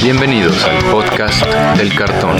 Bienvenidos 0.00 0.64
al 0.64 0.78
podcast 0.90 1.44
del 1.76 1.94
cartón. 1.94 2.36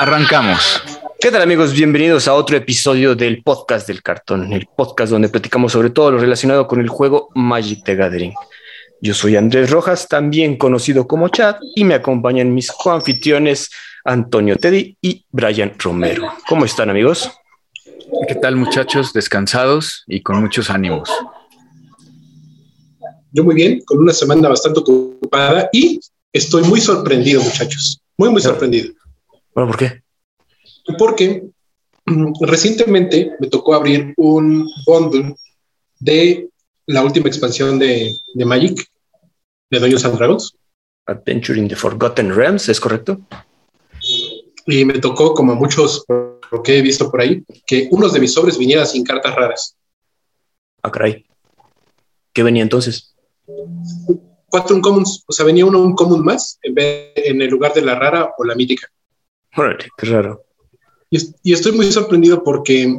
Arrancamos. 0.00 0.82
¿Qué 1.20 1.30
tal 1.30 1.42
amigos? 1.42 1.72
Bienvenidos 1.72 2.28
a 2.28 2.34
otro 2.34 2.56
episodio 2.56 3.14
del 3.14 3.42
podcast 3.42 3.86
del 3.86 4.02
cartón, 4.02 4.52
el 4.52 4.66
podcast 4.66 5.12
donde 5.12 5.28
platicamos 5.28 5.72
sobre 5.72 5.90
todo 5.90 6.10
lo 6.10 6.18
relacionado 6.18 6.66
con 6.66 6.80
el 6.80 6.88
juego 6.88 7.28
Magic 7.34 7.84
the 7.84 7.94
Gathering. 7.94 8.34
Yo 9.00 9.12
soy 9.12 9.36
Andrés 9.36 9.70
Rojas, 9.70 10.08
también 10.08 10.56
conocido 10.56 11.06
como 11.06 11.28
Chad, 11.28 11.56
y 11.74 11.84
me 11.84 11.94
acompañan 11.94 12.54
mis 12.54 12.72
coanfitriones 12.72 13.70
Antonio 14.04 14.56
Teddy 14.56 14.96
y 15.02 15.24
Brian 15.30 15.74
Romero. 15.78 16.32
¿Cómo 16.48 16.64
están 16.64 16.88
amigos? 16.88 17.30
¿Qué 18.26 18.34
tal 18.36 18.56
muchachos? 18.56 19.12
Descansados 19.12 20.04
y 20.06 20.22
con 20.22 20.40
muchos 20.40 20.70
ánimos. 20.70 21.10
Yo 23.32 23.44
muy 23.44 23.54
bien, 23.54 23.82
con 23.84 23.98
una 23.98 24.12
semana 24.12 24.48
bastante 24.48 24.80
ocupada 24.80 25.68
y 25.72 26.00
estoy 26.32 26.62
muy 26.62 26.80
sorprendido 26.80 27.42
muchachos, 27.42 28.00
muy 28.16 28.30
muy 28.30 28.40
sorprendido. 28.40 28.94
Bueno, 29.54 29.70
¿por 29.70 29.78
qué? 29.78 30.02
Porque 30.96 31.42
mm, 32.06 32.32
recientemente 32.40 33.32
me 33.40 33.48
tocó 33.48 33.74
abrir 33.74 34.14
un 34.16 34.66
bundle 34.86 35.34
de 35.98 36.48
la 36.86 37.02
última 37.02 37.28
expansión 37.28 37.78
de, 37.78 38.12
de 38.34 38.44
Magic, 38.44 38.88
de 39.70 39.78
Dungeons 39.78 40.04
and 40.04 40.16
Dragons. 40.16 40.56
Adventure 41.06 41.58
in 41.58 41.68
the 41.68 41.76
Forgotten 41.76 42.34
Realms, 42.34 42.68
¿es 42.68 42.80
correcto? 42.80 43.20
Y 44.66 44.84
me 44.84 44.98
tocó, 44.98 45.34
como 45.34 45.52
a 45.52 45.54
muchos, 45.54 46.04
lo 46.08 46.62
que 46.62 46.78
he 46.78 46.82
visto 46.82 47.10
por 47.10 47.20
ahí, 47.20 47.44
que 47.66 47.88
unos 47.90 48.12
de 48.12 48.20
mis 48.20 48.32
sobres 48.32 48.58
vinieran 48.58 48.86
sin 48.86 49.04
cartas 49.04 49.34
raras. 49.34 49.76
Ah, 50.82 50.90
caray. 50.90 51.24
¿Qué 52.32 52.42
venía 52.42 52.62
entonces? 52.62 53.14
Cuatro 54.48 54.76
uncommons, 54.76 55.24
o 55.26 55.32
sea, 55.32 55.46
venía 55.46 55.66
uno 55.66 55.80
un 55.80 55.94
común 55.94 56.24
más 56.24 56.58
en, 56.62 56.74
vez, 56.74 57.12
en 57.16 57.40
el 57.40 57.50
lugar 57.50 57.72
de 57.74 57.82
la 57.82 57.94
rara 57.94 58.32
o 58.36 58.44
la 58.44 58.54
mítica. 58.54 58.88
Órale, 59.56 59.88
qué 59.96 60.06
raro. 60.06 60.44
Y, 61.08 61.18
y, 61.42 61.52
estoy 61.52 61.72
muy 61.72 61.90
sorprendido 61.90 62.42
porque, 62.42 62.98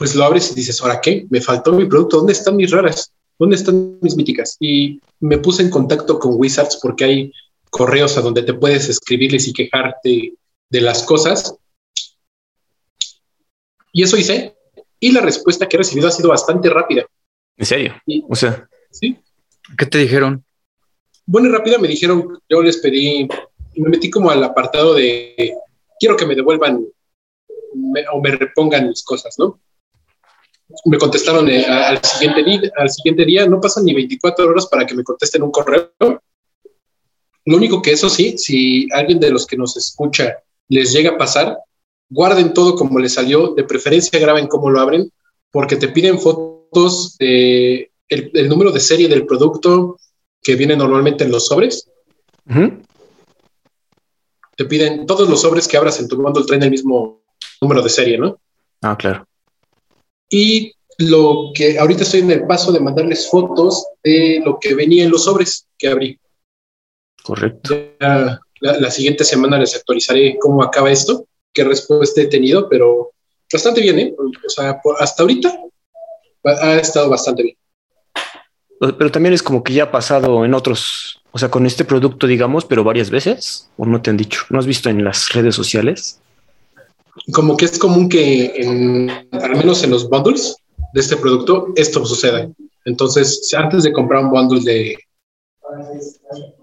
pues 0.00 0.14
lo 0.14 0.24
abres 0.24 0.50
y 0.50 0.54
dices, 0.54 0.80
¿ahora 0.80 0.98
qué? 0.98 1.26
Me 1.28 1.42
faltó 1.42 1.74
mi 1.74 1.84
producto, 1.84 2.16
¿dónde 2.16 2.32
están 2.32 2.56
mis 2.56 2.70
raras? 2.70 3.12
¿Dónde 3.38 3.56
están 3.56 3.98
mis 4.00 4.16
míticas? 4.16 4.56
Y 4.58 4.98
me 5.20 5.36
puse 5.36 5.60
en 5.60 5.68
contacto 5.68 6.18
con 6.18 6.36
Wizards 6.36 6.78
porque 6.80 7.04
hay 7.04 7.32
correos 7.68 8.16
a 8.16 8.22
donde 8.22 8.42
te 8.42 8.54
puedes 8.54 8.88
escribirles 8.88 9.46
y 9.46 9.52
quejarte 9.52 10.32
de 10.70 10.80
las 10.80 11.02
cosas. 11.02 11.54
Y 13.92 14.02
eso 14.02 14.16
hice. 14.16 14.56
Y 14.98 15.12
la 15.12 15.20
respuesta 15.20 15.68
que 15.68 15.76
he 15.76 15.80
recibido 15.80 16.08
ha 16.08 16.12
sido 16.12 16.30
bastante 16.30 16.70
rápida. 16.70 17.04
¿En 17.58 17.66
serio? 17.66 18.00
Y, 18.06 18.24
o 18.26 18.34
sea, 18.34 18.66
¿sí? 18.90 19.18
¿Qué 19.76 19.84
te 19.84 19.98
dijeron? 19.98 20.42
Bueno 21.26 21.50
y 21.50 21.52
rápida 21.52 21.76
me 21.76 21.88
dijeron, 21.88 22.38
yo 22.48 22.62
les 22.62 22.78
pedí, 22.78 23.28
me 23.76 23.90
metí 23.90 24.08
como 24.08 24.30
al 24.30 24.42
apartado 24.44 24.94
de, 24.94 25.52
quiero 25.98 26.16
que 26.16 26.24
me 26.24 26.34
devuelvan 26.34 26.86
me, 27.74 28.08
o 28.08 28.22
me 28.22 28.30
repongan 28.30 28.88
mis 28.88 29.04
cosas, 29.04 29.38
¿no? 29.38 29.60
Me 30.84 30.98
contestaron 30.98 31.48
eh, 31.48 31.64
al, 31.66 32.02
siguiente 32.04 32.42
día, 32.42 32.60
al 32.76 32.90
siguiente 32.90 33.24
día, 33.24 33.46
no 33.46 33.60
pasan 33.60 33.84
ni 33.84 33.94
24 33.94 34.48
horas 34.48 34.66
para 34.66 34.86
que 34.86 34.94
me 34.94 35.04
contesten 35.04 35.42
un 35.42 35.50
correo. 35.50 35.92
Lo 37.44 37.56
único 37.56 37.82
que 37.82 37.92
eso 37.92 38.08
sí, 38.08 38.36
si 38.38 38.88
alguien 38.92 39.18
de 39.18 39.30
los 39.30 39.46
que 39.46 39.56
nos 39.56 39.76
escucha 39.76 40.36
les 40.68 40.92
llega 40.92 41.12
a 41.12 41.18
pasar, 41.18 41.58
guarden 42.08 42.52
todo 42.52 42.74
como 42.74 42.98
les 42.98 43.14
salió, 43.14 43.54
de 43.54 43.64
preferencia 43.64 44.18
graben 44.18 44.46
cómo 44.46 44.70
lo 44.70 44.80
abren, 44.80 45.10
porque 45.50 45.76
te 45.76 45.88
piden 45.88 46.18
fotos 46.18 47.16
de 47.18 47.90
el, 48.08 48.30
el 48.34 48.48
número 48.48 48.70
de 48.70 48.80
serie 48.80 49.08
del 49.08 49.26
producto 49.26 49.96
que 50.42 50.56
viene 50.56 50.76
normalmente 50.76 51.24
en 51.24 51.30
los 51.30 51.46
sobres. 51.46 51.88
Uh 52.48 52.52
-huh. 52.52 52.82
Te 54.56 54.64
piden 54.64 55.06
todos 55.06 55.28
los 55.28 55.40
sobres 55.40 55.66
que 55.66 55.76
abras 55.76 55.98
en 56.00 56.08
tu 56.08 56.16
bundle 56.16 56.44
traen 56.44 56.62
el 56.62 56.70
mismo 56.70 57.22
número 57.60 57.82
de 57.82 57.88
serie, 57.88 58.18
¿no? 58.18 58.38
Ah, 58.82 58.96
claro. 58.96 59.26
Y 60.30 60.72
lo 60.98 61.50
que 61.54 61.78
ahorita 61.78 62.04
estoy 62.04 62.20
en 62.20 62.30
el 62.30 62.46
paso 62.46 62.72
de 62.72 62.80
mandarles 62.80 63.28
fotos 63.28 63.86
de 64.02 64.40
lo 64.44 64.58
que 64.58 64.74
venía 64.74 65.04
en 65.04 65.10
los 65.10 65.24
sobres 65.24 65.66
que 65.78 65.88
abrí. 65.88 66.18
Correcto. 67.22 67.74
La, 67.98 68.40
la, 68.60 68.90
siguiente 68.90 69.24
semana 69.24 69.58
les 69.58 69.74
actualizaré 69.74 70.36
cómo 70.38 70.62
acaba 70.62 70.90
esto, 70.90 71.26
qué 71.52 71.64
respuesta 71.64 72.20
he 72.20 72.26
tenido, 72.26 72.68
pero 72.68 73.12
bastante 73.52 73.80
bien, 73.80 73.98
¿eh? 73.98 74.14
O 74.18 74.50
sea, 74.50 74.80
por, 74.80 75.02
hasta 75.02 75.22
ahorita 75.22 75.58
ha 76.44 76.74
estado 76.76 77.08
bastante 77.08 77.42
bien. 77.42 77.56
Pero 78.78 79.10
también 79.10 79.34
es 79.34 79.42
como 79.42 79.62
que 79.62 79.74
ya 79.74 79.84
ha 79.84 79.90
pasado 79.90 80.44
en 80.44 80.54
otros, 80.54 81.22
o 81.32 81.38
sea, 81.38 81.50
con 81.50 81.66
este 81.66 81.84
producto, 81.84 82.26
digamos, 82.26 82.64
pero 82.64 82.84
varias 82.84 83.10
veces, 83.10 83.70
o 83.76 83.84
no 83.84 84.00
te 84.00 84.10
han 84.10 84.16
dicho, 84.16 84.44
¿no 84.48 84.58
has 84.58 84.66
visto 84.66 84.88
en 84.88 85.04
las 85.04 85.32
redes 85.32 85.54
sociales? 85.54 86.20
Como 87.32 87.56
que 87.56 87.66
es 87.66 87.78
común 87.78 88.08
que, 88.08 88.46
en, 88.56 89.10
al 89.10 89.56
menos 89.56 89.82
en 89.84 89.90
los 89.90 90.08
bundles 90.08 90.56
de 90.92 91.00
este 91.00 91.16
producto, 91.16 91.68
esto 91.76 92.04
suceda. 92.04 92.50
Entonces, 92.84 93.52
antes 93.54 93.82
de 93.82 93.92
comprar 93.92 94.24
un 94.24 94.30
bundle 94.30 94.60
de 94.60 94.96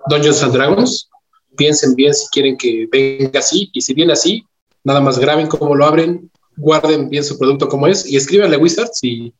Dungeons 0.09 0.43
and 0.43 0.53
Dragons, 0.53 1.09
piensen 1.55 1.95
bien 1.95 2.13
si 2.13 2.27
quieren 2.29 2.57
que 2.57 2.87
venga 2.91 3.39
así, 3.39 3.69
y 3.73 3.81
si 3.81 3.93
viene 3.93 4.13
así, 4.13 4.43
nada 4.83 4.99
más 4.99 5.19
graben 5.19 5.47
cómo 5.47 5.75
lo 5.75 5.85
abren, 5.85 6.29
guarden 6.55 7.09
bien 7.09 7.23
su 7.23 7.37
producto 7.37 7.67
como 7.67 7.87
es, 7.87 8.05
y 8.05 8.15
escríbanle 8.15 8.55
a 8.55 8.59
Wizards 8.59 9.03
y 9.03 9.33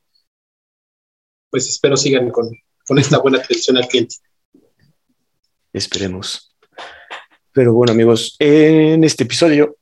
pues 1.49 1.67
espero 1.67 1.95
sigan 1.95 2.29
con, 2.29 2.49
con 2.85 2.99
esta 2.99 3.19
buena 3.19 3.39
atención 3.39 3.78
al 3.78 3.88
cliente. 3.88 4.16
Esperemos. 5.73 6.55
Pero 7.53 7.73
bueno, 7.73 7.94
amigos, 7.94 8.35
en 8.39 9.03
este 9.03 9.23
episodio 9.23 9.78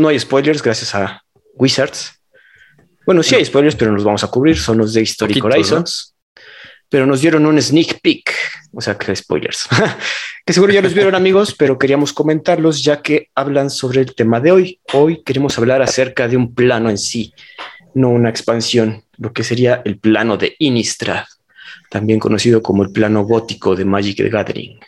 no 0.00 0.08
hay 0.08 0.18
spoilers 0.18 0.62
gracias 0.62 0.94
a 0.94 1.22
Wizards. 1.54 2.20
Bueno, 3.06 3.22
sí 3.22 3.34
hay 3.34 3.44
spoilers, 3.44 3.76
pero 3.76 3.92
nos 3.92 4.04
vamos 4.04 4.24
a 4.24 4.28
cubrir. 4.28 4.58
Son 4.58 4.78
los 4.78 4.94
de 4.94 5.02
Historic 5.02 5.38
Poquito, 5.38 5.54
Horizons. 5.54 6.14
¿no? 6.36 6.42
Pero 6.88 7.06
nos 7.06 7.20
dieron 7.20 7.46
un 7.46 7.60
sneak 7.60 8.00
peek, 8.00 8.34
o 8.72 8.80
sea, 8.80 8.98
que 8.98 9.14
spoilers. 9.14 9.68
que 10.46 10.52
seguro 10.52 10.72
ya 10.72 10.82
los 10.82 10.94
vieron, 10.94 11.14
amigos, 11.14 11.54
pero 11.56 11.78
queríamos 11.78 12.12
comentarlos 12.12 12.82
ya 12.82 13.00
que 13.00 13.28
hablan 13.34 13.70
sobre 13.70 14.00
el 14.00 14.14
tema 14.14 14.40
de 14.40 14.50
hoy. 14.50 14.80
Hoy 14.92 15.22
queremos 15.22 15.56
hablar 15.58 15.82
acerca 15.82 16.26
de 16.26 16.36
un 16.36 16.54
plano 16.54 16.90
en 16.90 16.98
sí, 16.98 17.32
no 17.94 18.10
una 18.10 18.30
expansión, 18.30 19.04
lo 19.18 19.32
que 19.32 19.44
sería 19.44 19.82
el 19.84 19.98
plano 19.98 20.36
de 20.36 20.56
Innistrad, 20.58 21.24
también 21.90 22.18
conocido 22.18 22.60
como 22.60 22.82
el 22.82 22.90
plano 22.90 23.22
gótico 23.22 23.76
de 23.76 23.84
Magic 23.84 24.16
the 24.16 24.28
Gathering. 24.28 24.80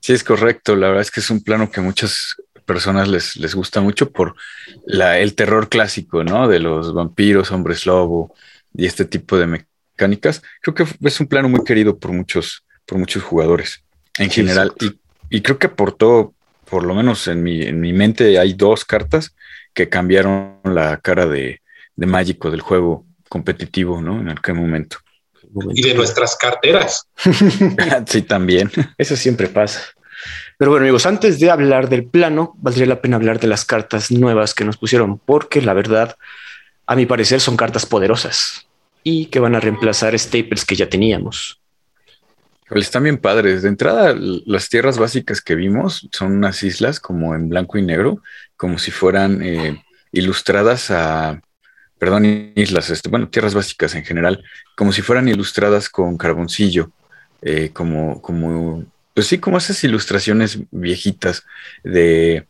Sí, 0.00 0.12
es 0.12 0.22
correcto. 0.22 0.76
La 0.76 0.86
verdad 0.86 1.02
es 1.02 1.10
que 1.10 1.18
es 1.18 1.30
un 1.30 1.42
plano 1.42 1.68
que 1.68 1.80
muchas 1.80 2.36
personas 2.66 3.08
les, 3.08 3.36
les 3.36 3.54
gusta 3.54 3.80
mucho 3.80 4.10
por 4.10 4.34
la, 4.84 5.18
el 5.18 5.34
terror 5.34 5.68
clásico, 5.68 6.24
¿no? 6.24 6.48
De 6.48 6.58
los 6.58 6.92
vampiros, 6.92 7.50
hombres 7.52 7.86
lobo 7.86 8.34
y 8.74 8.86
este 8.86 9.04
tipo 9.04 9.38
de 9.38 9.46
mecánicas. 9.46 10.42
Creo 10.60 10.74
que 10.74 10.84
es 11.00 11.20
un 11.20 11.28
plano 11.28 11.48
muy 11.48 11.64
querido 11.64 11.98
por 11.98 12.12
muchos, 12.12 12.64
por 12.84 12.98
muchos 12.98 13.22
jugadores 13.22 13.82
en 14.18 14.30
sí, 14.30 14.42
general. 14.42 14.72
Y, 14.80 14.98
y, 15.30 15.40
creo 15.40 15.58
que 15.58 15.68
aportó, 15.68 16.34
por 16.68 16.84
lo 16.84 16.94
menos 16.94 17.26
en 17.28 17.42
mi, 17.42 17.62
en 17.62 17.80
mi 17.80 17.92
mente, 17.92 18.38
hay 18.38 18.52
dos 18.52 18.84
cartas 18.84 19.34
que 19.72 19.88
cambiaron 19.88 20.60
la 20.64 20.98
cara 20.98 21.26
de, 21.26 21.62
de 21.94 22.06
mágico 22.06 22.50
del 22.50 22.60
juego 22.60 23.06
competitivo, 23.28 24.02
¿no? 24.02 24.20
En 24.20 24.28
aquel 24.28 24.54
momento. 24.54 24.98
Y 25.74 25.82
de 25.82 25.94
nuestras 25.94 26.36
carteras. 26.36 27.06
sí, 28.06 28.22
también. 28.22 28.70
Eso 28.98 29.16
siempre 29.16 29.48
pasa. 29.48 29.80
Pero 30.58 30.70
bueno, 30.70 30.84
amigos, 30.84 31.06
antes 31.06 31.38
de 31.38 31.50
hablar 31.50 31.88
del 31.88 32.06
plano, 32.06 32.54
valdría 32.58 32.86
la 32.86 33.00
pena 33.02 33.16
hablar 33.16 33.38
de 33.40 33.46
las 33.46 33.64
cartas 33.64 34.10
nuevas 34.10 34.54
que 34.54 34.64
nos 34.64 34.78
pusieron, 34.78 35.18
porque 35.18 35.60
la 35.60 35.74
verdad, 35.74 36.16
a 36.86 36.96
mi 36.96 37.04
parecer, 37.04 37.40
son 37.40 37.56
cartas 37.56 37.84
poderosas 37.84 38.66
y 39.02 39.26
que 39.26 39.38
van 39.38 39.54
a 39.54 39.60
reemplazar 39.60 40.18
staples 40.18 40.64
que 40.64 40.76
ya 40.76 40.88
teníamos. 40.88 41.60
Están 42.70 43.04
bien 43.04 43.18
padres. 43.18 43.62
De 43.62 43.68
entrada, 43.68 44.14
las 44.18 44.68
tierras 44.68 44.98
básicas 44.98 45.40
que 45.40 45.54
vimos 45.54 46.08
son 46.10 46.32
unas 46.32 46.62
islas 46.62 46.98
como 46.98 47.34
en 47.34 47.48
blanco 47.48 47.78
y 47.78 47.82
negro, 47.82 48.22
como 48.56 48.78
si 48.78 48.90
fueran 48.90 49.40
eh, 49.42 49.84
ilustradas 50.10 50.90
a, 50.90 51.40
perdón, 51.98 52.52
islas, 52.56 52.90
este, 52.90 53.08
bueno, 53.08 53.28
tierras 53.28 53.54
básicas 53.54 53.94
en 53.94 54.04
general, 54.04 54.42
como 54.76 54.92
si 54.92 55.02
fueran 55.02 55.28
ilustradas 55.28 55.88
con 55.88 56.16
carboncillo, 56.16 56.90
eh, 57.42 57.70
como, 57.72 58.20
como, 58.20 58.84
pues 59.16 59.28
sí, 59.28 59.38
como 59.38 59.56
esas 59.56 59.82
ilustraciones 59.82 60.58
viejitas 60.70 61.42
de 61.82 62.46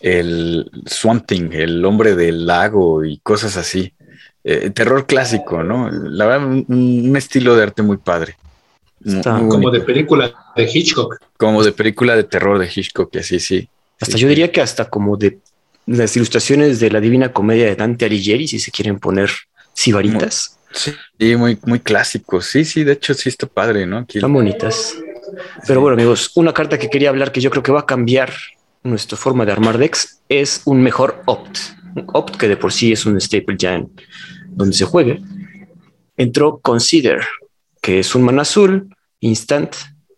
el 0.00 0.70
Swanting, 0.86 1.52
el 1.52 1.84
hombre 1.84 2.14
del 2.14 2.46
lago 2.46 3.04
y 3.04 3.18
cosas 3.18 3.58
así. 3.58 3.92
Eh, 4.44 4.70
terror 4.70 5.06
clásico, 5.06 5.62
¿no? 5.62 5.90
La 5.90 6.24
verdad, 6.24 6.48
un, 6.48 6.64
un 6.68 7.16
estilo 7.18 7.54
de 7.54 7.64
arte 7.64 7.82
muy 7.82 7.98
padre. 7.98 8.34
Está 9.04 9.38
como 9.46 9.70
de 9.70 9.80
película 9.80 10.32
de 10.56 10.70
Hitchcock. 10.72 11.18
Como 11.36 11.62
de 11.62 11.72
película 11.72 12.16
de 12.16 12.24
terror 12.24 12.58
de 12.58 12.70
Hitchcock, 12.74 13.14
así, 13.16 13.38
sí. 13.38 13.68
Hasta 14.00 14.16
yo 14.16 14.26
diría 14.26 14.50
que 14.50 14.62
hasta 14.62 14.86
como 14.86 15.18
de 15.18 15.38
las 15.84 16.16
ilustraciones 16.16 16.80
de 16.80 16.90
la 16.90 17.00
Divina 17.00 17.30
Comedia 17.30 17.66
de 17.66 17.76
Dante 17.76 18.06
Alighieri, 18.06 18.48
si 18.48 18.58
se 18.58 18.70
quieren 18.70 18.98
poner 18.98 19.30
sibaritas. 19.74 20.58
Sí, 20.72 21.36
muy, 21.36 21.58
muy 21.66 21.80
clásico. 21.80 22.40
Sí, 22.40 22.64
sí, 22.64 22.84
de 22.84 22.92
hecho 22.92 23.12
sí 23.12 23.28
está 23.28 23.46
padre, 23.46 23.84
¿no? 23.84 24.06
Están 24.08 24.32
bonitas. 24.32 24.96
Pero 25.66 25.80
bueno, 25.80 25.94
amigos, 25.94 26.32
una 26.34 26.52
carta 26.52 26.78
que 26.78 26.90
quería 26.90 27.10
hablar 27.10 27.32
que 27.32 27.40
yo 27.40 27.50
creo 27.50 27.62
que 27.62 27.72
va 27.72 27.80
a 27.80 27.86
cambiar 27.86 28.32
nuestra 28.82 29.16
forma 29.16 29.44
de 29.46 29.52
armar 29.52 29.78
decks 29.78 30.20
es 30.28 30.62
un 30.64 30.82
mejor 30.82 31.22
opt. 31.26 31.58
Un 31.96 32.06
opt 32.12 32.36
que 32.36 32.48
de 32.48 32.56
por 32.56 32.72
sí 32.72 32.92
es 32.92 33.06
un 33.06 33.20
staple 33.20 33.56
ya 33.58 33.74
en 33.74 33.90
donde 34.48 34.74
se 34.74 34.84
juegue. 34.84 35.20
Entró 36.16 36.58
Consider, 36.58 37.20
que 37.80 38.00
es 38.00 38.14
un 38.14 38.22
mana 38.22 38.42
azul, 38.42 38.94
instant, 39.20 39.74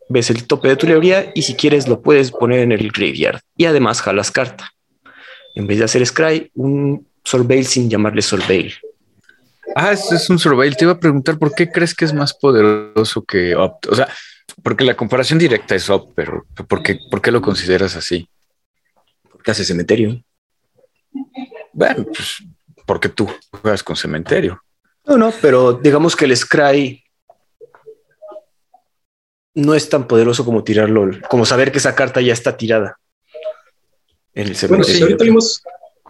ves 0.08 0.30
el 0.30 0.46
tope 0.46 0.68
de 0.68 0.76
tu 0.76 0.86
librería 0.86 1.32
y 1.34 1.42
si 1.42 1.54
quieres 1.54 1.88
lo 1.88 2.02
puedes 2.02 2.30
poner 2.30 2.60
en 2.60 2.72
el 2.72 2.90
graveyard 2.90 3.40
y 3.56 3.64
además 3.64 4.02
jalas 4.02 4.30
carta. 4.30 4.70
En 5.54 5.66
vez 5.66 5.78
de 5.78 5.84
hacer 5.84 6.04
Scry, 6.04 6.50
un 6.54 7.06
Surveil 7.24 7.66
sin 7.66 7.88
llamarle 7.88 8.22
Surveil. 8.22 8.74
Ah, 9.74 9.92
es, 9.92 10.30
un 10.30 10.38
Surveil. 10.38 10.76
Te 10.76 10.84
iba 10.84 10.92
a 10.92 11.00
preguntar 11.00 11.38
por 11.38 11.54
qué 11.54 11.70
crees 11.70 11.94
que 11.94 12.04
es 12.04 12.12
más 12.12 12.34
poderoso 12.34 13.24
que 13.24 13.56
Opt. 13.56 13.86
O 13.86 13.94
sea, 13.94 14.08
porque 14.62 14.84
la 14.84 14.96
comparación 14.96 15.38
directa 15.38 15.74
es 15.74 15.88
Opt, 15.90 16.12
pero 16.14 16.46
¿por 16.68 16.82
qué, 16.82 16.98
por 17.10 17.20
qué 17.20 17.30
lo 17.30 17.40
consideras 17.40 17.96
así? 17.96 18.28
Porque 19.30 19.50
hace 19.50 19.64
cementerio. 19.64 20.22
Bueno, 21.72 22.04
pues 22.04 22.42
porque 22.86 23.08
tú 23.08 23.28
juegas 23.50 23.82
con 23.82 23.96
cementerio. 23.96 24.62
No, 25.04 25.18
no, 25.18 25.32
pero 25.42 25.72
digamos 25.72 26.16
que 26.16 26.24
el 26.24 26.36
Scry 26.36 27.02
no 29.54 29.74
es 29.74 29.88
tan 29.88 30.06
poderoso 30.06 30.44
como 30.44 30.62
tirarlo, 30.64 31.10
como 31.28 31.46
saber 31.46 31.72
que 31.72 31.78
esa 31.78 31.94
carta 31.94 32.20
ya 32.20 32.32
está 32.32 32.56
tirada. 32.56 32.98
En 34.34 34.48
el 34.48 34.68
bueno, 34.68 34.84
si 34.84 35.02
ahorita 35.02 35.24
vimos, 35.24 35.62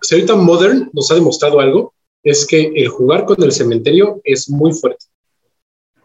si 0.02 0.14
ahorita 0.14 0.34
Modern 0.34 0.90
nos 0.92 1.10
ha 1.10 1.14
demostrado 1.14 1.60
algo, 1.60 1.94
es 2.22 2.44
que 2.44 2.72
el 2.74 2.88
jugar 2.88 3.24
con 3.24 3.40
el 3.42 3.52
cementerio 3.52 4.20
es 4.24 4.50
muy 4.50 4.72
fuerte. 4.72 5.06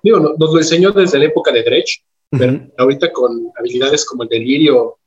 Digo, 0.03 0.19
nos 0.19 0.51
lo 0.51 0.57
enseñó 0.57 0.91
desde 0.91 1.17
la 1.17 1.25
época 1.25 1.51
de 1.51 1.63
Dredge, 1.63 2.03
pero 2.31 2.67
ahorita 2.77 3.11
con 3.11 3.51
habilidades 3.57 4.05
como 4.05 4.23
el 4.23 4.29
delirio 4.29 4.97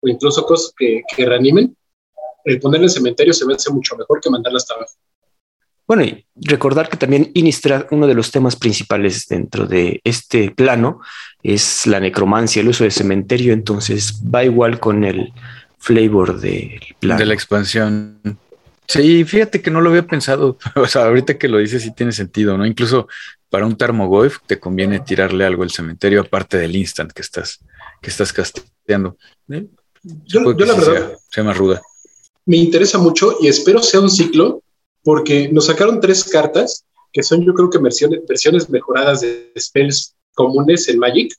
o 0.00 0.08
incluso 0.08 0.44
cosas 0.44 0.72
que, 0.76 1.02
que 1.14 1.26
reanimen, 1.26 1.76
el 2.44 2.60
ponerle 2.60 2.86
el 2.86 2.92
cementerio 2.92 3.32
se 3.32 3.46
ve 3.46 3.54
mucho 3.70 3.96
mejor 3.96 4.20
que 4.20 4.30
mandarla 4.30 4.56
hasta 4.56 4.74
abajo. 4.74 4.92
Bueno, 5.86 6.04
y 6.04 6.26
recordar 6.36 6.90
que 6.90 6.98
también 6.98 7.30
Innistrad, 7.32 7.86
uno 7.90 8.06
de 8.06 8.14
los 8.14 8.30
temas 8.30 8.56
principales 8.56 9.26
dentro 9.26 9.66
de 9.66 10.02
este 10.04 10.50
plano 10.50 11.00
es 11.42 11.86
la 11.86 11.98
necromancia, 11.98 12.60
el 12.60 12.68
uso 12.68 12.84
de 12.84 12.90
cementerio, 12.90 13.54
entonces 13.54 14.20
va 14.22 14.44
igual 14.44 14.80
con 14.80 15.04
el 15.04 15.32
flavor 15.78 16.40
del 16.40 16.78
plano. 17.00 17.18
De 17.18 17.26
la 17.26 17.32
expansión. 17.32 18.20
Sí, 18.86 19.24
fíjate 19.24 19.62
que 19.62 19.70
no 19.70 19.80
lo 19.80 19.88
había 19.88 20.06
pensado. 20.06 20.58
O 20.76 20.86
sea, 20.86 21.06
ahorita 21.06 21.38
que 21.38 21.48
lo 21.48 21.56
dices 21.56 21.82
sí 21.82 21.94
tiene 21.94 22.12
sentido, 22.12 22.58
¿no? 22.58 22.66
Incluso 22.66 23.08
para 23.50 23.66
un 23.66 23.76
Tarmogoyf 23.76 24.38
te 24.46 24.60
conviene 24.60 25.00
tirarle 25.00 25.44
algo 25.44 25.62
al 25.62 25.70
cementerio 25.70 26.20
aparte 26.20 26.58
del 26.58 26.76
instant 26.76 27.12
que 27.12 27.22
estás, 27.22 27.60
que 28.02 28.10
estás 28.10 28.32
casteando. 28.32 29.16
¿Eh? 29.50 29.66
Yo, 30.24 30.40
la 30.40 30.74
verdad 30.74 31.18
sea 31.30 31.44
más 31.44 31.56
ruda. 31.56 31.82
Me 32.46 32.56
interesa 32.56 32.98
mucho 32.98 33.36
y 33.40 33.48
espero 33.48 33.82
sea 33.82 34.00
un 34.00 34.10
ciclo 34.10 34.62
porque 35.02 35.48
nos 35.50 35.66
sacaron 35.66 36.00
tres 36.00 36.24
cartas 36.24 36.84
que 37.12 37.22
son 37.22 37.44
yo 37.44 37.54
creo 37.54 37.70
que 37.70 37.78
versiones, 37.78 38.20
versiones 38.26 38.68
mejoradas 38.68 39.22
de 39.22 39.52
spells 39.58 40.14
comunes 40.34 40.88
en 40.88 40.98
Magic. 40.98 41.34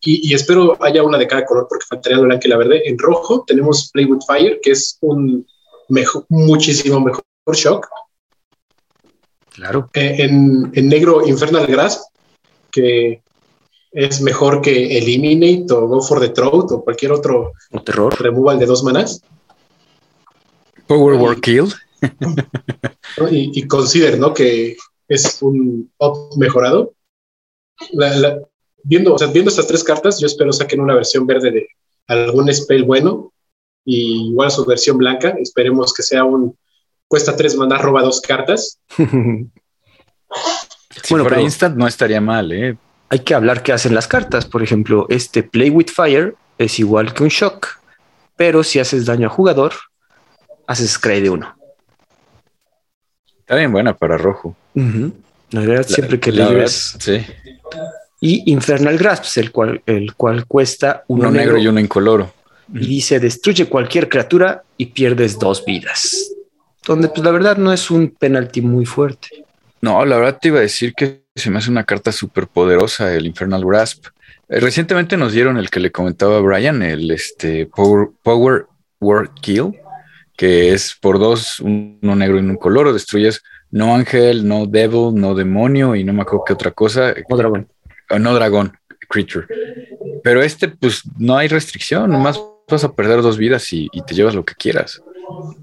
Y, 0.00 0.32
espero 0.34 0.76
haya 0.84 1.02
una 1.02 1.18
de 1.18 1.26
cada 1.26 1.44
color 1.44 1.66
porque 1.68 1.86
faltaría 1.88 2.18
la 2.18 2.24
blanca 2.24 2.46
y 2.46 2.50
la 2.50 2.58
verde. 2.58 2.82
En 2.88 2.96
rojo 2.96 3.44
tenemos 3.44 3.90
Play 3.90 4.04
with 4.04 4.20
Fire, 4.26 4.60
que 4.62 4.70
es 4.70 4.98
un 5.00 5.44
mejor, 5.88 6.26
muchísimo 6.28 7.00
mejor 7.00 7.24
shock. 7.54 7.88
Claro. 9.56 9.88
Eh, 9.94 10.16
en, 10.18 10.70
en, 10.74 10.88
negro 10.88 11.26
Infernal 11.26 11.66
Grasp, 11.66 12.02
que 12.70 13.22
es 13.90 14.20
mejor 14.20 14.60
que 14.60 14.98
Eliminate 14.98 15.72
o 15.72 15.88
Go 15.88 16.02
for 16.02 16.20
the 16.20 16.28
Throat 16.28 16.70
o 16.72 16.84
cualquier 16.84 17.12
otro 17.12 17.52
terror. 17.82 18.14
removal 18.20 18.58
de 18.58 18.66
dos 18.66 18.84
manas. 18.84 19.22
Power 20.86 21.14
War 21.14 21.40
Kill 21.40 21.72
y, 23.30 23.58
y, 23.58 23.66
consider, 23.66 24.18
¿no? 24.18 24.34
Que 24.34 24.76
es 25.08 25.40
un 25.40 25.90
up 26.00 26.36
mejorado. 26.36 26.92
viendo, 28.84 29.16
viendo 29.32 29.48
estas 29.48 29.66
tres 29.66 29.82
cartas, 29.82 30.20
yo 30.20 30.26
espero 30.26 30.52
saquen 30.52 30.80
una 30.80 30.94
versión 30.94 31.26
verde 31.26 31.50
de 31.50 31.68
algún 32.08 32.52
spell 32.52 32.84
bueno 32.84 33.32
y 33.86 34.28
igual 34.28 34.50
su 34.50 34.66
versión 34.66 34.98
blanca. 34.98 35.30
Esperemos 35.40 35.94
que 35.94 36.02
sea 36.02 36.24
un 36.24 36.54
cuesta 37.08 37.36
tres 37.36 37.56
mandar 37.56 37.82
roba 37.82 38.02
dos 38.02 38.20
cartas. 38.20 38.78
bueno, 41.10 41.24
para 41.24 41.40
instant 41.40 41.76
no 41.76 41.86
estaría 41.86 42.20
mal, 42.20 42.52
¿eh? 42.52 42.76
Hay 43.08 43.20
que 43.20 43.34
hablar 43.34 43.62
qué 43.62 43.72
hacen 43.72 43.94
las 43.94 44.08
cartas. 44.08 44.46
Por 44.46 44.62
ejemplo, 44.62 45.06
este 45.08 45.42
Play 45.42 45.70
with 45.70 45.86
Fire 45.88 46.34
es 46.58 46.78
igual 46.78 47.14
que 47.14 47.22
un 47.22 47.28
Shock, 47.28 47.80
pero 48.36 48.64
si 48.64 48.80
haces 48.80 49.06
daño 49.06 49.28
a 49.28 49.30
jugador, 49.30 49.74
haces 50.66 50.92
Scry 50.92 51.20
de 51.20 51.30
uno. 51.30 51.56
Está 53.40 53.54
bien 53.54 53.70
buena 53.70 53.96
para 53.96 54.18
rojo. 54.18 54.56
La 55.50 55.60
verdad, 55.60 55.86
siempre 55.86 56.18
que 56.18 56.32
le 56.32 56.66
Sí. 56.68 57.24
Y 58.20 58.50
Infernal 58.50 58.98
Grasps, 58.98 59.36
el 59.36 59.52
cual, 59.52 59.82
el 59.86 60.14
cual 60.14 60.46
cuesta 60.46 61.04
uno, 61.06 61.30
negro, 61.30 61.58
y 61.58 61.68
uno 61.68 61.78
incoloro. 61.78 62.32
Y 62.74 62.86
dice: 62.86 63.20
destruye 63.20 63.66
cualquier 63.66 64.08
criatura 64.08 64.64
y 64.76 64.86
pierdes 64.86 65.38
dos 65.38 65.64
vidas. 65.64 66.32
Donde, 66.86 67.08
pues 67.08 67.24
la 67.24 67.32
verdad, 67.32 67.56
no 67.56 67.72
es 67.72 67.90
un 67.90 68.10
penalti 68.10 68.62
muy 68.62 68.86
fuerte. 68.86 69.44
No, 69.80 70.04
la 70.04 70.16
verdad 70.16 70.38
te 70.40 70.48
iba 70.48 70.58
a 70.58 70.62
decir 70.62 70.94
que 70.94 71.24
se 71.34 71.50
me 71.50 71.58
hace 71.58 71.70
una 71.70 71.84
carta 71.84 72.12
súper 72.12 72.46
poderosa, 72.46 73.12
el 73.12 73.26
Infernal 73.26 73.64
Grasp. 73.64 74.06
Eh, 74.48 74.60
recientemente 74.60 75.16
nos 75.16 75.32
dieron 75.32 75.58
el 75.58 75.68
que 75.68 75.80
le 75.80 75.92
comentaba 75.92 76.40
Brian, 76.40 76.82
el 76.82 77.10
este 77.10 77.66
Power, 77.66 78.08
Power 78.22 78.66
Word 79.00 79.30
Kill 79.40 79.74
que 80.36 80.72
es 80.72 80.94
por 81.00 81.18
dos, 81.18 81.60
uno 81.60 82.14
negro 82.14 82.36
y 82.36 82.40
un 82.40 82.56
color, 82.56 82.92
destruyes 82.92 83.42
no 83.70 83.94
ángel, 83.94 84.46
no 84.46 84.66
devil, 84.66 85.14
no 85.14 85.34
demonio 85.34 85.96
y 85.96 86.04
no 86.04 86.12
me 86.12 86.22
acuerdo 86.22 86.44
qué 86.46 86.52
otra 86.52 86.70
cosa. 86.70 87.14
No 87.28 87.36
dragón. 87.36 87.68
Ah, 88.08 88.18
no 88.18 88.32
dragón, 88.34 88.72
creature. 89.08 89.46
Pero 90.22 90.42
este, 90.42 90.68
pues 90.68 91.02
no 91.18 91.36
hay 91.36 91.48
restricción, 91.48 92.10
nomás 92.10 92.40
vas 92.68 92.84
a 92.84 92.94
perder 92.94 93.22
dos 93.22 93.38
vidas 93.38 93.72
y, 93.72 93.88
te 94.06 94.14
llevas 94.14 94.34
lo 94.34 94.44
que 94.44 94.54
quieras. 94.54 95.02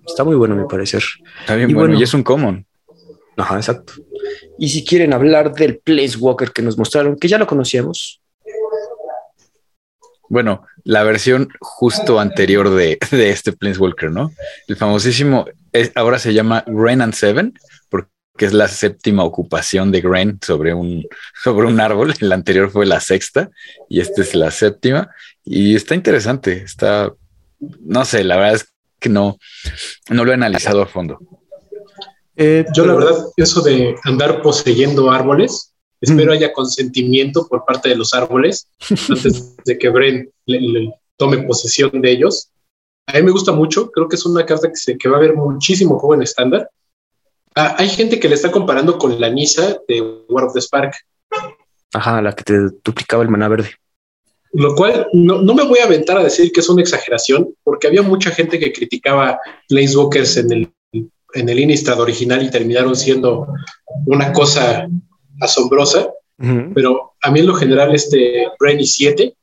Está 0.07 0.23
muy 0.23 0.35
bueno, 0.35 0.55
a 0.55 0.57
mi 0.57 0.67
parecer. 0.67 1.03
Está 1.39 1.55
bien 1.55 1.73
bueno, 1.73 1.97
y 1.97 2.03
es 2.03 2.13
un 2.13 2.23
common. 2.23 2.65
Ajá, 3.37 3.55
exacto. 3.55 3.93
Y 4.57 4.69
si 4.69 4.85
quieren 4.85 5.13
hablar 5.13 5.53
del 5.53 5.79
Place 5.79 6.17
Walker 6.17 6.51
que 6.51 6.61
nos 6.61 6.77
mostraron, 6.77 7.17
que 7.17 7.27
ya 7.27 7.37
lo 7.37 7.47
conocíamos, 7.47 8.21
bueno, 10.29 10.65
la 10.83 11.03
versión 11.03 11.49
justo 11.59 12.19
anterior 12.19 12.69
de, 12.69 12.97
este 13.11 13.51
Planeswalker, 13.53 14.11
¿no? 14.11 14.31
El 14.67 14.77
famosísimo, 14.77 15.45
ahora 15.95 16.19
se 16.19 16.33
llama 16.33 16.63
Gren 16.65 17.01
and 17.01 17.13
Seven, 17.13 17.53
porque 18.33 18.45
es 18.45 18.53
la 18.53 18.67
séptima 18.67 19.23
ocupación 19.23 19.91
de 19.91 20.01
Gren 20.01 20.39
sobre 20.41 20.73
un, 20.73 21.07
sobre 21.43 21.67
un 21.67 21.79
árbol. 21.79 22.13
El 22.19 22.31
anterior 22.31 22.69
fue 22.71 22.85
la 22.85 22.99
sexta 22.99 23.49
y 23.87 24.01
esta 24.01 24.21
es 24.21 24.33
la 24.33 24.51
séptima. 24.51 25.11
Y 25.45 25.75
está 25.75 25.93
interesante, 25.95 26.63
está, 26.63 27.13
no 27.59 28.05
sé, 28.05 28.23
la 28.23 28.37
verdad 28.37 28.55
es 28.55 28.73
que 28.99 29.09
no, 29.09 29.37
no 30.09 30.25
lo 30.25 30.31
he 30.31 30.33
analizado 30.33 30.81
a 30.81 30.87
fondo. 30.87 31.19
Eh, 32.35 32.65
yo 32.75 32.85
la 32.87 32.95
verdad, 32.95 33.25
eso 33.37 33.61
de 33.61 33.95
andar 34.03 34.41
poseyendo 34.41 35.11
árboles, 35.11 35.73
Espero 36.03 36.33
haya 36.33 36.51
consentimiento 36.51 37.47
por 37.47 37.63
parte 37.63 37.87
de 37.87 37.95
los 37.95 38.13
árboles 38.13 38.67
antes 39.09 39.55
de 39.63 39.77
que 39.77 39.87
Bren 39.87 40.29
le, 40.45 40.91
tome 41.15 41.37
posesión 41.43 42.01
de 42.01 42.11
ellos. 42.11 42.49
A 43.07 43.13
mí 43.13 43.23
me 43.23 43.31
gusta 43.31 43.53
mucho, 43.53 43.89
creo 43.89 44.09
que 44.09 44.17
es 44.17 44.25
una 44.25 44.45
carta 44.45 44.67
que, 44.67 44.75
se, 44.75 44.97
que 44.97 45.07
va 45.07 45.15
a 45.15 45.19
haber 45.19 45.33
muchísimo 45.33 45.97
juego 45.97 46.15
en 46.15 46.23
estándar. 46.23 46.69
Ah, 47.55 47.75
hay 47.77 47.89
gente 47.89 48.19
que 48.19 48.29
le 48.29 48.35
está 48.35 48.51
comparando 48.51 48.97
con 48.97 49.19
la 49.19 49.29
Nisa 49.29 49.77
de 49.87 50.01
War 50.29 50.45
of 50.45 50.53
the 50.53 50.61
Spark. 50.61 50.95
Ajá, 51.93 52.21
la 52.21 52.33
que 52.33 52.43
te 52.43 52.53
duplicaba 52.83 53.23
el 53.23 53.29
maná 53.29 53.47
verde. 53.47 53.69
Lo 54.53 54.75
cual 54.75 55.07
no, 55.13 55.41
no, 55.41 55.53
me 55.53 55.63
voy 55.63 55.79
a 55.79 55.85
aventar 55.85 56.17
a 56.17 56.23
decir 56.23 56.51
que 56.51 56.59
es 56.59 56.69
una 56.69 56.81
exageración, 56.81 57.55
porque 57.63 57.87
había 57.87 58.01
mucha 58.01 58.31
gente 58.31 58.59
que 58.59 58.71
criticaba 58.71 59.39
Planeswalkers 59.67 60.37
en 60.37 60.51
el, 60.51 60.73
en 60.91 61.49
el 61.49 61.59
Innistrad 61.59 61.99
original 61.99 62.43
y 62.43 62.51
terminaron 62.51 62.95
siendo 62.95 63.47
una 64.05 64.31
cosa 64.31 64.87
asombrosa, 65.41 66.11
pero 66.73 67.13
a 67.21 67.31
mí 67.31 67.39
en 67.39 67.47
lo 67.47 67.55
general 67.55 67.95
este 67.95 68.47
Brainy 68.59 68.85
7 68.85 69.33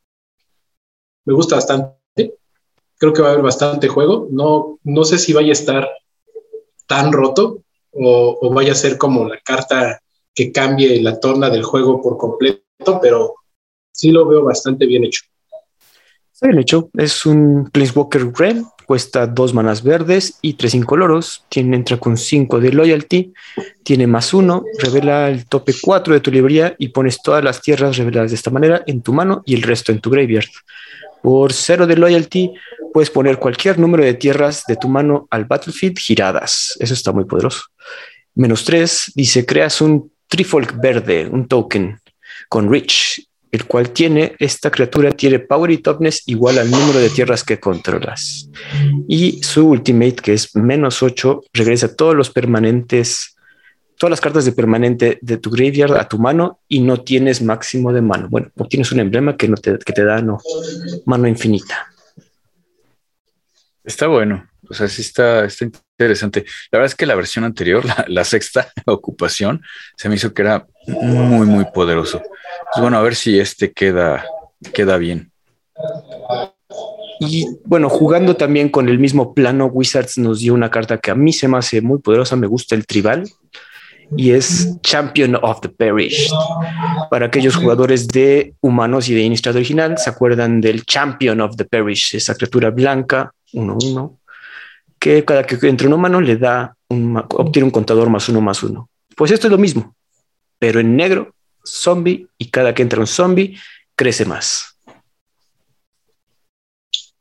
me 1.25 1.35
gusta 1.35 1.57
bastante. 1.57 2.35
Creo 2.99 3.13
que 3.13 3.23
va 3.23 3.29
a 3.29 3.33
haber 3.33 3.45
bastante 3.45 3.89
juego. 3.89 4.29
No, 4.31 4.79
no 4.85 5.05
sé 5.05 5.19
si 5.19 5.33
vaya 5.33 5.51
a 5.51 5.53
estar 5.53 5.89
tan 6.87 7.13
roto 7.13 7.63
o, 7.93 8.51
vaya 8.53 8.73
a 8.73 8.77
ser 8.77 8.97
como 8.99 9.27
la 9.27 9.39
carta 9.41 10.01
que 10.35 10.53
cambie 10.53 11.01
la 11.03 11.19
torna 11.19 11.51
del 11.51 11.63
juego 11.63 12.01
por 12.01 12.17
completo, 12.17 12.99
pero 13.01 13.35
sí 13.93 14.11
lo 14.11 14.27
veo 14.27 14.45
bastante 14.45 14.87
bien 14.87 15.05
hecho. 15.05 15.23
Está 16.33 16.49
bien 16.49 16.61
hecho. 16.61 16.89
Es 16.97 17.27
un 17.27 17.69
Planeswalker 17.71 18.33
Red. 18.33 18.63
Cuesta 18.87 19.27
dos 19.27 19.53
manas 19.53 19.83
verdes 19.83 20.39
y 20.41 20.55
tres 20.55 20.75
incoloros. 20.75 21.45
Tiene, 21.49 21.77
entra 21.77 21.99
con 21.99 22.17
cinco 22.17 22.59
de 22.61 22.73
loyalty. 22.73 23.35
Tiene 23.85 24.07
más 24.07 24.33
uno. 24.33 24.65
Revela 24.79 25.29
el 25.29 25.47
tope 25.47 25.75
4 25.81 26.15
de 26.15 26.21
tu 26.21 26.31
librería 26.31 26.75
y 26.79 26.89
pones 26.89 27.23
todas 27.23 27.45
las 27.45 27.61
tierras 27.61 27.99
reveladas 27.99 28.31
de 28.31 28.37
esta 28.37 28.51
manera 28.51 28.83
en 28.87 29.03
tu 29.03 29.13
mano 29.13 29.43
y 29.45 29.55
el 29.55 29.63
resto 29.63 29.93
en 29.93 30.01
tu 30.01 30.11
graveyard. 30.11 30.49
Por 31.23 31.53
cero 31.53 31.87
de 31.87 31.97
loyalty, 31.97 32.53
puedes 32.93 33.11
poner 33.11 33.39
cualquier 33.39 33.79
número 33.79 34.05
de 34.05 34.15
tierras 34.15 34.65
de 34.67 34.77
tu 34.77 34.89
mano 34.89 35.27
al 35.31 35.45
battlefield 35.45 35.99
giradas. 35.99 36.77
Eso 36.81 36.95
está 36.95 37.13
muy 37.13 37.25
poderoso. 37.25 37.63
Menos 38.35 38.65
tres, 38.65 39.13
dice, 39.15 39.45
creas 39.45 39.81
un 39.81 40.13
Trifolk 40.29 40.81
verde, 40.81 41.29
un 41.31 41.49
token 41.49 42.01
con 42.49 42.71
Rich, 42.71 43.27
el 43.51 43.65
cual 43.65 43.91
tiene, 43.91 44.37
esta 44.39 44.71
criatura 44.71 45.11
tiene 45.11 45.41
Power 45.41 45.71
y 45.73 45.79
Toughness 45.79 46.23
igual 46.27 46.59
al 46.59 46.71
número 46.71 47.01
de 47.01 47.11
tierras 47.11 47.43
que 47.43 47.59
controlas. 47.59 48.49
Y 49.09 49.43
su 49.43 49.69
ultimate, 49.69 50.17
que 50.17 50.35
es 50.35 50.55
menos 50.55 51.03
8, 51.03 51.43
regresa 51.53 51.95
todos 51.95 52.15
los 52.15 52.31
permanentes, 52.31 53.37
todas 54.01 54.13
las 54.13 54.23
cartas 54.23 54.47
de 54.47 54.53
permanente 54.53 55.19
de 55.21 55.37
tu 55.37 55.51
graveyard 55.51 55.95
a 55.99 56.09
tu 56.09 56.19
mano 56.19 56.61
y 56.67 56.81
no 56.81 57.03
tienes 57.03 57.43
máximo 57.43 57.93
de 57.93 58.01
mano. 58.01 58.29
Bueno, 58.31 58.51
obtienes 58.57 58.91
un 58.93 59.01
emblema 59.01 59.37
que, 59.37 59.47
no 59.47 59.57
te, 59.59 59.79
que 59.79 59.93
te 59.93 60.03
da 60.03 60.23
no, 60.23 60.39
mano 61.05 61.29
infinita. 61.29 61.87
Está 63.85 64.07
bueno. 64.07 64.49
O 64.71 64.73
sea, 64.73 64.89
sí 64.89 65.03
está, 65.03 65.45
está 65.45 65.67
interesante. 65.67 66.47
La 66.71 66.79
verdad 66.79 66.93
es 66.93 66.95
que 66.95 67.05
la 67.05 67.15
versión 67.15 67.45
anterior, 67.45 67.85
la, 68.09 68.25
sexta 68.25 68.73
ocupación, 68.87 69.61
se 69.99 70.09
me 70.09 70.15
hizo 70.15 70.33
que 70.33 70.43
era 70.43 70.67
muy, 70.87 71.47
muy 71.47 71.67
poderoso. 71.67 72.23
Pues 72.73 72.81
bueno, 72.81 72.97
a 72.97 73.03
ver 73.03 73.15
si 73.15 73.39
este 73.39 73.71
queda, 73.71 74.25
queda 74.73 74.97
bien. 74.97 75.31
Y 77.21 77.45
bueno, 77.67 77.91
jugando 77.91 78.37
también 78.37 78.71
con 78.71 78.89
el 78.89 78.99
mismo 78.99 79.35
plano, 79.35 79.67
Wizards 79.67 80.17
nos 80.17 80.41
dio 80.41 80.55
una 80.55 80.71
carta 80.71 80.97
que 80.97 81.11
a 81.11 81.15
mí 81.15 81.35
se 81.35 81.49
me 81.49 81.59
hace 81.59 81.83
muy 81.83 81.99
poderosa, 81.99 82.35
me 82.35 82.47
gusta 82.47 82.75
el 82.75 82.87
tribal, 82.87 83.29
y 84.17 84.33
es 84.33 84.81
Champion 84.83 85.37
of 85.43 85.61
the 85.61 85.69
Parish. 85.69 86.31
Para 87.11 87.27
aquellos 87.27 87.57
jugadores 87.57 88.09
de 88.09 88.55
humanos 88.61 89.09
y 89.09 89.15
de 89.15 89.23
Innistrad 89.23 89.57
original, 89.57 89.99
se 89.99 90.11
acuerdan 90.11 90.61
del 90.61 90.85
Champion 90.85 91.41
of 91.41 91.57
the 91.57 91.65
Parish, 91.65 92.15
esa 92.15 92.35
criatura 92.35 92.71
blanca, 92.71 93.33
1-1, 93.53 94.19
que 94.99 95.25
cada 95.25 95.45
que 95.45 95.57
entra 95.69 95.87
un 95.87 95.95
humano 95.95 96.21
le 96.21 96.37
da 96.37 96.75
obtiene 96.89 97.65
un 97.65 97.71
contador 97.71 98.11
más 98.11 98.29
uno 98.29 98.41
más 98.41 98.63
uno. 98.63 98.91
Pues 99.17 99.31
esto 99.31 99.47
es 99.47 99.51
lo 99.51 99.59
mismo, 99.59 99.95
pero 100.59 100.81
en 100.81 100.97
negro, 100.97 101.35
zombie, 101.65 102.27
y 102.39 102.51
cada 102.51 102.75
que 102.75 102.83
entra 102.83 103.01
un 103.01 103.07
zombie, 103.07 103.57
crece 103.95 104.25
más. 104.25 104.77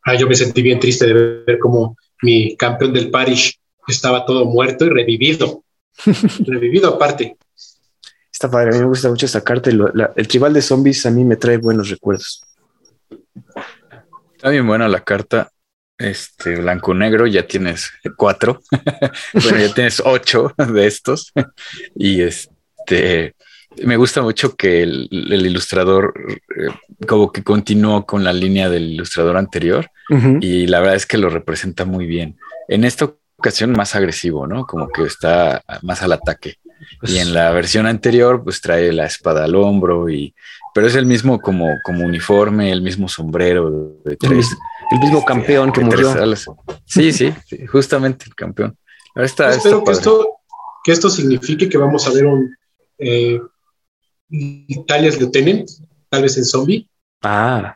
Ah, 0.04 0.16
yo 0.16 0.28
me 0.28 0.36
sentí 0.36 0.62
bien 0.62 0.80
triste 0.80 1.06
de 1.06 1.14
ver 1.14 1.60
cómo 1.60 1.96
mi 2.22 2.56
campeón 2.56 2.94
del 2.94 3.12
parish 3.12 3.60
estaba 3.88 4.26
todo 4.26 4.46
muerto 4.46 4.86
y 4.86 4.90
revivido. 4.90 5.64
Revivido 6.46 6.96
aparte. 6.96 7.38
Está 8.32 8.50
padre, 8.50 8.70
a 8.70 8.74
mí 8.74 8.80
me 8.80 8.86
gusta 8.86 9.10
mucho 9.10 9.26
esta 9.26 9.42
carta. 9.42 9.70
el 9.70 10.28
tribal 10.28 10.54
de 10.54 10.62
zombies 10.62 11.06
a 11.06 11.12
mí 11.12 11.26
me 11.26 11.36
trae 11.36 11.58
buenos 11.58 11.90
recuerdos. 11.90 12.44
Está 14.36 14.50
bien 14.50 14.66
buena 14.66 14.88
la 14.88 15.04
carta 15.04 15.52
este 16.00 16.56
blanco 16.56 16.94
negro, 16.94 17.28
ya 17.28 17.46
tienes 17.46 17.92
cuatro, 18.16 18.62
bueno, 19.34 19.60
ya 19.60 19.74
tienes 19.74 20.02
ocho 20.04 20.54
de 20.58 20.88
estos. 20.88 21.34
y 21.96 22.22
este 22.22 23.36
me 23.84 23.98
gusta 23.98 24.22
mucho 24.22 24.56
que 24.56 24.82
el, 24.82 25.08
ilustrador 25.12 26.14
eh, 26.58 26.70
como 27.08 27.32
que 27.32 27.44
continuó 27.44 28.06
con 28.06 28.24
la 28.24 28.34
línea 28.34 28.70
del 28.70 28.94
ilustrador 28.94 29.38
anterior 29.38 29.92
y 30.42 30.66
la 30.66 30.80
verdad 30.80 30.96
es 30.96 31.06
que 31.06 31.20
lo 31.20 31.30
representa 31.30 31.86
muy 31.86 32.08
bien. 32.08 32.40
En 32.68 32.84
esta 32.84 33.14
ocasión 33.40 33.72
más 33.72 33.96
agresivo, 33.96 34.46
¿no? 34.46 34.66
Como 34.66 34.88
que 34.90 35.04
está 35.04 35.64
más 35.82 36.02
al 36.04 36.14
ataque. 36.14 36.58
y 37.04 37.18
en 37.18 37.34
la 37.34 37.52
versión 37.52 37.86
anterior, 37.86 38.44
pues 38.44 38.62
trae 38.62 38.94
la 38.94 39.06
espada 39.06 39.46
al 39.46 39.56
hombro 39.56 40.10
y, 40.10 40.34
pero 40.74 40.88
es 40.88 40.96
el 40.96 41.06
mismo 41.06 41.40
como, 41.40 41.68
como 41.84 42.06
uniforme, 42.06 42.72
el 42.72 42.82
mismo 42.82 43.08
sombrero 43.08 43.98
de 44.06 44.16
tres 44.16 44.56
el 44.92 45.00
mismo 45.00 45.20
este, 45.20 45.28
campeón 45.28 45.72
que 45.72 45.82
murió. 45.82 46.14
Sí, 46.86 47.12
sí, 47.12 47.34
justamente 47.68 48.26
el 48.26 48.36
campeón. 48.36 48.78
Espero 49.16 49.84
que 49.84 49.92
esto, 49.92 50.28
que 50.84 50.92
esto 50.92 51.10
signifique 51.10 51.70
que 51.70 51.78
vamos 51.78 52.08
a 52.08 52.12
ver 52.12 52.26
un 52.26 52.56
eh, 52.98 53.40
Italias 54.30 55.18
Lieutenant, 55.18 55.68
tal 56.10 56.24
vez 56.24 56.38
en 56.38 56.46
zombie. 56.46 56.90
Ah. 57.22 57.76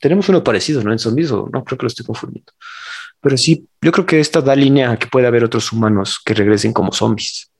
Tenemos 0.00 0.28
uno 0.28 0.42
parecido, 0.42 0.82
¿no? 0.82 0.92
En 0.92 0.98
zombies 0.98 1.30
o 1.30 1.48
no, 1.52 1.64
creo 1.64 1.78
que 1.78 1.84
lo 1.84 1.88
estoy 1.88 2.04
confundiendo. 2.04 2.52
Pero 3.22 3.36
sí, 3.36 3.66
yo 3.80 3.92
creo 3.92 4.04
que 4.04 4.20
esta 4.20 4.42
da 4.42 4.54
línea 4.54 4.90
a 4.90 4.98
que 4.98 5.06
puede 5.06 5.26
haber 5.26 5.44
otros 5.44 5.72
humanos 5.72 6.20
que 6.22 6.34
regresen 6.34 6.72
como 6.72 6.92
zombies. 6.92 7.50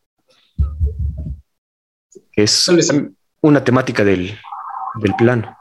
Es 2.33 2.69
una 3.40 3.62
temática 3.62 4.04
del, 4.04 4.38
del 5.00 5.14
plano. 5.16 5.57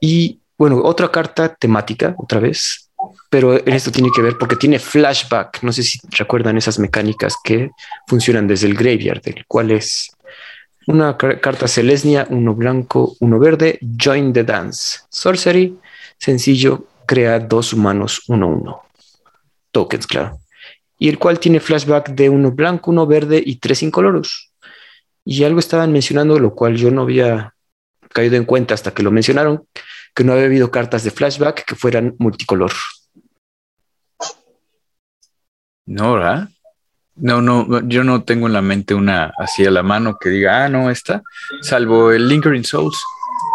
Y 0.00 0.40
bueno, 0.58 0.82
otra 0.82 1.10
carta 1.10 1.54
temática, 1.54 2.14
otra 2.18 2.40
vez, 2.40 2.90
pero 3.30 3.56
en 3.56 3.72
esto 3.72 3.90
tiene 3.90 4.10
que 4.14 4.22
ver 4.22 4.36
porque 4.38 4.56
tiene 4.56 4.78
flashback. 4.78 5.62
No 5.62 5.72
sé 5.72 5.84
si 5.84 6.00
recuerdan 6.10 6.56
esas 6.56 6.78
mecánicas 6.78 7.36
que 7.42 7.70
funcionan 8.06 8.48
desde 8.48 8.66
el 8.66 8.74
graveyard, 8.74 9.22
el 9.24 9.46
cual 9.46 9.70
es 9.70 10.10
una 10.88 11.16
carta 11.16 11.68
Celestia, 11.68 12.26
uno 12.30 12.54
blanco, 12.54 13.14
uno 13.20 13.38
verde, 13.38 13.78
Join 13.80 14.32
the 14.32 14.42
Dance. 14.42 15.00
Sorcery, 15.08 15.78
sencillo, 16.18 16.86
crea 17.06 17.38
dos 17.38 17.72
humanos, 17.72 18.22
uno, 18.28 18.48
uno. 18.48 18.82
Tokens, 19.70 20.06
claro. 20.06 20.38
Y 20.98 21.08
el 21.08 21.18
cual 21.18 21.40
tiene 21.40 21.60
flashback 21.60 22.10
de 22.10 22.28
uno 22.28 22.52
blanco, 22.52 22.90
uno 22.90 23.06
verde 23.06 23.42
y 23.44 23.56
tres 23.56 23.82
incoloros. 23.82 24.52
Y 25.24 25.44
algo 25.44 25.58
estaban 25.58 25.92
mencionando, 25.92 26.38
lo 26.38 26.54
cual 26.54 26.76
yo 26.76 26.90
no 26.90 27.02
había 27.02 27.54
caído 28.10 28.36
en 28.36 28.44
cuenta 28.44 28.74
hasta 28.74 28.92
que 28.92 29.02
lo 29.02 29.10
mencionaron, 29.10 29.66
que 30.14 30.24
no 30.24 30.32
había 30.32 30.44
habido 30.44 30.70
cartas 30.70 31.04
de 31.04 31.10
flashback 31.10 31.64
que 31.64 31.74
fueran 31.74 32.14
multicolor. 32.18 32.72
No, 35.86 36.14
¿verdad? 36.14 36.48
No, 37.14 37.42
no, 37.42 37.86
yo 37.88 38.04
no 38.04 38.24
tengo 38.24 38.46
en 38.46 38.52
la 38.52 38.62
mente 38.62 38.94
una 38.94 39.32
así 39.38 39.64
a 39.66 39.70
la 39.70 39.82
mano 39.82 40.16
que 40.18 40.30
diga, 40.30 40.64
ah, 40.64 40.68
no, 40.68 40.90
esta, 40.90 41.22
salvo 41.60 42.12
el 42.12 42.28
Lingering 42.28 42.64
Souls. 42.64 43.02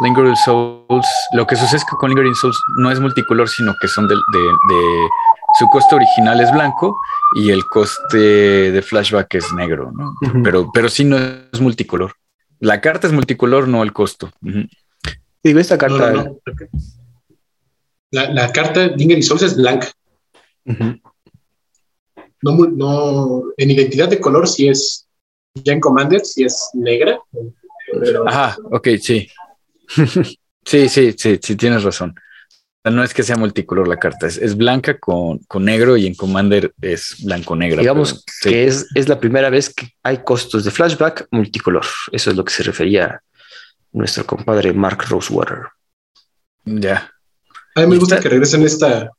Lingering 0.01 0.35
Souls, 0.35 1.07
lo 1.33 1.47
que 1.47 1.55
sucede 1.55 1.77
es 1.77 1.85
que 1.85 1.95
con 1.95 2.09
Lingering 2.09 2.35
Souls 2.35 2.59
no 2.77 2.91
es 2.91 2.99
multicolor, 2.99 3.49
sino 3.49 3.73
que 3.81 3.87
son 3.87 4.07
de, 4.07 4.15
su 5.57 5.67
coste 5.69 5.95
original 5.95 6.39
es 6.39 6.51
blanco 6.51 6.99
y 7.33 7.49
el 7.49 7.63
coste 7.65 8.71
de 8.71 8.81
flashback 8.81 9.35
es 9.35 9.51
negro, 9.53 9.91
¿no? 9.91 10.13
pero, 10.43 10.69
pero 10.71 10.89
sí 10.89 11.03
no 11.03 11.17
es 11.17 11.59
multicolor. 11.59 12.13
La 12.59 12.81
carta 12.81 13.07
es 13.07 13.13
multicolor, 13.13 13.67
no 13.67 13.83
el 13.83 13.93
costo. 13.93 14.31
Digo, 15.43 15.59
esta 15.59 15.77
carta. 15.77 16.31
La, 18.11 18.31
la, 18.31 18.51
carta 18.51 18.87
Dinger 18.89 19.17
y 19.17 19.23
Souls 19.23 19.43
es 19.43 19.57
blanca. 19.57 19.91
no, 20.65 20.97
no, 22.41 23.43
en 23.57 23.71
identidad 23.71 24.09
de 24.09 24.19
color 24.19 24.47
sí 24.47 24.67
es. 24.67 25.07
Ya 25.55 25.73
en 25.73 25.79
Commander 25.79 26.23
sí 26.23 26.43
es 26.43 26.69
negra. 26.73 27.19
Ajá, 28.27 28.57
ok, 28.71 28.89
sí. 29.01 29.27
Sí, 30.65 30.89
sí, 30.89 31.13
sí, 31.17 31.39
sí, 31.41 31.55
tienes 31.55 31.83
razón. 31.83 32.15
No 32.83 33.03
es 33.03 33.13
que 33.13 33.23
sea 33.23 33.35
multicolor 33.35 33.87
la 33.87 33.97
carta, 33.97 34.27
es, 34.27 34.55
blanca 34.55 34.97
con, 34.97 35.41
negro 35.59 35.97
y 35.97 36.07
en 36.07 36.15
Commander 36.15 36.73
es 36.81 37.17
blanco-negra. 37.23 37.81
Digamos 37.81 38.23
que 38.41 38.65
es, 38.65 38.87
es, 38.95 39.09
la 39.09 39.19
primera 39.19 39.49
vez 39.49 39.73
que 39.73 39.89
hay 40.03 40.23
costos 40.23 40.63
de 40.63 40.71
flashback 40.71 41.27
multicolor. 41.31 41.85
Eso 42.13 42.29
es 42.29 42.37
lo 42.37 42.45
que 42.45 42.53
se 42.53 42.63
refería 42.63 43.21
nuestro 43.91 44.25
compadre 44.25 44.71
Mark 44.73 45.03
Rosewater. 45.09 45.63
Ya. 46.63 47.11
A 47.75 47.81
mí 47.81 47.87
me 47.87 47.97
gusta 47.97 48.19
que 48.19 48.29
regresen 48.29 48.63
esta, 48.63 49.11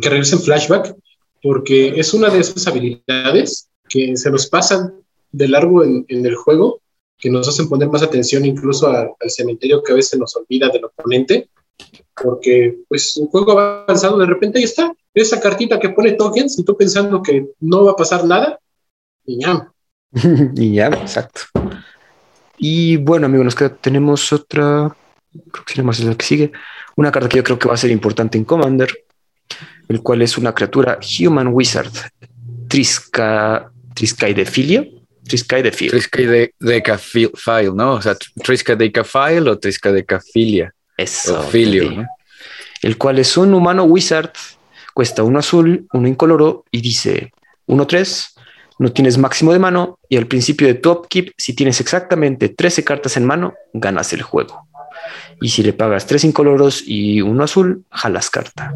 que 0.00 0.08
regresen 0.08 0.40
flashback, 0.40 0.94
porque 1.42 1.98
es 1.98 2.12
una 2.14 2.28
de 2.28 2.40
esas 2.40 2.66
habilidades 2.66 3.68
que 3.88 4.16
se 4.16 4.30
nos 4.30 4.46
pasan 4.46 4.94
de 5.32 5.48
largo 5.48 5.84
en, 5.84 6.04
el 6.08 6.34
juego, 6.34 6.80
que 7.18 7.30
nos 7.30 7.48
hacen 7.48 7.68
poner 7.68 7.88
más 7.88 8.02
atención 8.02 8.44
incluso 8.44 8.88
al 8.88 9.30
cementerio 9.30 9.82
que 9.82 9.92
a 9.92 9.96
veces 9.96 10.18
nos 10.18 10.36
olvida 10.36 10.68
del 10.68 10.84
oponente, 10.84 11.48
porque 12.20 12.78
pues 12.88 13.16
un 13.16 13.28
juego 13.28 13.58
avanzado 13.58 14.18
de 14.18 14.26
repente 14.26 14.58
ahí 14.58 14.64
está, 14.64 14.92
esa 15.14 15.40
cartita 15.40 15.78
que 15.78 15.90
pone 15.90 16.12
tokens 16.12 16.58
y 16.58 16.64
tú 16.64 16.76
pensando 16.76 17.22
que 17.22 17.48
no 17.60 17.84
va 17.84 17.92
a 17.92 17.96
pasar 17.96 18.24
nada, 18.24 18.58
y 19.24 19.42
ya. 19.42 19.72
ya, 20.54 20.88
exacto. 20.88 21.40
Y 22.58 22.96
bueno, 22.96 23.26
amigos, 23.26 23.56
nos 23.60 23.80
tenemos 23.80 24.32
otra, 24.32 24.94
creo 25.52 25.64
que 25.64 25.82
más 25.82 26.00
la 26.00 26.14
que 26.14 26.24
sigue, 26.24 26.52
una 26.96 27.12
carta 27.12 27.28
que 27.28 27.36
yo 27.36 27.44
creo 27.44 27.58
que 27.58 27.68
va 27.68 27.74
a 27.74 27.78
ser 27.78 27.90
importante 27.90 28.38
en 28.38 28.44
Commander, 28.44 28.90
el 29.88 30.02
cual 30.02 30.22
es 30.22 30.38
una 30.38 30.54
criatura 30.54 30.98
Human 31.20 31.48
Wizard, 31.48 31.92
Trisca, 32.68 33.70
Triscaidefilio, 35.26 35.90
Triskaidekaphile. 35.90 36.50
Triskaidekaphile, 36.58 37.72
¿no? 37.74 37.94
O 37.94 38.02
sea, 38.02 38.16
Triskaidekaphile 38.42 39.50
o 39.50 39.58
Triskaidekaphilia. 39.58 40.72
Eso. 40.96 41.40
O 41.40 41.42
filio, 41.44 41.90
¿no? 41.90 42.06
El 42.82 42.96
cual 42.98 43.18
es 43.18 43.36
un 43.36 43.54
humano 43.54 43.84
wizard, 43.84 44.32
cuesta 44.94 45.22
uno 45.22 45.38
azul, 45.38 45.86
uno 45.92 46.08
incoloro 46.08 46.64
y 46.70 46.80
dice 46.80 47.32
1-3, 47.66 48.28
no 48.78 48.92
tienes 48.92 49.18
máximo 49.18 49.52
de 49.52 49.58
mano 49.58 49.98
y 50.08 50.16
al 50.16 50.26
principio 50.26 50.66
de 50.66 50.74
tu 50.74 50.90
upkeep, 50.90 51.32
si 51.36 51.54
tienes 51.54 51.80
exactamente 51.80 52.48
13 52.48 52.84
cartas 52.84 53.16
en 53.16 53.24
mano, 53.24 53.54
ganas 53.72 54.12
el 54.12 54.22
juego. 54.22 54.66
Y 55.40 55.50
si 55.50 55.62
le 55.62 55.72
pagas 55.72 56.06
tres 56.06 56.24
incoloros 56.24 56.82
y 56.86 57.20
uno 57.20 57.44
azul, 57.44 57.84
jalas 57.90 58.30
carta. 58.30 58.72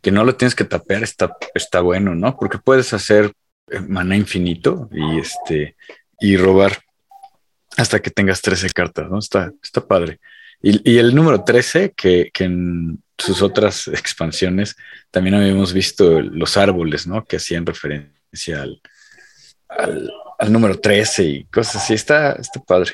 Que 0.00 0.10
no 0.10 0.24
lo 0.24 0.34
tienes 0.36 0.54
que 0.54 0.64
tapear, 0.64 1.02
está, 1.02 1.36
está 1.54 1.80
bueno, 1.80 2.14
¿no? 2.14 2.36
Porque 2.36 2.58
puedes 2.58 2.92
hacer 2.92 3.32
maná 3.88 4.16
infinito 4.16 4.88
y 4.92 5.18
este 5.18 5.76
y 6.20 6.36
robar 6.36 6.78
hasta 7.76 8.00
que 8.00 8.10
tengas 8.10 8.42
13 8.42 8.70
cartas, 8.70 9.10
¿no? 9.10 9.18
Está, 9.18 9.52
está 9.62 9.86
padre. 9.86 10.20
Y, 10.62 10.90
y 10.92 10.98
el 10.98 11.14
número 11.14 11.42
13, 11.42 11.92
que, 11.96 12.30
que, 12.32 12.44
en 12.44 13.02
sus 13.16 13.42
otras 13.42 13.88
expansiones 13.88 14.76
también 15.10 15.34
habíamos 15.34 15.72
visto 15.72 16.20
los 16.20 16.56
árboles, 16.56 17.06
¿no? 17.06 17.24
Que 17.24 17.36
hacían 17.36 17.64
referencia 17.64 18.62
al, 18.62 18.82
al, 19.68 20.10
al 20.38 20.52
número 20.52 20.78
13 20.78 21.24
y 21.24 21.44
cosas 21.44 21.76
así. 21.76 21.94
Está, 21.94 22.32
está 22.32 22.60
padre. 22.60 22.92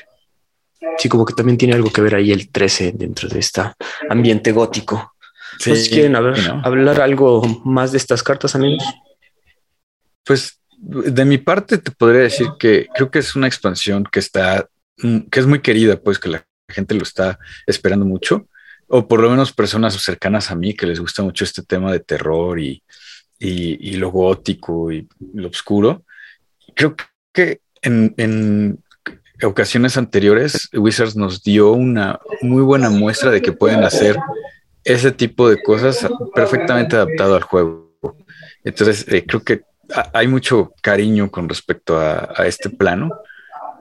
Sí, 0.97 1.09
como 1.09 1.25
que 1.25 1.33
también 1.33 1.57
tiene 1.57 1.73
algo 1.73 1.91
que 1.91 2.01
ver 2.01 2.15
ahí 2.15 2.31
el 2.31 2.49
13 2.49 2.93
dentro 2.95 3.27
de 3.27 3.39
este 3.39 3.61
ambiente 4.09 4.51
gótico. 4.51 5.15
Sí, 5.59 5.71
pues, 5.71 5.89
¿Quieren 5.89 6.15
hablar, 6.15 6.39
no. 6.39 6.61
hablar 6.63 7.01
algo 7.01 7.41
más 7.65 7.91
de 7.91 7.97
estas 7.97 8.21
cartas, 8.21 8.55
amigos? 8.55 8.83
Pues 10.23 10.56
de 10.77 11.25
mi 11.25 11.37
parte 11.37 11.79
te 11.79 11.91
podría 11.91 12.21
decir 12.21 12.47
que 12.59 12.87
creo 12.93 13.09
que 13.09 13.19
es 13.19 13.35
una 13.35 13.47
expansión 13.47 14.03
que 14.11 14.19
está, 14.19 14.69
mm, 14.97 15.21
que 15.31 15.39
es 15.39 15.45
muy 15.47 15.61
querida, 15.61 15.97
pues 15.99 16.19
que 16.19 16.29
la 16.29 16.45
gente 16.69 16.95
lo 16.95 17.03
está 17.03 17.39
esperando 17.65 18.05
mucho, 18.05 18.47
o 18.87 19.07
por 19.07 19.21
lo 19.21 19.29
menos 19.29 19.51
personas 19.51 20.01
cercanas 20.01 20.51
a 20.51 20.55
mí 20.55 20.73
que 20.73 20.85
les 20.85 20.99
gusta 20.99 21.23
mucho 21.23 21.43
este 21.43 21.63
tema 21.63 21.91
de 21.91 21.99
terror 21.99 22.59
y, 22.59 22.83
y, 23.39 23.89
y 23.89 23.97
lo 23.97 24.11
gótico 24.11 24.91
y 24.91 25.07
lo 25.33 25.49
oscuro. 25.49 26.03
Creo 26.75 26.95
que 27.33 27.61
en, 27.81 28.13
en 28.17 28.79
ocasiones 29.43 29.97
anteriores, 29.97 30.69
Wizards 30.73 31.15
nos 31.15 31.43
dio 31.43 31.71
una 31.71 32.19
muy 32.41 32.63
buena 32.63 32.89
muestra 32.89 33.31
de 33.31 33.41
que 33.41 33.51
pueden 33.51 33.83
hacer 33.83 34.17
ese 34.83 35.11
tipo 35.11 35.49
de 35.49 35.61
cosas 35.61 36.07
perfectamente 36.33 36.95
adaptado 36.95 37.35
al 37.35 37.43
juego. 37.43 37.87
Entonces, 38.63 39.05
eh, 39.09 39.25
creo 39.27 39.43
que 39.43 39.63
hay 40.13 40.27
mucho 40.27 40.73
cariño 40.81 41.29
con 41.31 41.47
respecto 41.47 41.99
a, 41.99 42.33
a 42.35 42.47
este 42.47 42.69
plano 42.69 43.11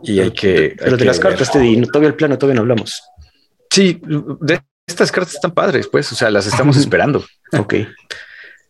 y 0.03 0.21
hay 0.21 0.31
que. 0.31 0.75
Pero 0.79 0.93
hay 0.93 0.99
de 0.99 1.05
las 1.05 1.19
ver. 1.19 1.29
cartas, 1.29 1.51
te 1.51 1.59
di, 1.59 1.81
todavía 1.83 2.09
el 2.09 2.15
plano, 2.15 2.39
todavía 2.39 2.57
no 2.57 2.63
hablamos. 2.63 3.03
Sí, 3.71 4.01
de 4.41 4.61
estas 4.87 5.11
cartas 5.11 5.35
están 5.35 5.53
padres, 5.53 5.89
pues, 5.89 6.11
o 6.13 6.15
sea, 6.15 6.31
las 6.31 6.47
estamos 6.47 6.77
esperando. 6.77 7.25
ok. 7.53 7.75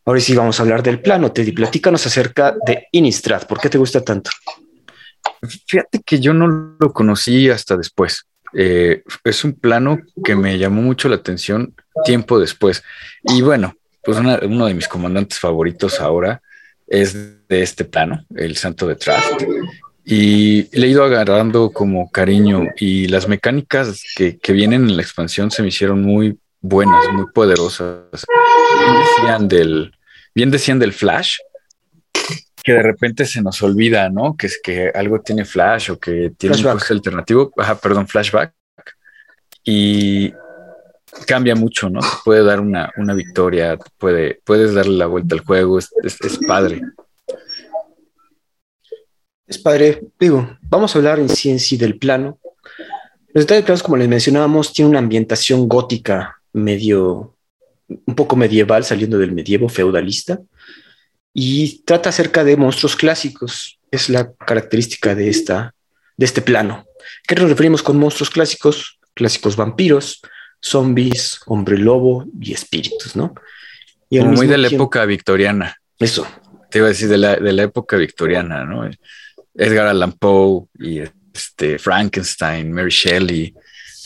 Ahora 0.04 0.20
sí 0.20 0.36
vamos 0.36 0.58
a 0.58 0.62
hablar 0.62 0.84
del 0.84 1.00
plano. 1.00 1.32
Teddy, 1.32 1.50
platícanos 1.50 2.06
acerca 2.06 2.54
de 2.64 2.86
Innistrad. 2.92 3.44
¿Por 3.46 3.60
qué 3.60 3.68
te 3.68 3.76
gusta 3.76 4.02
tanto? 4.02 4.30
Fíjate 5.66 6.00
que 6.04 6.20
yo 6.20 6.32
no 6.32 6.76
lo 6.78 6.92
conocí 6.92 7.50
hasta 7.50 7.76
después. 7.76 8.24
Eh, 8.54 9.02
es 9.24 9.44
un 9.44 9.54
plano 9.54 9.98
que 10.24 10.36
me 10.36 10.58
llamó 10.58 10.80
mucho 10.80 11.08
la 11.08 11.16
atención 11.16 11.74
tiempo 12.04 12.38
después. 12.38 12.84
Y 13.24 13.42
bueno, 13.42 13.74
pues 14.04 14.18
una, 14.18 14.38
uno 14.44 14.66
de 14.66 14.74
mis 14.74 14.86
comandantes 14.86 15.40
favoritos 15.40 16.00
ahora 16.00 16.40
es 16.86 17.46
de 17.48 17.62
este 17.62 17.84
plano, 17.84 18.24
el 18.34 18.56
Santo 18.56 18.86
de 18.86 18.96
Traft. 18.96 19.42
Y 20.04 20.68
le 20.78 20.86
he 20.86 20.90
ido 20.90 21.04
agarrando 21.04 21.72
como 21.72 22.10
cariño 22.10 22.68
y 22.76 23.08
las 23.08 23.26
mecánicas 23.26 24.02
que, 24.14 24.38
que 24.38 24.52
vienen 24.52 24.84
en 24.84 24.96
la 24.96 25.02
expansión 25.02 25.50
se 25.50 25.62
me 25.62 25.68
hicieron 25.68 26.02
muy 26.02 26.38
buenas, 26.60 27.12
muy 27.12 27.26
poderosas. 27.32 28.04
Bien 28.80 28.94
decían 29.00 29.48
del, 29.48 29.92
bien 30.34 30.50
decían 30.50 30.78
del 30.78 30.92
Flash, 30.92 31.38
que 32.62 32.72
de 32.72 32.82
repente 32.82 33.26
se 33.26 33.42
nos 33.42 33.62
olvida, 33.62 34.08
¿no? 34.10 34.36
Que 34.36 34.48
es 34.48 34.60
que 34.62 34.90
algo 34.92 35.20
tiene 35.20 35.44
flash 35.44 35.90
o 35.92 36.00
que 36.00 36.32
tiene 36.36 36.56
flashback. 36.56 36.72
un 36.72 36.78
coste 36.78 36.94
alternativo, 36.94 37.52
ajá, 37.56 37.78
perdón, 37.78 38.08
flashback. 38.08 38.52
Y 39.64 40.32
cambia 41.26 41.54
mucho, 41.54 41.88
¿no? 41.88 42.00
Puede 42.24 42.44
dar 42.44 42.60
una, 42.60 42.90
una 42.96 43.14
victoria, 43.14 43.78
puede, 43.98 44.40
puedes 44.44 44.74
darle 44.74 44.96
la 44.96 45.06
vuelta 45.06 45.34
al 45.34 45.44
juego, 45.44 45.78
es, 45.78 45.90
es, 46.02 46.20
es, 46.20 46.38
padre. 46.46 46.80
Es 49.46 49.58
padre, 49.58 50.02
digo, 50.18 50.58
vamos 50.62 50.94
a 50.94 50.98
hablar 50.98 51.18
en 51.18 51.28
sí 51.28 51.50
en 51.50 51.60
sí 51.60 51.76
del 51.76 51.98
plano. 51.98 52.38
Los 53.32 53.44
detalles 53.44 53.64
planos, 53.64 53.82
como 53.82 53.96
les 53.96 54.08
mencionábamos, 54.08 54.72
tiene 54.72 54.90
una 54.90 54.98
ambientación 54.98 55.68
gótica 55.68 56.40
medio, 56.52 57.36
un 57.88 58.14
poco 58.14 58.34
medieval, 58.34 58.84
saliendo 58.84 59.18
del 59.18 59.32
medievo 59.32 59.68
feudalista 59.68 60.40
y 61.38 61.82
trata 61.84 62.08
acerca 62.08 62.44
de 62.44 62.56
monstruos 62.56 62.96
clásicos. 62.96 63.78
Es 63.90 64.08
la 64.08 64.32
característica 64.32 65.14
de, 65.14 65.28
esta, 65.28 65.74
de 66.16 66.24
este 66.24 66.40
plano. 66.40 66.86
¿Qué 67.28 67.34
nos 67.34 67.50
referimos 67.50 67.82
con 67.82 67.98
monstruos 67.98 68.30
clásicos? 68.30 68.98
Clásicos 69.12 69.54
vampiros, 69.54 70.22
zombies, 70.66 71.40
hombre 71.46 71.78
lobo 71.78 72.26
y 72.40 72.52
espíritus, 72.52 73.16
¿no? 73.16 73.34
Y 74.10 74.18
Como 74.18 74.32
muy 74.32 74.46
de 74.46 74.58
la 74.58 74.68
tiempo, 74.68 74.84
época 74.84 75.04
victoriana. 75.04 75.76
Eso. 75.98 76.26
Te 76.70 76.78
iba 76.78 76.86
a 76.86 76.90
decir 76.90 77.08
de 77.08 77.18
la, 77.18 77.36
de 77.36 77.52
la 77.52 77.62
época 77.62 77.96
victoriana, 77.96 78.64
¿no? 78.64 78.88
Edgar 79.54 79.86
Allan 79.86 80.12
Poe 80.12 80.66
y 80.78 81.00
este, 81.34 81.78
Frankenstein, 81.78 82.72
Mary 82.72 82.90
Shelley, 82.90 83.54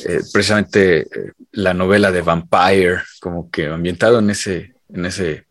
eh, 0.06 0.20
precisamente 0.32 1.00
eh, 1.00 1.32
la 1.52 1.74
novela 1.74 2.10
de 2.10 2.22
Vampire, 2.22 3.00
como 3.20 3.50
que 3.50 3.66
ambientado 3.66 4.18
en 4.18 4.30
ese, 4.30 4.74
en 4.88 5.06
ese 5.06 5.46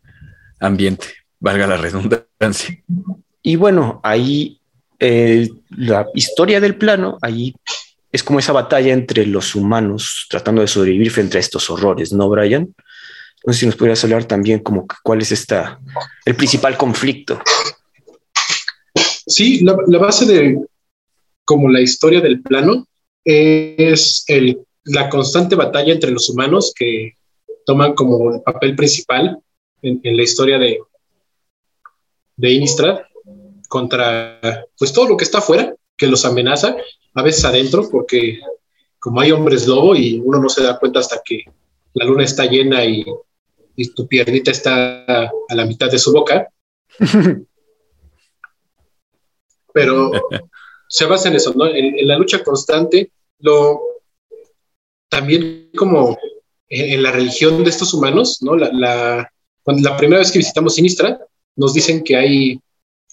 ambiente 0.58 1.06
valga 1.38 1.66
la 1.66 1.76
redundancia. 1.76 2.82
Y 3.42 3.56
bueno, 3.56 4.00
ahí 4.02 4.60
eh, 4.98 5.48
la 5.70 6.06
historia 6.14 6.60
del 6.60 6.76
plano, 6.76 7.18
ahí 7.22 7.54
es 8.12 8.22
como 8.22 8.38
esa 8.38 8.52
batalla 8.52 8.92
entre 8.92 9.26
los 9.26 9.54
humanos 9.54 10.26
tratando 10.28 10.60
de 10.62 10.68
sobrevivir 10.68 11.10
frente 11.10 11.36
a 11.36 11.40
estos 11.40 11.70
horrores, 11.70 12.12
¿no, 12.12 12.28
Brian? 12.28 12.74
No 13.44 13.52
sé 13.52 13.60
si 13.60 13.66
nos 13.66 13.76
podrías 13.76 14.02
hablar 14.04 14.24
también 14.24 14.60
como 14.60 14.86
cuál 15.02 15.22
es 15.22 15.32
esta, 15.32 15.80
el 16.24 16.34
principal 16.34 16.76
conflicto. 16.76 17.40
Sí, 19.26 19.60
la, 19.60 19.98
base 19.98 20.26
de 20.26 20.58
como 21.44 21.68
la 21.68 21.80
historia 21.80 22.20
del 22.20 22.42
plano 22.42 22.86
es 23.24 24.24
el, 24.26 24.60
la 24.84 25.08
constante 25.08 25.54
batalla 25.54 25.92
entre 25.92 26.10
los 26.10 26.28
humanos 26.28 26.72
que 26.74 27.14
toman 27.64 27.94
como 27.94 28.34
el 28.34 28.42
papel 28.42 28.74
principal 28.74 29.38
en, 29.82 30.00
la 30.16 30.22
historia 30.22 30.58
de, 30.58 30.80
de 32.36 33.00
contra 33.68 34.66
pues 34.76 34.92
todo 34.92 35.08
lo 35.08 35.16
que 35.16 35.24
está 35.24 35.38
afuera, 35.38 35.74
que 35.96 36.08
los 36.08 36.24
amenaza, 36.24 36.76
a 37.14 37.22
veces 37.22 37.44
adentro, 37.44 37.88
porque 37.90 38.40
como 38.98 39.20
hay 39.20 39.32
hombres 39.32 39.66
lobo 39.66 39.96
y 39.96 40.20
uno 40.24 40.38
no 40.40 40.48
se 40.48 40.62
da 40.62 40.78
cuenta 40.78 41.00
hasta 41.00 41.20
que 41.24 41.44
la 41.94 42.04
luna 42.04 42.24
está 42.24 42.46
llena 42.46 42.84
y, 42.84 43.04
y 43.76 43.94
tu 43.94 44.06
piernita 44.06 44.50
está 44.50 45.04
a 45.04 45.54
la 45.54 45.64
mitad 45.64 45.90
de 45.90 45.98
su 45.98 46.12
boca. 46.12 46.48
Pero 49.72 50.10
se 50.88 51.06
basa 51.06 51.28
en 51.28 51.36
eso, 51.36 51.54
¿no? 51.54 51.66
En, 51.66 51.98
en, 51.98 52.08
la 52.08 52.18
lucha 52.18 52.42
constante, 52.42 53.12
lo 53.38 53.80
también 55.08 55.70
como 55.76 56.18
en, 56.68 56.92
en, 56.94 57.02
la 57.02 57.12
religión 57.12 57.62
de 57.64 57.70
estos 57.70 57.94
humanos, 57.94 58.38
¿no? 58.42 58.56
La, 58.56 58.70
la, 58.72 59.32
cuando, 59.62 59.88
la 59.88 59.96
primera 59.96 60.18
vez 60.18 60.32
que 60.32 60.38
visitamos 60.38 60.74
Sinistra, 60.74 61.18
nos 61.56 61.74
dicen 61.74 62.02
que 62.02 62.16
hay 62.16 62.60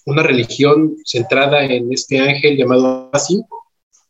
una 0.05 0.23
religión 0.23 0.95
centrada 1.05 1.65
en 1.65 1.91
este 1.91 2.19
ángel 2.19 2.57
llamado 2.57 3.09
Asim, 3.13 3.43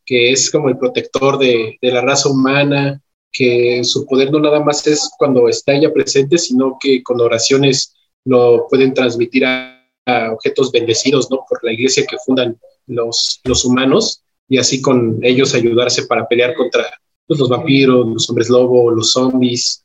que 0.08 0.32
es 0.32 0.50
como 0.50 0.70
el 0.70 0.78
protector 0.78 1.38
de, 1.38 1.78
de, 1.80 1.92
la 1.92 2.02
raza 2.02 2.30
humana, 2.30 3.00
que 3.32 3.84
su 3.84 4.06
poder 4.06 4.32
no 4.32 4.40
nada 4.40 4.60
más 4.62 4.88
es 4.88 5.12
cuando 5.20 5.48
está 5.50 5.74
ella 5.74 5.94
presente, 5.94 6.40
sino 6.40 6.78
que 6.80 7.04
con 7.04 7.22
oraciones 7.22 7.94
lo 8.26 8.68
pueden 8.70 8.94
transmitir 8.94 9.46
a, 9.46 9.86
a 10.06 10.32
objetos 10.32 10.72
bendecidos, 10.72 11.30
¿no? 11.30 11.46
Por 11.48 11.64
la 11.64 11.74
iglesia 11.74 12.08
que 12.08 12.18
fundan 12.26 12.58
los, 12.88 13.42
los 13.44 13.66
humanos 13.66 14.24
y 14.48 14.58
así 14.58 14.82
con 14.82 15.20
ellos 15.22 15.54
ayudarse 15.54 16.08
para 16.08 16.28
pelear 16.28 16.56
contra 16.56 16.86
pues, 17.28 17.40
los 17.40 17.50
vampiros, 17.50 18.08
los 18.08 18.30
hombres 18.30 18.50
lobo, 18.50 18.90
los 18.90 19.12
zombies 19.12 19.84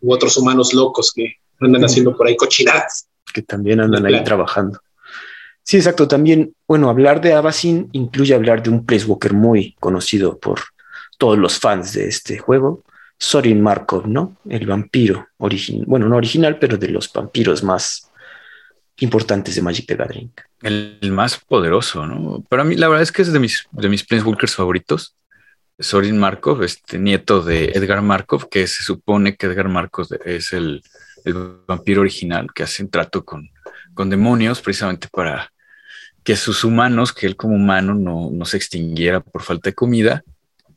u 0.00 0.12
otros 0.12 0.36
humanos 0.36 0.74
locos 0.74 1.12
que 1.12 1.34
andan 1.60 1.84
haciendo 1.84 2.16
por 2.16 2.26
ahí 2.26 2.36
cochinadas 2.36 3.06
que 3.36 3.42
también 3.42 3.80
andan 3.80 4.06
ahí 4.06 4.24
trabajando. 4.24 4.80
Sí, 5.66 5.78
exacto. 5.78 6.06
También, 6.06 6.54
bueno, 6.68 6.88
hablar 6.88 7.20
de 7.20 7.32
Abacin 7.32 7.88
incluye 7.92 8.34
hablar 8.34 8.62
de 8.62 8.70
un 8.70 8.86
Placewalker 8.86 9.34
muy 9.34 9.74
conocido 9.80 10.38
por 10.38 10.60
todos 11.18 11.36
los 11.36 11.58
fans 11.58 11.92
de 11.92 12.06
este 12.06 12.38
juego, 12.38 12.84
Sorin 13.18 13.60
Markov, 13.60 14.06
¿no? 14.06 14.36
El 14.48 14.66
vampiro 14.66 15.26
bueno, 15.86 16.08
no 16.08 16.16
original, 16.16 16.58
pero 16.58 16.76
de 16.76 16.88
los 16.88 17.12
vampiros 17.12 17.64
más, 17.64 18.10
importantes 18.98 19.54
de 19.54 19.62
Magic 19.62 19.86
the 19.86 19.96
Gathering. 19.96 20.32
El, 20.62 20.98
más 21.10 21.38
poderoso, 21.38 22.06
¿no? 22.06 22.42
Para 22.48 22.64
mí, 22.64 22.76
la 22.76 22.88
verdad 22.88 23.02
es 23.02 23.12
que 23.12 23.22
es 23.22 23.32
de 23.32 23.38
mis, 23.38 23.66
de 23.72 23.88
mis 23.88 24.04
Planeswalkers 24.04 24.54
favoritos. 24.54 25.16
Sorin 25.78 26.18
Markov, 26.18 26.62
este 26.62 26.98
nieto 26.98 27.42
de 27.42 27.66
Edgar 27.74 28.00
Markov, 28.00 28.48
que 28.48 28.66
se 28.66 28.82
supone 28.82 29.36
que 29.36 29.46
Edgar 29.46 29.68
Markov 29.68 30.08
es 30.24 30.52
el, 30.52 30.82
vampiro 31.66 32.02
original 32.02 32.46
que 32.54 32.62
hace 32.62 32.84
un 32.84 32.88
trato 32.88 33.24
con, 33.24 33.50
con 33.94 34.08
demonios 34.08 34.62
precisamente 34.62 35.08
para 35.10 35.52
que 36.26 36.34
sus 36.34 36.64
humanos, 36.64 37.12
que 37.12 37.24
él 37.24 37.36
como 37.36 37.54
humano 37.54 37.94
no, 37.94 38.30
no 38.32 38.44
se 38.44 38.56
extinguiera 38.56 39.20
por 39.20 39.42
falta 39.42 39.70
de 39.70 39.74
comida 39.76 40.24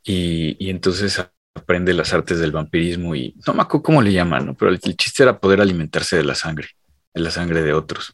y, 0.03 0.55
y, 0.63 0.69
entonces 0.69 1.19
aprende 1.55 1.91
las 1.95 2.13
artes 2.13 2.38
del 2.38 2.51
vampirismo 2.51 3.15
y 3.15 3.33
no 3.47 3.55
me 3.55 3.63
acuerdo 3.63 3.81
cómo 3.81 4.03
le 4.03 4.13
llaman, 4.13 4.45
¿no? 4.45 4.53
pero 4.53 4.69
el, 4.69 4.79
chiste 4.79 5.23
era 5.23 5.39
poder 5.39 5.59
alimentarse 5.59 6.17
de 6.17 6.23
la 6.23 6.35
sangre, 6.35 6.67
de 7.15 7.21
la 7.21 7.31
sangre 7.31 7.63
de 7.63 7.73
otros. 7.73 8.13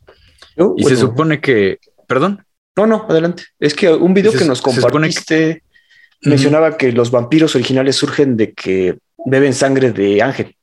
y 0.78 0.86
se 0.86 0.96
supone 0.96 1.42
que, 1.42 1.80
perdón. 2.08 2.46
No, 2.78 2.88
no, 2.88 3.06
adelante. 3.10 3.44
Es 3.60 3.74
que 3.74 3.90
un 3.90 4.14
video 4.14 4.32
que 4.32 4.46
nos 4.46 4.62
compartiste 4.62 5.62
mencionaba 6.22 6.78
que 6.78 6.94
los 6.94 7.12
vampiros 7.12 7.54
originales 7.56 7.98
surgen 7.98 8.38
de 8.38 8.54
que 8.54 8.98
beben 9.26 9.54
sangre 9.54 9.92
de 9.92 10.22
ángel. 10.22 10.56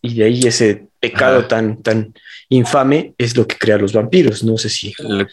Y 0.00 0.14
de 0.14 0.24
ahí 0.24 0.46
ese 0.46 0.86
pecado 1.00 1.46
tan, 1.46 1.82
tan 1.82 2.14
infame 2.48 3.14
es 3.18 3.36
lo 3.36 3.44
que 3.48 3.58
crea 3.58 3.76
los 3.76 3.92
vampiros. 3.92 4.44
No 4.44 4.56
sé 4.56 4.68
si. 4.68 4.94
Lo, 5.00 5.26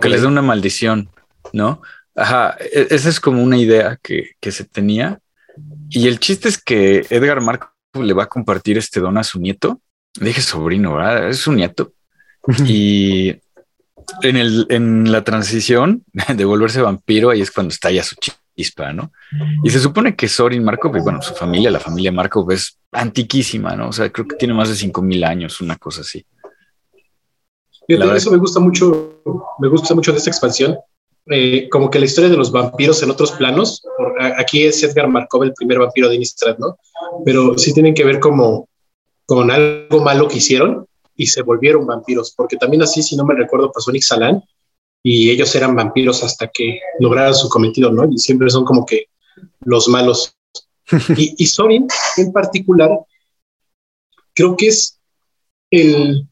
que 0.00 0.08
les 0.08 0.22
da 0.22 0.28
una 0.28 0.42
maldición, 0.42 1.10
¿no? 1.52 1.82
Ajá, 2.14 2.56
e, 2.58 2.88
esa 2.90 3.08
es 3.08 3.20
como 3.20 3.42
una 3.42 3.58
idea 3.58 3.98
que, 4.02 4.32
que 4.40 4.52
se 4.52 4.64
tenía. 4.64 5.20
Y 5.90 6.08
el 6.08 6.18
chiste 6.18 6.48
es 6.48 6.62
que 6.62 7.06
Edgar 7.10 7.40
Marco 7.40 7.72
le 7.94 8.14
va 8.14 8.24
a 8.24 8.28
compartir 8.28 8.78
este 8.78 9.00
don 9.00 9.18
a 9.18 9.24
su 9.24 9.40
nieto. 9.40 9.80
Dije 10.14 10.40
sobrino, 10.40 10.94
¿verdad? 10.94 11.28
Es 11.28 11.38
su 11.38 11.52
nieto. 11.52 11.92
y 12.66 13.36
en, 14.22 14.36
el, 14.36 14.66
en 14.70 15.10
la 15.10 15.24
transición 15.24 16.04
de 16.34 16.44
volverse 16.44 16.80
vampiro, 16.80 17.30
ahí 17.30 17.40
es 17.40 17.50
cuando 17.50 17.72
estalla 17.72 18.02
su 18.02 18.16
chispa, 18.56 18.92
¿no? 18.92 19.12
Y 19.64 19.70
se 19.70 19.80
supone 19.80 20.14
que 20.14 20.28
Sorin 20.28 20.64
Markov, 20.64 20.96
bueno, 21.02 21.22
su 21.22 21.34
familia, 21.34 21.70
la 21.70 21.80
familia 21.80 22.12
Markov 22.12 22.50
es 22.52 22.78
antiquísima, 22.92 23.74
¿no? 23.76 23.88
O 23.88 23.92
sea, 23.92 24.10
creo 24.10 24.26
que 24.26 24.36
tiene 24.36 24.54
más 24.54 24.68
de 24.68 24.76
5000 24.76 25.24
años, 25.24 25.60
una 25.60 25.76
cosa 25.76 26.02
así. 26.02 26.24
Eso 27.88 28.30
me 28.30 28.38
gusta 28.38 28.60
mucho, 28.60 29.22
me 29.58 29.68
gusta 29.68 29.94
mucho 29.94 30.12
de 30.12 30.18
esta 30.18 30.30
expansión. 30.30 30.78
Eh, 31.30 31.68
como 31.68 31.88
que 31.88 32.00
la 32.00 32.06
historia 32.06 32.30
de 32.30 32.36
los 32.36 32.50
vampiros 32.50 33.00
en 33.02 33.10
otros 33.10 33.30
planos, 33.32 33.82
aquí 34.36 34.64
es 34.64 34.82
Edgar 34.82 35.08
Markov 35.08 35.44
el 35.44 35.54
primer 35.54 35.78
vampiro 35.78 36.08
de 36.08 36.16
Innistrad, 36.16 36.58
¿no? 36.58 36.78
Pero 37.24 37.56
sí 37.56 37.72
tienen 37.72 37.94
que 37.94 38.04
ver 38.04 38.18
como 38.18 38.68
con 39.24 39.50
algo 39.50 40.00
malo 40.00 40.26
que 40.26 40.38
hicieron 40.38 40.86
y 41.14 41.26
se 41.26 41.42
volvieron 41.42 41.86
vampiros, 41.86 42.32
porque 42.36 42.56
también 42.56 42.82
así, 42.82 43.02
si 43.02 43.16
no 43.16 43.24
me 43.24 43.34
recuerdo, 43.34 43.70
pasó 43.70 43.90
en 43.90 43.96
Ixalan 43.96 44.42
y 45.04 45.30
ellos 45.30 45.54
eran 45.54 45.76
vampiros 45.76 46.24
hasta 46.24 46.48
que 46.48 46.80
lograran 46.98 47.34
su 47.34 47.48
cometido, 47.48 47.92
¿no? 47.92 48.08
Y 48.10 48.18
siempre 48.18 48.50
son 48.50 48.64
como 48.64 48.84
que 48.84 49.06
los 49.60 49.88
malos. 49.88 50.36
y, 51.16 51.34
y 51.38 51.46
Sorin, 51.46 51.86
en 52.16 52.32
particular, 52.32 52.98
creo 54.34 54.56
que 54.56 54.68
es 54.68 54.98
el, 55.70 56.26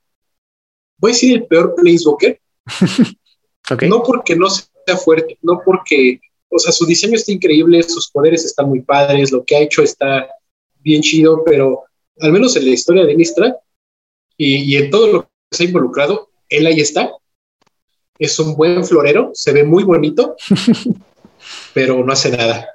voy 1.01 1.11
a 1.11 1.15
decir 1.15 1.35
el 1.35 1.47
peor 1.47 1.75
Planeswalker. 1.75 2.41
okay. 3.71 3.89
No 3.89 4.03
porque 4.03 4.37
no 4.37 4.49
sea 4.49 4.97
fuerte, 5.03 5.39
no 5.43 5.61
porque, 5.65 6.21
o 6.49 6.59
sea, 6.59 6.73
su 6.73 6.87
diseño 6.87 7.17
está 7.17 7.33
increíble, 7.33 7.83
sus 7.83 8.11
poderes 8.11 8.45
están 8.45 8.69
muy 8.69 8.83
padres, 8.83 9.33
lo 9.33 9.45
que 9.45 9.57
ha 9.57 9.61
hecho 9.61 9.83
está 9.83 10.29
bien 10.81 11.03
chido, 11.03 11.43
pero 11.45 11.85
al 12.21 12.33
menos 12.33 12.57
en 12.57 12.67
la 12.67 12.71
historia 12.71 13.05
de 13.05 13.17
Mistra 13.17 13.57
y, 14.37 14.73
y 14.73 14.77
en 14.77 14.91
todo 14.91 15.07
lo 15.09 15.23
que 15.23 15.29
se 15.51 15.65
ha 15.65 15.67
involucrado, 15.67 16.31
él 16.49 16.67
ahí 16.67 16.81
está 16.81 17.11
es 18.21 18.39
un 18.39 18.55
buen 18.55 18.85
florero, 18.85 19.31
se 19.33 19.53
ve 19.53 19.65
muy 19.65 19.83
bonito, 19.83 20.37
pero 21.75 22.05
no 22.05 22.13
hace 22.13 22.31
nada. 22.31 22.69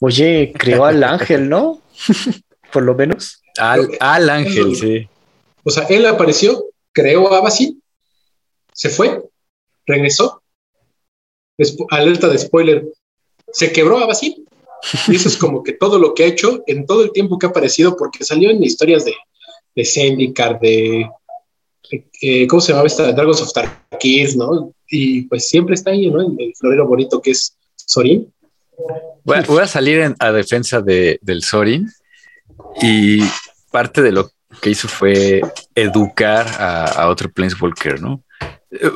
Oye, 0.00 0.52
creó 0.58 0.84
al 0.84 1.02
ángel, 1.04 1.48
¿no? 1.48 1.80
Por 2.72 2.82
lo 2.82 2.94
menos. 2.94 3.40
Al, 3.58 4.28
ángel, 4.28 4.76
sí. 4.76 5.08
O 5.62 5.70
sea, 5.70 5.84
él 5.84 6.04
apareció, 6.04 6.66
creó 6.96 7.30
a 7.34 7.42
Basil, 7.42 7.82
se 8.72 8.88
fue, 8.88 9.22
regresó. 9.84 10.42
alerta 11.90 12.28
de 12.28 12.38
spoiler, 12.38 12.86
se 13.52 13.70
quebró 13.70 13.98
a 13.98 14.06
Basil. 14.06 14.42
Y 15.08 15.16
eso 15.16 15.28
es 15.28 15.36
como 15.36 15.62
que 15.62 15.72
todo 15.72 15.98
lo 15.98 16.14
que 16.14 16.24
ha 16.24 16.26
hecho 16.26 16.62
en 16.66 16.86
todo 16.86 17.02
el 17.04 17.12
tiempo 17.12 17.38
que 17.38 17.46
ha 17.46 17.50
aparecido, 17.50 17.96
porque 17.96 18.24
salió 18.24 18.50
en 18.50 18.62
historias 18.62 19.04
de, 19.04 19.14
de 19.74 19.84
Zendikar, 19.84 20.58
de 20.58 21.10
eh, 22.22 22.46
¿cómo 22.46 22.60
se 22.60 22.72
llamaba 22.72 22.86
esta? 22.86 23.12
Dragons 23.12 23.42
of 23.42 23.52
Tarkir, 23.52 24.36
¿no? 24.36 24.72
Y 24.88 25.22
pues 25.22 25.48
siempre 25.48 25.74
está 25.74 25.90
ahí, 25.90 26.10
¿no? 26.10 26.20
El, 26.22 26.54
florero 26.56 26.86
bonito 26.86 27.20
que 27.20 27.32
es 27.32 27.56
Sorin. 27.74 28.32
Voy 29.24 29.38
a, 29.60 29.66
salir 29.66 30.14
a 30.18 30.32
defensa 30.32 30.80
de, 30.80 31.18
del 31.20 31.42
Sorin 31.42 31.90
y 32.80 33.20
parte 33.70 34.02
de 34.02 34.12
lo 34.12 34.30
que 34.60 34.70
hizo 34.70 34.88
fue 34.88 35.40
educar 35.74 36.46
a, 36.58 37.08
otro 37.08 37.30
Planeswalker, 37.30 38.00
¿no? 38.00 38.22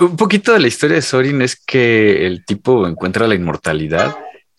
Un 0.00 0.16
poquito 0.16 0.52
de 0.52 0.60
la 0.60 0.68
historia 0.68 0.96
de 0.96 1.02
Sorin 1.02 1.42
es 1.42 1.56
que 1.56 2.26
el 2.26 2.44
tipo 2.44 2.86
encuentra 2.86 3.26
la 3.26 3.34
inmortalidad 3.34 4.16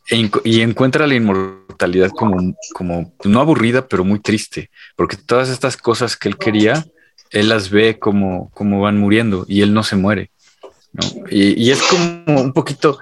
e 0.10 0.30
y 0.44 0.62
encuentra 0.62 1.06
la 1.06 1.16
inmortalidad 1.16 2.10
como, 2.10 2.56
como 2.74 3.14
no 3.24 3.40
aburrida, 3.40 3.88
pero 3.88 4.04
muy 4.04 4.20
triste, 4.20 4.70
porque 4.96 5.18
todas 5.18 5.50
estas 5.50 5.78
cosas 5.78 6.16
que 6.16 6.30
él 6.30 6.38
quería, 6.38 6.86
él 7.32 7.50
las 7.50 7.70
ve 7.70 8.00
como, 8.00 8.50
como 8.52 8.82
van 8.82 8.98
muriendo 8.98 9.46
y 9.48 9.62
él 9.62 9.74
no 9.74 9.84
se 9.84 9.96
muere. 9.96 10.32
Y, 11.30 11.72
es 11.72 11.82
como 11.84 12.42
un 12.42 12.54
poquito 12.54 13.00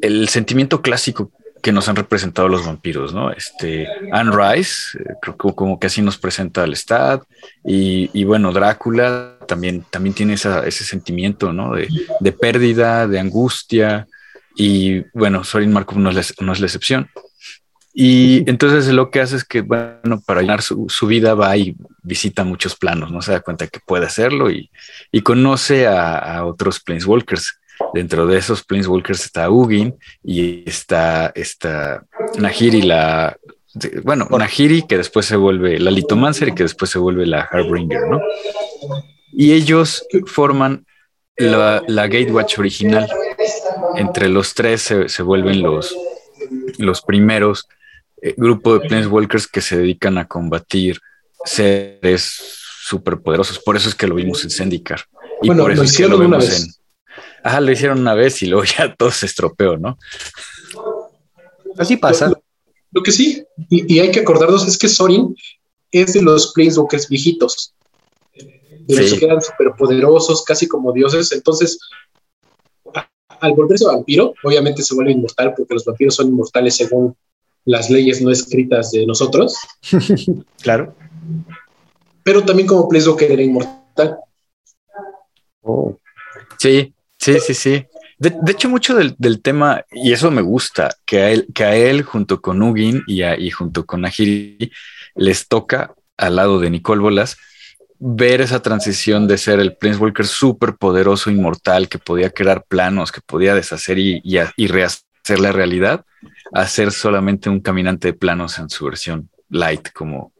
el 0.00 0.28
sentimiento 0.28 0.82
clásico 0.82 1.32
que 1.64 1.72
nos 1.72 1.88
han 1.88 1.96
representado 1.96 2.46
los 2.48 2.64
vampiros, 2.64 3.12
¿no? 3.12 3.32
Este, 3.32 3.88
Anne 4.12 4.30
Rice, 4.30 4.98
eh, 4.98 5.14
creo 5.20 5.36
que 5.36 5.54
como 5.54 5.80
que 5.80 5.88
así 5.88 6.02
nos 6.02 6.18
presenta 6.18 6.62
al 6.62 6.74
Stad, 6.74 7.22
y, 7.64 8.22
bueno, 8.24 8.52
Drácula 8.52 9.38
también, 9.48 9.84
también 9.90 10.14
tiene 10.14 10.34
ese 10.34 10.70
sentimiento, 10.70 11.52
¿no? 11.52 11.72
De, 11.74 12.32
pérdida, 12.32 13.08
de 13.08 13.18
angustia, 13.18 14.06
y 14.54 15.00
bueno, 15.12 15.42
Sorin 15.42 15.72
Markov 15.72 15.98
no 15.98 16.10
es 16.10 16.60
la 16.60 16.66
excepción. 16.66 17.08
Y 17.96 18.42
entonces 18.50 18.92
lo 18.92 19.12
que 19.12 19.20
hace 19.20 19.36
es 19.36 19.44
que, 19.44 19.60
bueno, 19.60 20.20
para 20.26 20.40
llenar 20.40 20.62
su, 20.62 20.88
vida 21.06 21.34
va 21.34 21.56
y 21.56 21.76
visita 22.02 22.42
muchos 22.42 22.74
planos, 22.74 23.12
no 23.12 23.22
se 23.22 23.30
da 23.30 23.40
cuenta 23.40 23.68
que 23.68 23.78
puede 23.78 24.04
hacerlo 24.04 24.50
y, 24.50 24.68
conoce 25.22 25.86
a, 25.86 26.44
otros 26.44 26.80
Planeswalkers. 26.80 27.60
Dentro 27.92 28.26
de 28.26 28.38
esos 28.38 28.64
Planeswalkers 28.64 29.24
está 29.24 29.50
Ugin 29.50 29.94
y 30.22 30.68
está, 30.68 31.32
está 31.34 32.04
Nahiri, 32.38 32.82
la, 32.82 33.36
bueno, 34.02 34.28
Nahiri 34.30 34.82
que 34.82 34.96
después 34.96 35.26
se 35.26 35.36
vuelve 35.36 35.78
la 35.78 35.90
Litomancer 35.90 36.48
y 36.48 36.54
que 36.54 36.62
después 36.62 36.90
se 36.90 36.98
vuelve 36.98 37.26
la 37.26 37.42
Harbringer, 37.42 38.08
¿no? 38.08 38.20
Y 39.32 39.52
ellos 39.52 40.06
forman 40.26 40.86
la, 41.36 41.82
la 41.88 42.06
Gatewatch 42.06 42.58
original. 42.58 43.08
Entre 43.96 44.28
los 44.28 44.54
tres 44.54 44.82
se, 44.82 45.08
se 45.08 45.22
vuelven 45.22 45.62
los, 45.62 45.94
los 46.78 47.02
primeros 47.02 47.68
eh, 48.22 48.34
grupo 48.36 48.78
de 48.78 48.88
Planeswalkers 48.88 49.48
que 49.48 49.60
se 49.60 49.78
dedican 49.78 50.18
a 50.18 50.26
combatir 50.26 51.00
seres 51.44 52.40
superpoderosos. 52.84 53.58
Por 53.58 53.76
eso 53.76 53.88
es 53.88 53.94
que 53.94 54.06
lo 54.06 54.14
vimos 54.14 54.44
en 54.44 54.50
Zendikar. 54.50 55.00
Y 55.42 55.48
bueno, 55.48 55.62
por 55.62 55.72
eso 55.72 55.82
lo 55.82 55.88
es 55.88 55.96
que 55.96 56.08
lo 56.08 56.18
vemos 56.18 56.62
en. 56.62 56.83
Ajá, 57.44 57.60
lo 57.60 57.70
hicieron 57.70 58.00
una 58.00 58.14
vez 58.14 58.42
y 58.42 58.46
luego 58.46 58.64
ya 58.78 58.94
todo 58.96 59.10
se 59.10 59.26
estropeó, 59.26 59.76
¿no? 59.76 59.98
Así 61.76 61.96
pasa. 61.96 62.32
Lo, 62.90 63.02
que 63.02 63.12
sí, 63.12 63.44
y, 63.68 63.98
hay 63.98 64.10
que 64.10 64.20
acordarnos 64.20 64.66
es 64.66 64.78
que 64.78 64.88
Sorin 64.88 65.36
es 65.92 66.14
de 66.14 66.22
los 66.22 66.52
Planeswalkers 66.54 67.08
viejitos, 67.08 67.74
de 68.32 68.96
los 68.96 69.14
que 69.14 69.24
eran 69.24 69.42
superpoderosos, 69.42 70.42
casi 70.44 70.66
como 70.66 70.92
dioses. 70.92 71.32
Entonces, 71.32 71.78
al 73.40 73.52
volverse 73.52 73.84
vampiro, 73.84 74.34
obviamente 74.42 74.82
se 74.82 74.94
vuelve 74.94 75.12
inmortal 75.12 75.54
porque 75.56 75.74
los 75.74 75.84
vampiros 75.84 76.14
son 76.14 76.28
inmortales 76.28 76.76
según 76.76 77.14
las 77.66 77.90
leyes 77.90 78.22
no 78.22 78.30
escritas 78.30 78.90
de 78.92 79.06
nosotros. 79.06 79.56
claro. 80.62 80.94
Pero 82.22 82.44
también 82.44 82.68
como 82.68 82.88
que 82.88 83.32
era 83.32 83.42
inmortal. 83.42 84.18
Oh. 85.62 85.98
Sí, 86.58 86.94
sí, 87.24 87.40
sí, 87.40 87.54
sí. 87.54 87.86
De, 88.18 88.52
hecho, 88.52 88.68
mucho 88.68 88.94
del, 88.94 89.42
tema, 89.42 89.84
y 89.90 90.12
eso 90.12 90.30
me 90.30 90.42
gusta, 90.42 90.94
que 91.04 91.20
a 91.20 91.30
él, 91.30 91.46
que 91.54 91.64
a 91.64 91.74
él 91.74 92.02
junto 92.02 92.40
con 92.40 92.62
Ugin 92.62 93.02
y, 93.06 93.22
y 93.24 93.50
junto 93.50 93.84
con 93.84 94.02
Nahiri 94.02 94.70
les 95.16 95.48
toca 95.48 95.94
al 96.16 96.36
lado 96.36 96.60
de 96.60 96.70
Nicole 96.70 97.00
Bolas 97.00 97.36
ver 97.98 98.40
esa 98.40 98.60
transición 98.60 99.26
de 99.26 99.38
ser 99.38 99.60
el 99.60 99.76
Planeswalker 99.76 100.26
súper 100.26 100.76
poderoso, 100.76 101.30
inmortal, 101.30 101.88
que 101.88 101.98
podía 101.98 102.30
crear 102.30 102.64
planos, 102.64 103.10
que 103.10 103.20
podía 103.20 103.54
deshacer 103.54 103.98
y, 103.98 104.20
y, 104.24 104.66
rehacer 104.66 105.40
la 105.40 105.52
realidad, 105.52 106.04
hacer 106.52 106.92
solamente 106.92 107.48
un 107.48 107.60
caminante 107.60 108.08
de 108.08 108.14
planos 108.14 108.58
en 108.58 108.68
su 108.68 108.84
versión 108.84 109.30
light, 109.48 109.90
como 109.92 110.32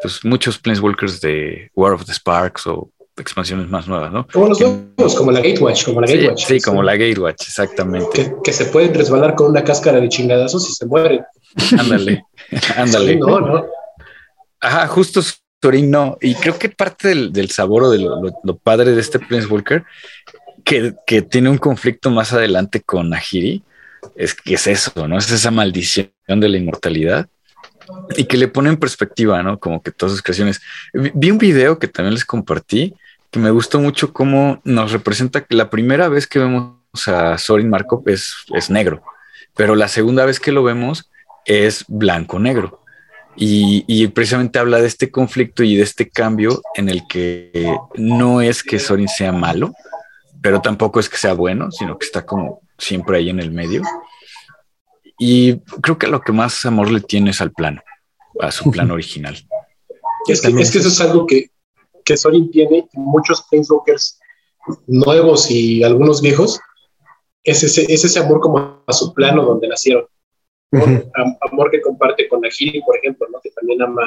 pues, 0.00 0.24
muchos 0.24 0.58
Planeswalkers 0.58 1.20
de 1.20 1.70
War 1.74 1.92
of 1.92 2.04
the 2.04 2.12
Sparks 2.12 2.66
o 2.66 2.90
expansiones 3.16 3.68
más 3.68 3.86
nuevas, 3.88 4.12
¿no? 4.12 4.26
Como 4.32 4.48
los 4.48 4.60
nuevos, 4.60 5.14
como 5.14 5.30
la 5.30 5.40
Gatewatch, 5.40 5.84
como 5.84 6.00
la 6.00 6.06
Sí, 6.06 6.14
Gatewatch. 6.16 6.44
sí, 6.46 6.60
como 6.60 6.82
la 6.82 6.92
Gatewatch, 6.96 7.42
exactamente. 7.42 8.08
Que, 8.12 8.32
que 8.42 8.52
se 8.52 8.66
pueden 8.66 8.94
resbalar 8.94 9.34
con 9.34 9.50
una 9.50 9.62
cáscara 9.64 10.00
de 10.00 10.08
chingadazos 10.08 10.68
y 10.68 10.72
se 10.72 10.86
mueren. 10.86 11.22
Ándale, 11.78 12.24
ándale. 12.76 13.12
Sí, 13.14 13.18
no, 13.18 13.40
no. 13.40 13.66
Ajá, 14.60 14.86
justo 14.88 15.20
Sorin 15.62 15.90
no. 15.90 16.16
Y 16.20 16.34
creo 16.34 16.58
que 16.58 16.68
parte 16.70 17.08
del, 17.08 17.32
del 17.32 17.50
sabor 17.50 17.84
o 17.84 17.90
de 17.90 17.98
lo, 17.98 18.22
lo- 18.22 18.32
lo 18.42 18.56
padre 18.56 18.92
de 18.92 19.00
este 19.00 19.18
Planeswalker, 19.18 19.84
que, 20.64 20.94
que 21.06 21.22
tiene 21.22 21.48
un 21.50 21.58
conflicto 21.58 22.10
más 22.10 22.32
adelante 22.32 22.80
con 22.80 23.10
Nahiri, 23.10 23.62
es 24.16 24.34
que 24.34 24.54
es 24.54 24.66
eso, 24.66 25.06
¿no? 25.08 25.18
Es 25.18 25.30
esa 25.30 25.50
maldición 25.50 26.08
de 26.26 26.48
la 26.48 26.56
inmortalidad 26.56 27.28
y 28.16 28.24
que 28.24 28.36
le 28.36 28.48
pone 28.48 28.70
en 28.70 28.76
perspectiva, 28.76 29.42
¿no? 29.42 29.58
Como 29.58 29.82
que 29.82 29.92
todas 29.92 30.12
sus 30.12 30.22
creaciones. 30.22 30.60
Vi, 30.92 31.30
un 31.30 31.38
video 31.38 31.78
que 31.78 31.88
también 31.88 32.14
les 32.14 32.24
compartí 32.24 32.94
que 33.30 33.38
me 33.38 33.50
gustó 33.50 33.78
mucho 33.80 34.12
cómo 34.12 34.60
nos 34.64 34.92
representa 34.92 35.44
que 35.44 35.54
la 35.54 35.70
primera 35.70 36.08
vez 36.08 36.26
que 36.26 36.40
vemos 36.40 36.74
a 37.06 37.38
Sorin 37.38 37.70
Markov 37.70 38.08
es, 38.08 38.34
es 38.54 38.70
negro, 38.70 39.02
pero 39.54 39.76
la 39.76 39.86
segunda 39.86 40.24
vez 40.24 40.40
que 40.40 40.50
lo 40.50 40.64
vemos 40.64 41.10
es 41.44 41.84
blanco-negro. 41.86 42.80
Y, 43.36 43.84
y 43.86 44.08
precisamente 44.08 44.58
habla 44.58 44.80
de 44.80 44.88
este 44.88 45.10
conflicto 45.10 45.62
y 45.62 45.76
de 45.76 45.84
este 45.84 46.10
cambio 46.10 46.60
en 46.74 46.88
el 46.88 47.06
que 47.08 47.72
no 47.94 48.40
es 48.40 48.64
que 48.64 48.80
Sorin 48.80 49.08
sea 49.08 49.30
malo, 49.30 49.72
pero 50.42 50.60
tampoco 50.60 50.98
es 50.98 51.08
que 51.08 51.16
sea 51.16 51.34
bueno, 51.34 51.70
sino 51.70 51.96
que 51.96 52.06
está 52.06 52.26
como 52.26 52.60
siempre 52.76 53.18
ahí 53.18 53.30
en 53.30 53.38
el 53.38 53.52
medio. 53.52 53.82
Y 55.22 55.58
creo 55.82 55.98
que 55.98 56.06
lo 56.06 56.20
que 56.22 56.32
más 56.32 56.64
amor 56.64 56.90
le 56.90 57.00
tiene 57.02 57.30
es 57.30 57.40
al 57.42 57.52
plano, 57.52 57.82
a 58.40 58.50
su 58.50 58.70
plano 58.70 58.94
original. 58.94 59.36
Es 60.26 60.40
que, 60.40 60.48
es 60.48 60.52
que 60.54 60.62
es- 60.62 60.76
eso 60.76 60.88
es 60.88 61.00
algo 61.02 61.26
que, 61.26 61.50
que 62.04 62.16
Sorin 62.16 62.50
tiene 62.50 62.88
y 62.92 62.98
muchos 62.98 63.42
Planeswalkers 63.50 64.18
nuevos 64.86 65.50
y 65.50 65.82
algunos 65.84 66.22
viejos. 66.22 66.58
Es 67.44 67.62
ese, 67.62 67.92
es 67.92 68.04
ese 68.04 68.18
amor 68.18 68.40
como 68.40 68.82
a 68.86 68.92
su 68.92 69.12
plano 69.14 69.44
donde 69.44 69.68
nacieron. 69.68 70.04
Ujú. 70.72 70.84
Am- 71.14 71.36
amor 71.50 71.70
que 71.70 71.80
comparte 71.82 72.26
con 72.28 72.40
Nahiri, 72.40 72.80
por 72.82 72.96
ejemplo, 72.96 73.26
¿no? 73.30 73.40
que 73.42 73.50
también 73.50 73.82
ama 73.82 74.02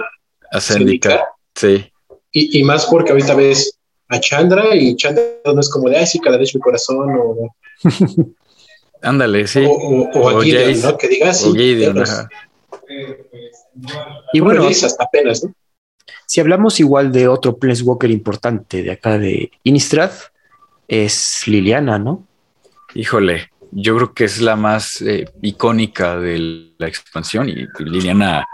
A 0.51 0.57
a 0.57 0.61
Zendikar, 0.61 1.19
Zendikar. 1.55 1.81
sí, 1.83 1.91
Y, 2.31 2.59
y 2.59 2.63
más 2.63 2.85
porque 2.87 3.11
ahorita 3.11 3.35
ves 3.35 3.77
a 4.09 4.19
Chandra 4.19 4.75
y 4.75 4.95
Chandra 4.95 5.23
no 5.53 5.59
es 5.59 5.69
como 5.69 5.89
de, 5.89 5.97
ay, 5.97 6.07
sí, 6.07 6.19
Kaladesh 6.19 6.55
mi 6.55 6.61
corazón, 6.61 7.09
o, 7.19 7.53
ándale, 9.03 9.45
sí. 9.47 9.63
o, 9.65 9.71
o- 9.71 10.09
o 10.19 10.29
a 10.29 10.35
O 10.35 10.41
Gideon, 10.41 10.73
Jace. 10.73 10.87
¿no? 10.87 10.97
Que 10.97 11.07
diga, 11.07 11.29
"Ah, 11.31 11.35
o 11.47 11.53
Gideon, 11.53 12.01
ajá. 12.01 12.29
Y 14.33 14.39
bueno, 14.39 14.65
hasta 14.67 15.03
apenas, 15.03 15.43
¿no? 15.43 15.53
si 16.25 16.41
hablamos 16.41 16.79
igual 16.79 17.11
de 17.11 17.27
otro 17.27 17.57
Planeswalker 17.57 18.09
importante 18.11 18.81
de 18.83 18.91
acá 18.91 19.17
de 19.17 19.51
Innistrad, 19.63 20.11
es 20.87 21.43
Liliana, 21.47 21.99
¿no? 21.99 22.27
Híjole, 22.95 23.49
yo 23.71 23.95
creo 23.95 24.13
que 24.13 24.25
es 24.25 24.41
la 24.41 24.55
más 24.55 25.01
eh, 25.01 25.25
icónica 25.41 26.17
de 26.19 26.73
la 26.77 26.87
expansión 26.87 27.49
y 27.49 27.67
Liliana, 27.79 28.45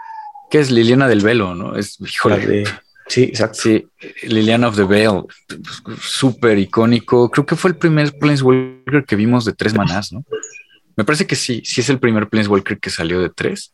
¿qué 0.49 0.59
es 0.59 0.71
Liliana 0.71 1.07
del 1.07 1.21
Velo? 1.21 1.55
¿No? 1.55 1.75
Es, 1.75 1.97
La 1.99 2.07
híjole, 2.09 2.37
de- 2.47 2.63
sí, 3.09 3.23
exacto. 3.23 3.59
Sí, 3.61 3.87
Liliana 4.23 4.69
of 4.69 4.77
the 4.77 4.85
Veil, 4.85 5.23
súper 5.99 6.57
icónico. 6.57 7.29
Creo 7.29 7.45
que 7.45 7.57
fue 7.57 7.71
el 7.71 7.77
primer 7.77 8.17
Planeswalker 8.17 9.03
que 9.05 9.15
vimos 9.17 9.43
de 9.43 9.53
tres 9.53 9.73
manás, 9.73 10.13
¿no? 10.13 10.23
Me 10.95 11.03
parece 11.03 11.27
que 11.27 11.35
sí, 11.35 11.61
sí 11.65 11.81
es 11.81 11.89
el 11.89 11.99
primer 11.99 12.29
Planeswalker 12.29 12.79
que 12.79 12.89
salió 12.89 13.21
de 13.21 13.29
tres, 13.29 13.73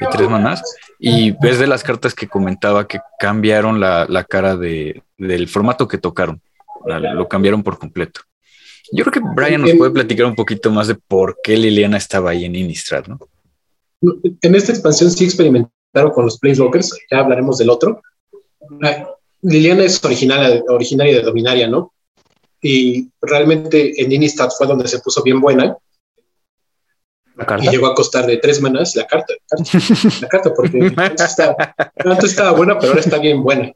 de 0.00 0.06
tres 0.10 0.28
manás. 0.28 0.62
Y 0.98 1.32
ves 1.42 1.58
de 1.58 1.66
las 1.66 1.82
cartas 1.82 2.14
que 2.14 2.28
comentaba 2.28 2.86
que 2.86 3.00
cambiaron 3.18 3.80
la, 3.80 4.06
la 4.08 4.24
cara 4.24 4.56
de, 4.56 5.02
del 5.18 5.48
formato 5.48 5.86
que 5.86 5.98
tocaron. 5.98 6.40
Lo 6.86 7.28
cambiaron 7.28 7.62
por 7.62 7.78
completo. 7.78 8.20
Yo 8.92 9.04
creo 9.04 9.12
que 9.12 9.28
Brian 9.34 9.62
nos 9.62 9.72
puede 9.72 9.90
platicar 9.90 10.26
un 10.26 10.36
poquito 10.36 10.70
más 10.70 10.86
de 10.86 10.94
por 10.94 11.38
qué 11.42 11.56
Liliana 11.56 11.96
estaba 11.96 12.30
ahí 12.30 12.44
en 12.44 12.54
Innistrad, 12.54 13.06
¿no? 13.06 13.18
En 14.42 14.54
esta 14.54 14.72
expansión 14.72 15.10
sí 15.10 15.24
experimentaron 15.24 16.12
con 16.12 16.24
los 16.24 16.38
Planeswalkers, 16.38 16.96
ya 17.10 17.18
hablaremos 17.18 17.58
del 17.58 17.70
otro. 17.70 18.02
Liliana 19.42 19.84
es 19.84 20.02
original, 20.04 20.64
originaria 20.68 21.16
de 21.16 21.22
Dominaria, 21.22 21.68
¿no? 21.68 21.92
Y 22.60 23.08
realmente 23.20 24.00
en 24.02 24.10
Innistrad 24.12 24.50
fue 24.50 24.66
donde 24.66 24.88
se 24.88 24.98
puso 25.00 25.22
bien 25.22 25.40
buena 25.40 25.76
La 27.36 27.44
y 27.44 27.46
carta. 27.46 27.70
llegó 27.70 27.86
a 27.86 27.94
costar 27.94 28.26
de 28.26 28.38
tres 28.38 28.60
manas 28.60 28.96
la 28.96 29.06
carta. 29.06 29.34
La 29.50 29.56
carta, 29.56 29.78
la 30.22 30.28
carta, 30.28 30.54
porque 30.54 30.92
antes 30.96 31.26
estaba, 31.26 31.56
antes 31.98 32.30
estaba 32.30 32.52
buena, 32.52 32.78
pero 32.78 32.92
ahora 32.92 33.00
está 33.00 33.18
bien 33.18 33.42
buena. 33.42 33.72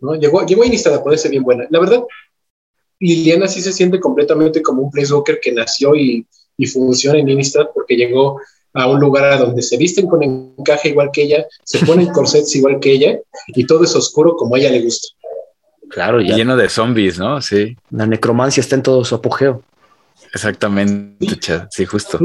¿No? 0.00 0.14
Llegó, 0.16 0.44
llegó 0.44 0.62
a 0.62 0.66
Innistrad 0.66 0.94
a 0.96 1.02
ponerse 1.02 1.28
bien 1.28 1.42
buena. 1.42 1.66
La 1.70 1.80
verdad, 1.80 2.02
Liliana 3.00 3.48
sí 3.48 3.60
se 3.60 3.72
siente 3.72 3.98
completamente 3.98 4.62
como 4.62 4.82
un 4.82 4.90
Planeswalker 4.90 5.40
que 5.40 5.52
nació 5.52 5.94
y, 5.96 6.26
y 6.56 6.66
funciona 6.66 7.18
en 7.18 7.28
Innistrad 7.28 7.68
porque 7.74 7.96
llegó 7.96 8.40
a 8.74 8.86
un 8.88 9.00
lugar 9.00 9.24
a 9.24 9.36
donde 9.38 9.62
se 9.62 9.76
visten 9.76 10.06
con 10.06 10.22
encaje 10.22 10.88
igual 10.90 11.10
que 11.12 11.22
ella, 11.22 11.46
se 11.64 11.84
ponen 11.86 12.08
corsets 12.12 12.54
igual 12.56 12.80
que 12.80 12.92
ella 12.92 13.18
y 13.48 13.66
todo 13.66 13.84
es 13.84 13.94
oscuro 13.96 14.36
como 14.36 14.56
a 14.56 14.58
ella 14.58 14.70
le 14.70 14.82
gusta. 14.82 15.08
Claro, 15.90 16.20
Y 16.20 16.28
ya. 16.28 16.36
lleno 16.36 16.56
de 16.56 16.68
zombies, 16.68 17.18
¿no? 17.18 17.40
Sí, 17.40 17.76
La 17.90 18.06
necromancia 18.06 18.60
está 18.60 18.74
en 18.74 18.82
todo 18.82 19.04
su 19.04 19.14
apogeo. 19.14 19.62
exactamente, 20.32 21.38
Chad. 21.38 21.68
Sí, 21.70 21.84
justo. 21.84 22.18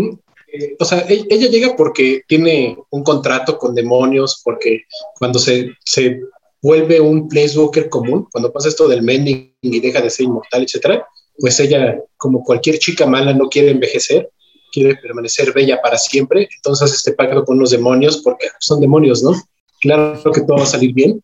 Eh, 0.51 0.75
o 0.79 0.85
sea, 0.85 0.99
e- 1.07 1.25
ella 1.29 1.47
llega 1.49 1.75
porque 1.75 2.23
tiene 2.27 2.77
un 2.89 3.03
contrato 3.03 3.57
con 3.57 3.75
demonios, 3.75 4.41
porque 4.43 4.83
cuando 5.19 5.37
se, 5.39 5.71
se 5.85 6.21
vuelve 6.61 6.99
un 6.99 7.27
Planeswalker 7.29 7.89
común, 7.89 8.27
cuando 8.31 8.51
pasa 8.51 8.69
esto 8.69 8.87
del 8.87 9.03
mending 9.03 9.53
y 9.61 9.79
deja 9.79 10.01
de 10.01 10.09
ser 10.09 10.25
inmortal, 10.25 10.63
etcétera, 10.63 11.05
pues 11.37 11.59
ella, 11.59 11.99
como 12.17 12.43
cualquier 12.43 12.79
chica 12.79 13.05
mala, 13.05 13.33
no 13.33 13.47
quiere 13.49 13.69
envejecer, 13.71 14.29
quiere 14.71 14.95
permanecer 14.95 15.53
bella 15.53 15.81
para 15.81 15.97
siempre, 15.97 16.47
entonces 16.55 16.93
este 16.93 17.13
pacto 17.13 17.43
con 17.43 17.59
los 17.59 17.71
demonios, 17.71 18.17
porque 18.17 18.47
son 18.59 18.79
demonios, 18.79 19.23
¿no? 19.23 19.33
Claro 19.81 20.31
que 20.31 20.41
todo 20.41 20.57
va 20.57 20.63
a 20.63 20.67
salir 20.67 20.93
bien. 20.93 21.23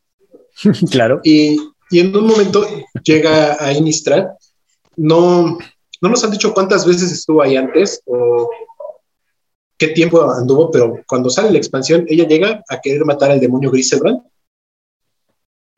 claro. 0.92 1.20
Y, 1.24 1.58
y 1.92 2.00
en 2.00 2.16
un 2.16 2.28
momento 2.28 2.66
llega 3.04 3.64
a 3.64 3.74
Innistrad. 3.74 4.28
No, 4.96 5.58
no 6.02 6.10
nos 6.10 6.24
han 6.24 6.32
dicho 6.32 6.54
cuántas 6.54 6.86
veces 6.86 7.12
estuvo 7.12 7.42
ahí 7.42 7.58
antes 7.58 8.02
o 8.06 8.50
qué 9.78 9.90
tiempo 9.90 10.30
anduvo, 10.32 10.72
pero 10.72 11.02
cuando 11.08 11.30
sale 11.30 11.52
la 11.52 11.58
expansión, 11.58 12.06
ella 12.08 12.28
llega 12.28 12.64
a 12.70 12.80
querer 12.80 13.04
matar 13.06 13.32
al 13.32 13.40
demonio 13.40 13.72
Griselbrand, 13.72 14.22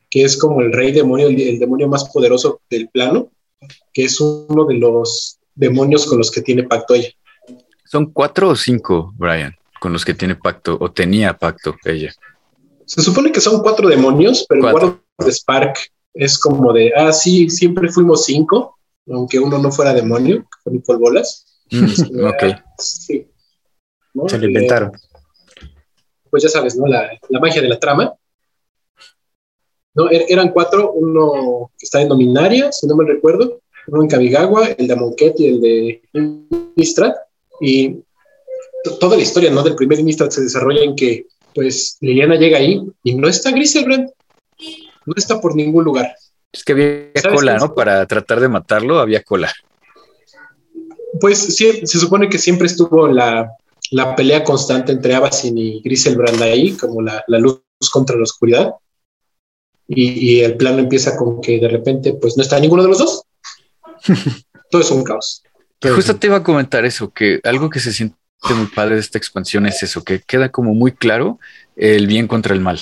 que 0.09 0.23
es 0.23 0.37
como 0.37 0.61
el 0.61 0.71
rey 0.71 0.91
demonio, 0.91 1.27
el, 1.27 1.41
el 1.41 1.59
demonio 1.59 1.87
más 1.87 2.09
poderoso 2.09 2.61
del 2.69 2.89
plano, 2.89 3.31
que 3.93 4.03
es 4.03 4.19
uno 4.21 4.65
de 4.65 4.75
los 4.75 5.39
demonios 5.55 6.05
con 6.05 6.19
los 6.19 6.31
que 6.31 6.41
tiene 6.41 6.63
pacto 6.63 6.93
ella. 6.93 7.09
¿Son 7.89 8.11
cuatro 8.11 8.49
o 8.49 8.55
cinco, 8.55 9.13
Brian, 9.17 9.53
con 9.79 9.93
los 9.93 10.03
que 10.03 10.13
tiene 10.13 10.35
pacto 10.35 10.77
o 10.79 10.91
tenía 10.91 11.37
pacto 11.37 11.75
ella? 11.85 12.13
Se 12.85 13.01
supone 13.01 13.31
que 13.31 13.41
son 13.41 13.61
cuatro 13.61 13.87
demonios, 13.87 14.45
pero 14.47 14.61
Cuatro. 14.61 15.01
el 15.19 15.25
de 15.25 15.31
Spark 15.31 15.77
es 16.13 16.37
como 16.39 16.73
de, 16.73 16.91
ah, 16.95 17.11
sí, 17.13 17.49
siempre 17.49 17.89
fuimos 17.89 18.25
cinco, 18.25 18.77
aunque 19.09 19.39
uno 19.39 19.57
no 19.57 19.71
fuera 19.71 19.93
demonio, 19.93 20.41
que 20.43 20.47
fue 20.63 20.73
Nicole 20.73 20.99
Bolas. 20.99 21.45
Mm, 21.71 22.25
ok. 22.25 22.43
Sí. 22.77 23.27
¿No? 24.13 24.27
Se 24.29 24.37
lo 24.37 24.45
Eh, 24.45 24.47
inventaron. 24.47 24.91
pues 26.29 26.43
ya 26.43 26.49
sabes, 26.49 26.75
¿no? 26.77 26.87
La, 26.87 27.11
la 27.29 27.39
magia 27.39 27.61
de 27.61 27.69
la 27.69 27.79
trama. 27.79 28.13
No, 29.93 30.09
Er- 30.09 30.25
eran 30.29 30.51
cuatro, 30.51 30.91
uno 30.91 31.71
que 31.77 31.85
está 31.85 32.01
en 32.01 32.09
Dominaria, 32.09 32.71
si 32.71 32.85
no 32.87 32.95
me 32.95 33.05
recuerdo, 33.05 33.61
uno 33.87 34.03
en 34.03 34.09
Kamigawa, 34.09 34.67
el 34.67 34.87
de 34.87 34.93
Amonkhet 34.93 35.39
y 35.39 35.47
el 35.47 35.61
de 35.61 36.01
Innistrad. 36.13 37.13
Y 37.61 37.95
to- 38.83 38.97
toda 38.99 39.15
la 39.17 39.23
historia, 39.23 39.51
¿no? 39.51 39.63
Del 39.63 39.75
primer 39.75 39.99
Innistrad 39.99 40.29
se 40.29 40.41
desarrolla 40.41 40.81
en 40.83 40.95
que, 40.95 41.25
pues, 41.53 41.97
Liliana 42.01 42.35
llega 42.35 42.57
ahí 42.57 42.81
y 43.03 43.15
no 43.15 43.27
está 43.27 43.51
Griselbrand. 43.51 44.09
No 45.05 45.13
está 45.15 45.39
por 45.39 45.55
ningún 45.55 45.83
lugar. 45.85 46.13
Es 46.51 46.63
que 46.63 46.73
había 46.73 47.11
¿Sabes 47.21 47.39
cola? 47.39 47.57
¿no? 47.57 47.73
Para 47.73 48.05
tratar 48.05 48.39
de 48.39 48.47
matarlo, 48.49 48.99
había 48.99 49.23
cola. 49.23 49.51
Pues 51.19 51.37
sí, 51.55 51.85
se 51.85 51.99
supone 51.99 52.29
que 52.29 52.37
siempre 52.37 52.67
estuvo 52.67 53.07
la, 53.07 53.49
la 53.91 54.15
pelea 54.15 54.43
constante 54.43 54.91
entre 54.91 55.15
Abacin 55.15 55.57
y 55.57 55.81
Griselbrand 55.81 56.41
ahí, 56.41 56.73
como 56.73 57.01
la, 57.01 57.23
la 57.27 57.39
luz 57.39 57.61
contra 57.91 58.15
la 58.17 58.23
oscuridad. 58.23 58.71
Y, 59.87 60.35
y 60.35 60.41
el 60.41 60.57
plano 60.57 60.79
empieza 60.79 61.15
con 61.15 61.39
que 61.41 61.59
de 61.59 61.69
repente, 61.69 62.13
pues 62.13 62.35
no 62.35 62.43
está 62.43 62.59
ninguno 62.59 62.83
de 62.83 62.89
los 62.89 62.97
dos. 62.99 63.23
Todo 64.69 64.81
es 64.81 64.91
un 64.91 65.03
caos. 65.03 65.43
Justo 65.81 66.15
te 66.15 66.27
iba 66.27 66.37
a 66.37 66.43
comentar 66.43 66.85
eso, 66.85 67.11
que 67.11 67.39
algo 67.43 67.69
que 67.69 67.79
se 67.79 67.93
siente 67.93 68.15
muy 68.55 68.67
padre 68.67 68.95
de 68.95 69.01
esta 69.01 69.17
expansión 69.17 69.65
es 69.65 69.83
eso, 69.83 70.03
que 70.03 70.21
queda 70.21 70.49
como 70.49 70.73
muy 70.73 70.91
claro 70.91 71.39
el 71.75 72.07
bien 72.07 72.27
contra 72.27 72.53
el 72.53 72.61
mal. 72.61 72.79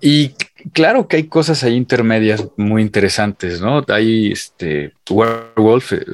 Y 0.00 0.34
claro 0.72 1.08
que 1.08 1.16
hay 1.16 1.24
cosas 1.24 1.62
ahí 1.62 1.74
intermedias 1.74 2.44
muy 2.56 2.82
interesantes, 2.82 3.60
¿no? 3.60 3.84
Hay 3.88 4.32
este 4.32 4.92
werewolf, 5.08 5.92
eh, 5.92 6.04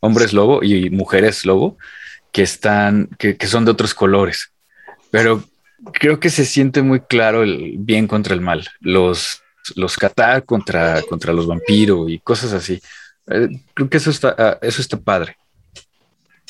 hombres 0.00 0.32
lobo 0.32 0.62
y 0.62 0.90
mujeres 0.90 1.44
lobo 1.44 1.76
que 2.32 2.42
están, 2.42 3.08
que, 3.18 3.36
que 3.36 3.46
son 3.46 3.64
de 3.64 3.70
otros 3.70 3.94
colores. 3.94 4.50
Pero 5.10 5.44
creo 5.92 6.20
que 6.20 6.30
se 6.30 6.44
siente 6.44 6.82
muy 6.82 7.00
claro 7.00 7.42
el 7.42 7.76
bien 7.78 8.06
contra 8.06 8.34
el 8.34 8.40
mal. 8.40 8.68
Los 8.80 9.42
los 9.74 9.96
Qatar 9.96 10.44
contra, 10.44 11.02
contra 11.02 11.32
los 11.32 11.46
vampiros 11.46 12.08
y 12.08 12.18
cosas 12.20 12.52
así. 12.52 12.80
Eh, 13.26 13.48
creo 13.74 13.88
que 13.88 13.96
eso 13.96 14.10
está, 14.10 14.34
ah, 14.38 14.58
eso 14.62 14.80
está 14.80 14.98
padre. 14.98 15.36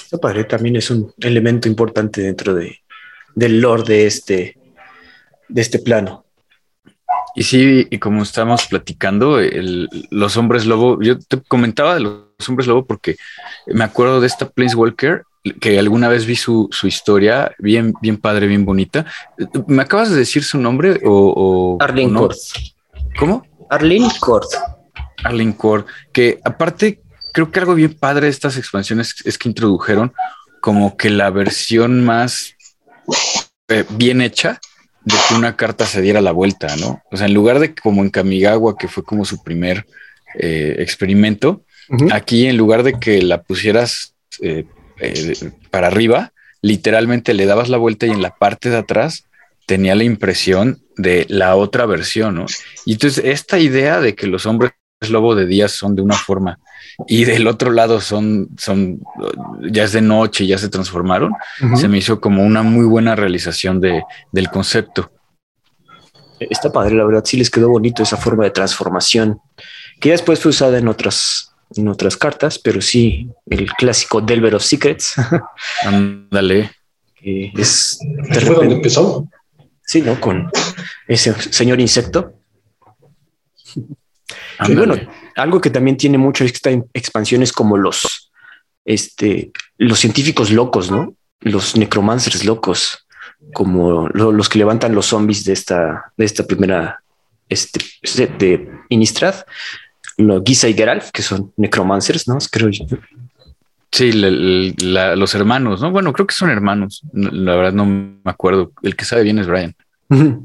Está 0.06 0.18
padre, 0.18 0.44
también 0.44 0.76
es 0.76 0.88
un 0.88 1.12
elemento 1.18 1.66
importante 1.66 2.20
dentro 2.20 2.54
de, 2.54 2.78
del 3.34 3.60
lore 3.60 3.82
de 3.82 4.06
este, 4.06 4.56
de 5.48 5.60
este 5.60 5.80
plano. 5.80 6.24
Y 7.34 7.42
sí, 7.42 7.88
y 7.90 7.98
como 7.98 8.22
estamos 8.22 8.68
platicando, 8.68 9.40
los 10.10 10.36
hombres 10.36 10.64
lobo, 10.64 11.02
yo 11.02 11.18
te 11.18 11.42
comentaba 11.42 11.96
de 11.96 12.02
los 12.02 12.48
hombres 12.48 12.68
lobo 12.68 12.86
porque 12.86 13.16
me 13.66 13.82
acuerdo 13.82 14.20
de 14.20 14.28
esta 14.28 14.48
Walker 14.76 15.24
que 15.60 15.76
alguna 15.76 16.06
vez 16.06 16.24
vi 16.24 16.36
su, 16.36 16.70
historia, 16.84 17.50
bien, 17.58 17.92
bien 18.00 18.18
padre, 18.18 18.46
bien 18.46 18.64
bonita. 18.64 19.06
¿Me 19.66 19.82
acabas 19.82 20.10
de 20.10 20.18
decir 20.18 20.44
su 20.44 20.56
nombre 20.56 21.00
o...? 21.04 21.78
Arlene 21.80 22.14
Cord. 22.14 22.36
¿Cómo? 23.18 23.44
Arlene 23.70 24.08
Cord. 24.20 24.46
Arlene 25.24 25.56
Cord, 25.56 25.86
que 26.12 26.38
aparte 26.44 27.00
creo 27.36 27.50
que 27.50 27.60
algo 27.60 27.74
bien 27.74 27.92
padre 27.92 28.24
de 28.24 28.30
estas 28.30 28.56
expansiones 28.56 29.16
es 29.26 29.36
que 29.36 29.50
introdujeron 29.50 30.14
como 30.62 30.96
que 30.96 31.10
la 31.10 31.28
versión 31.28 32.02
más 32.02 32.54
eh, 33.68 33.84
bien 33.90 34.22
hecha 34.22 34.58
de 35.04 35.14
que 35.28 35.34
una 35.34 35.54
carta 35.54 35.84
se 35.84 36.00
diera 36.00 36.22
la 36.22 36.32
vuelta, 36.32 36.74
¿no? 36.76 37.02
O 37.12 37.16
sea, 37.18 37.26
en 37.26 37.34
lugar 37.34 37.58
de 37.58 37.74
como 37.74 38.02
en 38.02 38.08
Kamigawa, 38.08 38.78
que 38.78 38.88
fue 38.88 39.04
como 39.04 39.26
su 39.26 39.42
primer 39.42 39.84
eh, 40.38 40.76
experimento, 40.78 41.62
aquí 42.10 42.46
en 42.46 42.56
lugar 42.56 42.82
de 42.84 42.98
que 42.98 43.20
la 43.20 43.42
pusieras 43.42 44.14
eh, 44.40 44.64
eh, 44.98 45.34
para 45.70 45.88
arriba, 45.88 46.32
literalmente 46.62 47.34
le 47.34 47.44
dabas 47.44 47.68
la 47.68 47.76
vuelta 47.76 48.06
y 48.06 48.10
en 48.12 48.22
la 48.22 48.34
parte 48.34 48.70
de 48.70 48.78
atrás 48.78 49.24
tenía 49.66 49.94
la 49.94 50.04
impresión 50.04 50.80
de 50.96 51.26
la 51.28 51.54
otra 51.54 51.84
versión, 51.84 52.36
¿no? 52.36 52.46
Y 52.86 52.94
entonces 52.94 53.22
esta 53.26 53.58
idea 53.58 54.00
de 54.00 54.14
que 54.14 54.26
los 54.26 54.46
hombres 54.46 54.72
lobo 55.08 55.34
de 55.34 55.46
día 55.46 55.68
son 55.68 55.94
de 55.94 56.02
una 56.02 56.14
forma 56.14 56.58
y 57.06 57.24
del 57.24 57.46
otro 57.46 57.70
lado 57.70 58.00
son, 58.00 58.48
son 58.56 59.00
ya 59.70 59.84
es 59.84 59.92
de 59.92 60.00
noche, 60.00 60.46
ya 60.46 60.56
se 60.56 60.68
transformaron, 60.68 61.32
se 61.74 61.88
me 61.88 61.98
hizo 61.98 62.20
como 62.20 62.42
una 62.42 62.62
muy 62.62 62.86
buena 62.86 63.14
realización 63.14 63.80
de, 63.80 64.02
del 64.32 64.48
concepto. 64.48 65.10
Está 66.40 66.72
padre, 66.72 66.94
la 66.96 67.04
verdad, 67.04 67.24
sí 67.24 67.36
les 67.36 67.50
quedó 67.50 67.68
bonito 67.68 68.02
esa 68.02 68.16
forma 68.16 68.44
de 68.44 68.50
transformación, 68.50 69.40
que 70.00 70.10
después 70.10 70.40
fue 70.40 70.50
usada 70.50 70.78
en 70.78 70.88
otras, 70.88 71.52
en 71.74 71.88
otras 71.88 72.16
cartas, 72.16 72.58
pero 72.58 72.80
sí, 72.80 73.28
el 73.46 73.70
clásico 73.72 74.20
Delver 74.20 74.54
of 74.54 74.62
Secrets. 74.62 75.14
Ándale. 75.84 76.70
es 77.22 77.98
fue 78.40 78.54
donde 78.54 78.76
empezó. 78.76 79.28
Sí, 79.82 80.02
¿no? 80.02 80.20
Con 80.20 80.50
ese 81.06 81.34
señor 81.52 81.80
insecto. 81.80 82.32
Y 84.68 84.74
bueno, 84.74 84.96
algo 85.36 85.60
que 85.60 85.70
también 85.70 85.96
tiene 85.96 86.18
mucho 86.18 86.44
esta 86.44 86.70
expansión 86.94 87.42
es 87.42 87.52
como 87.52 87.76
los, 87.76 88.30
este, 88.84 89.50
los 89.78 89.98
científicos 89.98 90.50
locos, 90.50 90.90
¿no? 90.90 91.14
Los 91.40 91.76
necromancers 91.76 92.44
locos, 92.44 93.06
como 93.52 94.08
los 94.08 94.48
que 94.48 94.58
levantan 94.58 94.94
los 94.94 95.06
zombies 95.06 95.44
de 95.44 95.52
esta, 95.52 96.12
de 96.16 96.24
esta 96.24 96.44
primera 96.44 97.02
este, 97.48 97.80
de 98.38 98.68
Innistrad, 98.88 99.34
los 100.16 100.42
Giza 100.44 100.68
y 100.68 100.74
Geralf, 100.74 101.10
que 101.10 101.22
son 101.22 101.52
necromancers, 101.56 102.26
¿no? 102.26 102.38
Creo 102.50 102.70
yo. 102.70 102.86
Sí, 103.92 104.12
los 104.12 105.34
hermanos, 105.34 105.80
¿no? 105.80 105.90
Bueno, 105.90 106.12
creo 106.12 106.26
que 106.26 106.34
son 106.34 106.50
hermanos. 106.50 107.02
La 107.12 107.54
verdad 107.56 107.72
no 107.72 107.86
me 107.86 108.20
acuerdo. 108.24 108.72
El 108.82 108.96
que 108.96 109.04
sabe 109.04 109.22
bien 109.22 109.38
es 109.38 109.46
Brian. 109.46 109.74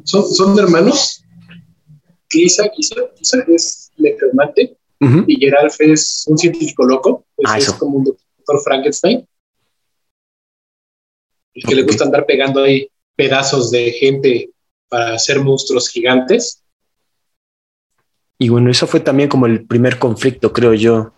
¿Son, 0.04 0.26
son 0.26 0.58
hermanos? 0.58 1.24
Giza, 2.30 2.64
Giza, 2.76 2.96
Giza 3.18 3.38
es 3.48 3.91
necromante 4.02 4.78
y 5.28 5.36
Geralf 5.38 5.76
es 5.80 6.26
un 6.28 6.38
científico 6.38 6.86
loco. 6.86 7.26
Es, 7.38 7.50
ah, 7.50 7.58
es 7.58 7.74
como 7.74 7.98
un 7.98 8.04
doctor 8.04 8.62
Frankenstein. 8.64 9.28
Y 11.54 11.64
que 11.64 11.76
le 11.76 11.84
gusta 11.84 12.06
andar 12.06 12.26
pegando 12.26 12.64
ahí 12.64 12.88
pedazos 13.16 13.72
de 13.72 13.92
gente 13.92 14.52
para 14.88 15.16
hacer 15.16 15.40
monstruos 15.42 15.90
gigantes. 15.90 16.64
Y 18.38 18.50
bueno, 18.50 18.70
eso 18.70 18.88
fue 18.88 19.00
también 19.00 19.28
como 19.28 19.48
el 19.48 19.66
primer 19.66 19.98
conflicto, 20.00 20.54
creo 20.54 20.74
yo, 20.74 21.14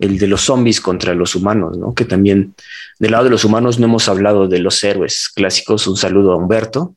el 0.00 0.18
de 0.18 0.26
los 0.26 0.42
zombies 0.42 0.80
contra 0.80 1.14
los 1.14 1.34
humanos, 1.34 1.78
¿no? 1.78 1.94
Que 1.94 2.04
también 2.04 2.54
del 2.98 3.12
lado 3.12 3.24
de 3.24 3.30
los 3.30 3.44
humanos 3.44 3.78
no 3.78 3.86
hemos 3.86 4.08
hablado 4.08 4.48
de 4.48 4.58
los 4.58 4.82
héroes 4.82 5.30
clásicos. 5.34 5.86
Un 5.86 5.96
saludo 5.96 6.32
a 6.32 6.36
Humberto. 6.36 6.96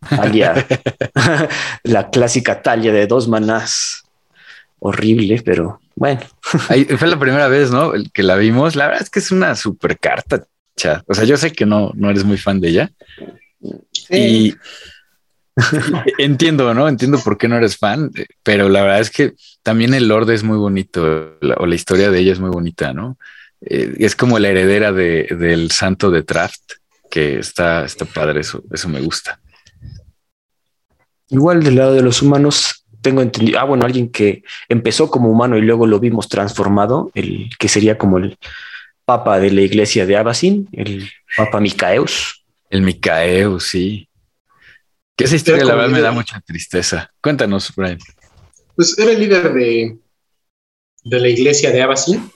la 1.82 2.10
clásica 2.10 2.62
talla 2.62 2.92
de 2.92 3.06
dos 3.06 3.28
manás 3.28 4.05
horrible, 4.86 5.42
pero 5.44 5.80
bueno. 5.94 6.20
fue 6.98 7.08
la 7.08 7.18
primera 7.18 7.48
vez, 7.48 7.70
¿no? 7.70 7.92
Que 8.12 8.22
la 8.22 8.36
vimos. 8.36 8.76
La 8.76 8.86
verdad 8.86 9.02
es 9.02 9.10
que 9.10 9.18
es 9.18 9.30
una 9.30 9.54
super 9.54 9.98
carta. 9.98 10.46
O 11.06 11.14
sea, 11.14 11.24
yo 11.24 11.36
sé 11.36 11.52
que 11.52 11.66
no, 11.66 11.92
no 11.94 12.10
eres 12.10 12.24
muy 12.24 12.36
fan 12.36 12.60
de 12.60 12.68
ella. 12.68 12.92
Y 14.10 14.54
entiendo, 16.18 16.72
¿no? 16.74 16.88
Entiendo 16.88 17.18
por 17.18 17.38
qué 17.38 17.48
no 17.48 17.56
eres 17.56 17.76
fan, 17.76 18.10
pero 18.42 18.68
la 18.68 18.82
verdad 18.82 19.00
es 19.00 19.10
que 19.10 19.34
también 19.62 19.94
el 19.94 20.08
Lord 20.08 20.30
es 20.30 20.42
muy 20.42 20.58
bonito, 20.58 21.38
o 21.56 21.66
la 21.66 21.74
historia 21.74 22.10
de 22.10 22.18
ella 22.20 22.32
es 22.32 22.40
muy 22.40 22.50
bonita, 22.50 22.92
¿no? 22.92 23.18
Eh, 23.62 23.94
es 23.98 24.14
como 24.14 24.38
la 24.38 24.48
heredera 24.48 24.92
del 24.92 25.70
santo 25.70 26.10
de 26.10 26.22
Traft, 26.22 26.74
que 27.10 27.38
está, 27.38 27.84
está 27.84 28.04
padre, 28.04 28.40
eso, 28.40 28.62
eso 28.70 28.88
me 28.88 29.00
gusta. 29.00 29.40
Igual 31.28 31.62
del 31.62 31.76
lado 31.76 31.94
de 31.94 32.02
los 32.02 32.22
humanos, 32.22 32.84
tengo 33.00 33.22
entendido, 33.22 33.58
ah, 33.60 33.64
bueno, 33.64 33.84
alguien 33.84 34.10
que 34.10 34.42
empezó 34.68 35.10
como 35.10 35.30
humano 35.30 35.56
y 35.56 35.62
luego 35.62 35.86
lo 35.86 36.00
vimos 36.00 36.28
transformado, 36.28 37.10
el 37.14 37.50
que 37.58 37.68
sería 37.68 37.98
como 37.98 38.18
el 38.18 38.38
papa 39.04 39.38
de 39.38 39.50
la 39.50 39.62
iglesia 39.62 40.04
de 40.06 40.16
Abasin, 40.16 40.68
el 40.72 41.08
papa 41.36 41.60
Micaeus. 41.60 42.44
El 42.68 42.82
Micaeus, 42.82 43.68
sí. 43.68 44.08
Que 45.16 45.24
esa 45.24 45.36
historia, 45.36 45.64
la 45.64 45.76
verdad, 45.76 45.90
me 45.90 46.00
da 46.00 46.10
mucha 46.10 46.40
tristeza. 46.40 47.10
Cuéntanos, 47.22 47.72
Brian. 47.74 47.98
Pues 48.74 48.98
era 48.98 49.12
el 49.12 49.20
líder 49.20 49.52
de, 49.54 49.98
de 51.04 51.20
la 51.20 51.28
iglesia 51.28 51.70
de 51.70 51.82
Abasin. 51.82 52.30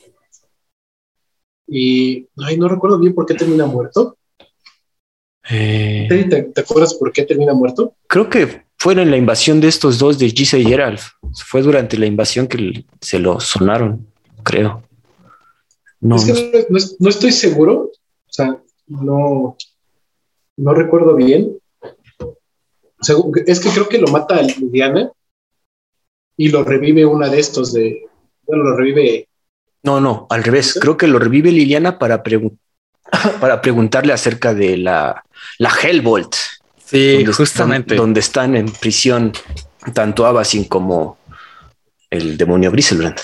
Y 1.66 2.26
ay, 2.38 2.56
no 2.56 2.68
recuerdo 2.68 2.98
bien 2.98 3.14
por 3.14 3.26
qué 3.26 3.34
termina 3.34 3.66
muerto. 3.66 4.16
Eh, 5.48 6.26
¿Te, 6.54 6.60
acuerdas 6.60 6.94
por 6.94 7.12
qué 7.12 7.24
termina 7.24 7.54
muerto? 7.54 7.94
Creo 8.06 8.28
que 8.28 8.62
fue 8.76 8.94
en 8.94 9.10
la 9.10 9.16
invasión 9.16 9.60
de 9.60 9.68
estos 9.68 9.98
dos 9.98 10.18
de 10.18 10.30
Gisa 10.30 10.58
y 10.58 10.64
Gerald. 10.64 11.00
Fue 11.34 11.62
durante 11.62 11.96
la 11.98 12.06
invasión 12.06 12.46
que 12.46 12.84
se 13.00 13.18
lo 13.18 13.40
sonaron, 13.40 14.06
creo. 14.42 14.82
No, 16.00 16.16
no, 16.98 17.08
estoy 17.08 17.32
seguro. 17.32 17.90
O 17.92 18.32
sea, 18.32 18.58
no, 18.86 19.56
no 20.56 20.74
recuerdo 20.74 21.14
bien. 21.14 21.58
es 23.46 23.60
que 23.60 23.70
creo 23.70 23.88
que 23.88 23.98
lo 23.98 24.08
mata 24.08 24.36
a 24.36 24.42
Liliana 24.42 25.10
y 26.36 26.48
lo 26.48 26.64
revive 26.64 27.04
una 27.04 27.28
de 27.28 27.38
estos 27.38 27.72
de. 27.72 28.06
Bueno, 28.46 28.64
lo 28.64 28.76
revive. 28.76 29.28
No, 29.82 30.00
no, 30.00 30.26
al 30.30 30.42
revés. 30.42 30.78
Creo 30.80 30.96
que 30.96 31.06
lo 31.06 31.18
revive 31.18 31.52
Liliana 31.52 31.98
para, 31.98 32.22
para 33.40 33.60
preguntarle 33.60 34.12
acerca 34.12 34.54
de 34.54 34.78
la, 34.78 35.22
la 35.58 35.70
Hellbolt. 35.70 36.34
Sí, 36.84 37.24
justamente. 37.26 37.94
donde 37.94 38.20
están 38.20 38.56
en 38.56 38.66
prisión 38.70 39.32
tanto 39.94 40.26
Abasin 40.26 40.64
como 40.64 41.18
el 42.10 42.36
demonio 42.36 42.72
Griselbrand. 42.72 43.16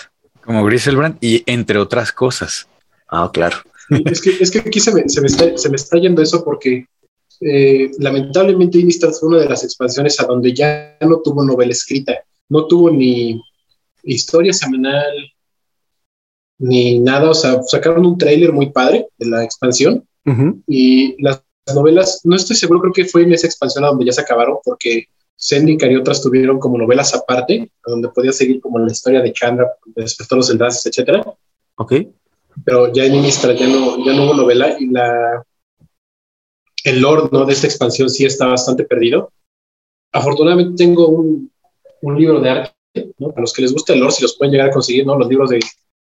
Como 0.45 0.65
Griselbrand 0.65 1.19
y 1.21 1.43
entre 1.47 1.79
otras 1.79 2.13
cosas. 2.13 2.69
Ah, 3.09 3.31
claro. 3.33 3.59
Es 4.05 4.21
que, 4.21 4.37
es 4.41 4.51
que 4.51 4.61
aquí 4.61 4.81
se 4.81 4.93
me, 4.93 5.03
está, 5.03 5.99
yendo 5.99 6.23
eso 6.23 6.45
porque 6.45 6.87
eh, 7.41 7.91
lamentablemente 7.99 8.79
Innistrad 8.79 9.13
fue 9.13 9.29
una 9.29 9.39
de 9.39 9.49
las 9.49 9.63
expansiones 9.65 10.19
a 10.21 10.27
donde 10.27 10.53
ya 10.53 10.97
no 11.01 11.21
tuvo 11.21 11.45
novela 11.45 11.73
escrita, 11.73 12.15
no 12.49 12.67
tuvo 12.67 12.91
ni 12.91 13.41
historia 14.03 14.53
semanal, 14.53 15.13
ni 16.59 16.99
nada, 17.01 17.31
o 17.31 17.35
sea, 17.35 17.63
sacaron 17.63 18.07
un 18.07 18.19
tráiler 18.19 18.53
muy 18.53 18.71
padre 18.71 19.07
de 19.19 19.29
la 19.29 19.45
expansión 19.45 20.05
y 20.67 21.23
las 21.23 21.43
novelas, 21.75 22.21
no 22.25 22.37
estoy 22.37 22.57
seguro, 22.57 22.81
creo 22.81 22.93
que 22.93 23.05
fue 23.07 23.23
en 23.23 23.33
esa 23.33 23.47
expansión 23.47 23.85
a 23.85 23.89
donde 23.89 24.05
ya 24.05 24.13
se 24.13 24.21
acabaron, 24.21 24.59
porque 24.65 25.07
Zendikar 25.39 25.93
y 25.93 25.97
otras 25.97 26.23
tuvieron 26.23 26.59
como 26.59 26.79
novelas 26.79 27.15
aparte, 27.15 27.71
donde 27.87 28.09
podía 28.09 28.33
seguir 28.33 28.61
como 28.61 28.79
la 28.79 28.91
historia 28.91 29.21
de 29.21 29.33
Chandra, 29.33 29.71
Despertar 29.85 30.39
los 30.39 30.51
Enlaces, 30.51 30.87
etcétera. 30.87 31.25
Ok. 31.77 31.93
Pero 32.65 32.93
ya 32.93 33.05
en 33.05 33.17
Innistra 33.17 33.53
ya 33.53 33.69
no, 33.69 34.05
ya 34.05 34.15
no 34.15 34.25
hubo 34.25 34.35
novela 34.35 34.77
y 34.79 34.87
la 34.87 35.45
el 36.85 37.01
lore 37.01 37.29
¿no? 37.33 37.45
de 37.45 37.53
esta 37.53 37.67
expansión 37.67 38.09
sí 38.09 38.25
está 38.25 38.47
bastante 38.47 38.85
perdido. 38.85 39.31
Afortunadamente 40.13 40.85
tengo 40.85 41.09
un, 41.09 41.51
un 42.01 42.19
libro 42.19 42.41
de 42.41 42.49
arte, 42.49 43.13
¿no? 43.19 43.35
A 43.37 43.41
los 43.41 43.53
que 43.53 43.63
les 43.63 43.73
gusta 43.73 43.93
el 43.93 44.01
lore, 44.01 44.13
si 44.13 44.23
los 44.23 44.39
pueden 44.39 44.53
llegar 44.53 44.71
a 44.71 44.73
conseguir, 44.73 45.05
¿no? 45.05 45.19
Los 45.19 45.29
libros 45.29 45.51
de 45.51 45.61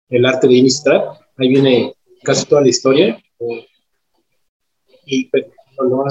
el 0.09 0.25
arte 0.25 0.47
de 0.47 0.55
Innistrad, 0.55 1.03
ahí 1.37 1.47
viene 1.49 1.93
casi 2.23 2.45
toda 2.45 2.61
la 2.61 2.69
historia 2.69 3.21
y 5.11 5.25
pues, 5.25 5.45
no 5.77 6.05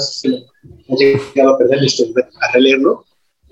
llegado 0.97 1.55
a 1.55 1.59
perder 1.59 1.79
a 1.79 2.53
releerlo, 2.53 3.05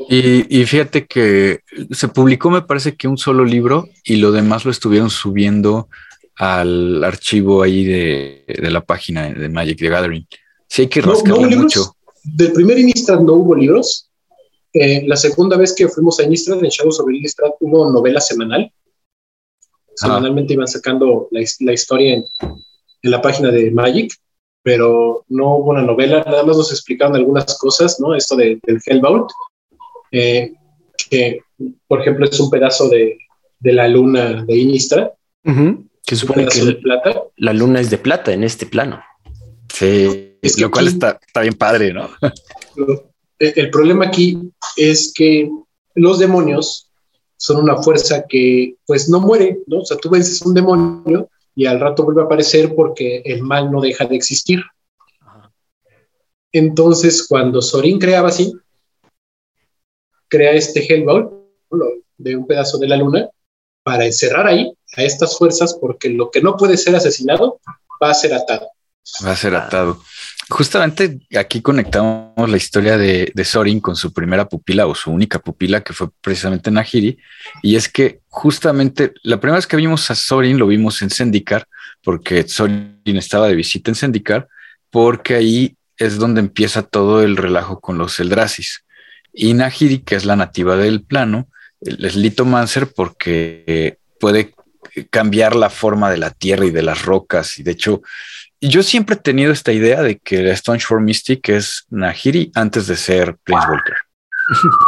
Y, 0.08 0.64
fíjate 0.64 1.06
que 1.06 1.60
se 1.90 2.08
publicó, 2.08 2.50
me 2.50 2.62
parece 2.62 2.96
que 2.96 3.08
un 3.08 3.18
solo 3.18 3.44
libro 3.44 3.88
y 4.04 4.16
lo 4.16 4.30
demás 4.30 4.64
lo 4.64 4.70
estuvieron 4.70 5.10
subiendo 5.10 5.88
al 6.36 7.02
archivo 7.02 7.62
ahí 7.62 7.84
de, 7.84 8.44
la 8.70 8.84
página 8.84 9.32
de 9.32 9.48
Magic 9.48 9.78
the 9.78 9.88
Gathering. 9.88 10.26
Sí, 10.68 10.82
hay 10.82 10.88
que 10.88 11.00
rascarle 11.00 11.56
mucho. 11.56 11.96
Del 12.22 12.52
primer 12.52 12.78
Innistrad 12.78 13.20
no 13.20 13.34
hubo 13.34 13.54
libros. 13.54 14.10
Eh, 14.72 15.04
la 15.06 15.16
segunda 15.16 15.56
vez 15.56 15.74
que 15.74 15.88
fuimos 15.88 16.20
a 16.20 16.24
Innistrad, 16.24 16.62
en 16.62 16.70
Shadows 16.70 17.00
of 17.00 17.10
Innistrad, 17.10 17.52
hubo 17.60 17.90
novela 17.90 18.20
semanal. 18.20 18.70
Semanalmente 19.94 20.52
iban 20.52 20.68
sacando 20.68 21.28
la, 21.32 21.72
historia 21.72 22.14
en, 22.14 22.24
la 23.02 23.20
página 23.20 23.50
de 23.50 23.70
Magic, 23.72 24.12
pero 24.68 25.24
no 25.30 25.56
hubo 25.56 25.70
una 25.70 25.80
novela, 25.80 26.22
nada 26.26 26.42
más 26.42 26.58
nos 26.58 26.70
explicaron 26.70 27.16
algunas 27.16 27.56
cosas, 27.56 27.98
¿no? 28.00 28.14
Esto 28.14 28.36
del 28.36 28.60
Hellbound 28.84 29.26
eh, 30.12 30.52
que 31.08 31.40
por 31.86 32.02
ejemplo 32.02 32.26
es 32.26 32.38
un 32.38 32.50
pedazo 32.50 32.90
de, 32.90 33.16
la 33.62 33.88
luna 33.88 34.44
de 34.44 34.56
Inistra. 34.58 35.14
Que 36.04 36.16
supone 36.16 36.46
que 36.48 36.82
la 37.36 37.52
luna 37.54 37.80
es 37.80 37.88
de 37.88 37.96
plata 37.96 38.30
en 38.30 38.44
este 38.44 38.66
plano. 38.66 39.02
Sí, 39.72 40.36
lo 40.58 40.70
cual 40.70 40.88
está, 40.88 41.18
bien 41.40 41.54
padre, 41.54 41.94
¿no? 41.94 42.10
El, 43.38 43.70
problema 43.70 44.08
aquí 44.08 44.38
es 44.76 45.14
que 45.14 45.48
los 45.94 46.18
demonios 46.18 46.90
son 47.38 47.62
una 47.62 47.78
fuerza 47.78 48.26
que 48.28 48.74
pues 48.84 49.08
no 49.08 49.18
muere, 49.18 49.60
¿no? 49.66 49.78
O 49.78 49.84
sea, 49.86 49.96
tú 49.96 50.10
vences 50.10 50.42
un 50.42 50.52
demonio 50.52 51.30
y 51.58 51.66
al 51.66 51.80
rato 51.80 52.04
vuelve 52.04 52.22
a 52.22 52.26
aparecer 52.26 52.72
porque 52.72 53.20
el 53.24 53.42
mal 53.42 53.72
no 53.72 53.80
deja 53.80 54.04
de 54.04 54.14
existir. 54.14 54.62
Entonces, 56.52 57.26
cuando 57.26 57.60
Sorin 57.60 57.98
creaba 57.98 58.28
así, 58.28 58.54
crea 60.28 60.52
este 60.52 60.80
Hellbound 60.86 61.32
de 62.16 62.36
un 62.36 62.46
pedazo 62.46 62.78
de 62.78 62.86
la 62.86 62.96
luna 62.96 63.28
para 63.82 64.06
encerrar 64.06 64.46
ahí 64.46 64.72
a 64.96 65.02
estas 65.02 65.36
fuerzas 65.36 65.76
porque 65.80 66.10
lo 66.10 66.30
que 66.30 66.40
no 66.40 66.56
puede 66.56 66.76
ser 66.76 66.94
asesinado 66.94 67.60
va 68.00 68.10
a 68.10 68.14
ser 68.14 68.34
atado. 68.34 68.68
Va 69.26 69.32
a 69.32 69.36
ser 69.36 69.56
atado. 69.56 70.00
Justamente 70.50 71.20
aquí 71.38 71.60
conectamos 71.60 72.48
la 72.48 72.56
historia 72.56 72.96
de, 72.96 73.32
Sorin 73.44 73.80
con 73.80 73.96
su 73.96 74.12
primera 74.14 74.48
pupila 74.48 74.86
o 74.86 74.94
su 74.94 75.10
única 75.10 75.38
pupila, 75.38 75.82
que 75.82 75.92
fue 75.92 76.08
precisamente 76.22 76.70
Nahiri. 76.70 77.18
Y 77.62 77.76
es 77.76 77.88
que 77.88 78.20
justamente 78.28 79.12
la 79.22 79.38
primera 79.38 79.56
vez 79.56 79.66
que 79.66 79.76
vimos 79.76 80.10
a 80.10 80.14
Sorin 80.14 80.58
lo 80.58 80.66
vimos 80.66 81.02
en 81.02 81.10
Zendikar, 81.10 81.66
porque 82.02 82.48
Sorin 82.48 82.98
estaba 83.04 83.48
de 83.48 83.56
visita 83.56 83.90
en 83.90 83.94
Zendikar, 83.94 84.48
porque 84.90 85.34
ahí 85.34 85.76
es 85.98 86.16
donde 86.16 86.40
empieza 86.40 86.82
todo 86.82 87.22
el 87.22 87.36
relajo 87.36 87.80
con 87.80 87.98
los 87.98 88.18
Eldrasis. 88.18 88.84
Y 89.34 89.52
Nahiri, 89.52 89.98
que 89.98 90.14
es 90.14 90.24
la 90.24 90.36
nativa 90.36 90.76
del 90.76 91.02
plano, 91.02 91.48
es 91.80 92.16
Litomancer 92.16 92.88
porque 92.94 93.98
puede 94.18 94.54
cambiar 95.10 95.54
la 95.54 95.68
forma 95.68 96.10
de 96.10 96.18
la 96.18 96.30
tierra 96.30 96.64
y 96.64 96.70
de 96.70 96.82
las 96.82 97.02
rocas. 97.02 97.58
Y 97.58 97.62
de 97.62 97.72
hecho, 97.72 98.02
yo 98.60 98.82
siempre 98.82 99.16
he 99.16 99.18
tenido 99.18 99.52
esta 99.52 99.72
idea 99.72 100.02
de 100.02 100.18
que 100.18 100.42
la 100.42 100.78
for 100.78 101.00
Mystic 101.00 101.48
es 101.48 101.84
Nahiri 101.90 102.50
antes 102.54 102.86
de 102.86 102.96
ser 102.96 103.36
Planeswalker. 103.44 103.96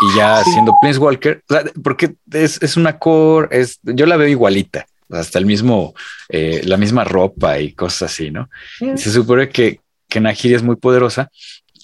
y 0.01 0.16
ya 0.16 0.43
siendo 0.45 0.75
Planeswalker, 0.81 1.43
porque 1.83 2.14
es, 2.33 2.77
una 2.77 2.99
core, 2.99 3.49
es, 3.51 3.79
yo 3.83 4.07
la 4.07 4.16
veo 4.16 4.29
igualita, 4.29 4.87
hasta 5.11 5.39
el 5.39 5.47
mismo, 5.47 5.95
eh, 6.29 6.62
la 6.64 6.77
misma 6.77 7.05
ropa 7.05 7.59
y 7.59 7.73
cosas 7.73 8.12
así, 8.12 8.31
¿no? 8.31 8.49
Se 8.97 9.11
supone 9.11 9.49
que, 9.49 9.81
que 10.09 10.21
Nahiri 10.21 10.55
es 10.55 10.62
muy 10.62 10.77
poderosa 10.77 11.31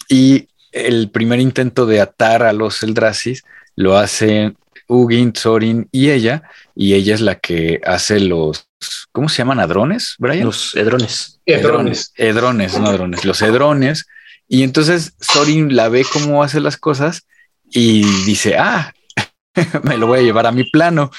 y 0.09 0.49
el 0.73 1.11
primer 1.11 1.41
intento 1.41 1.87
de 1.87 2.01
atar 2.01 2.43
a 2.43 2.53
los 2.53 2.83
Eldrasis 2.83 3.45
lo 3.77 3.97
hacen 3.97 4.57
Ugin, 4.89 5.33
Thorin 5.33 5.89
y 5.91 6.11
ella, 6.11 6.43
y 6.75 6.95
ella 6.95 7.15
es 7.15 7.21
la 7.21 7.37
que 7.37 7.81
hace 7.85 8.21
los, 8.21 8.69
¿cómo 9.13 9.29
se 9.29 9.39
llaman? 9.39 9.61
¿Adrones, 9.61 10.15
Brian? 10.19 10.45
Los 10.45 10.75
edrones. 10.77 11.41
Edrones. 11.47 12.13
Edrones, 12.17 12.79
no 12.79 12.89
adrones, 12.89 13.25
los 13.25 13.43
edrones. 13.43 14.07
Y 14.49 14.63
entonces 14.63 15.15
Thorin 15.33 15.75
la 15.75 15.89
ve 15.89 16.05
cómo 16.11 16.43
hace 16.43 16.61
las 16.61 16.77
cosas 16.77 17.27
y 17.65 18.03
dice, 18.25 18.57
ah, 18.59 18.93
me 19.83 19.97
lo 19.97 20.07
voy 20.07 20.21
a 20.21 20.23
llevar 20.23 20.47
a 20.47 20.53
mi 20.53 20.65
plano. 20.65 21.11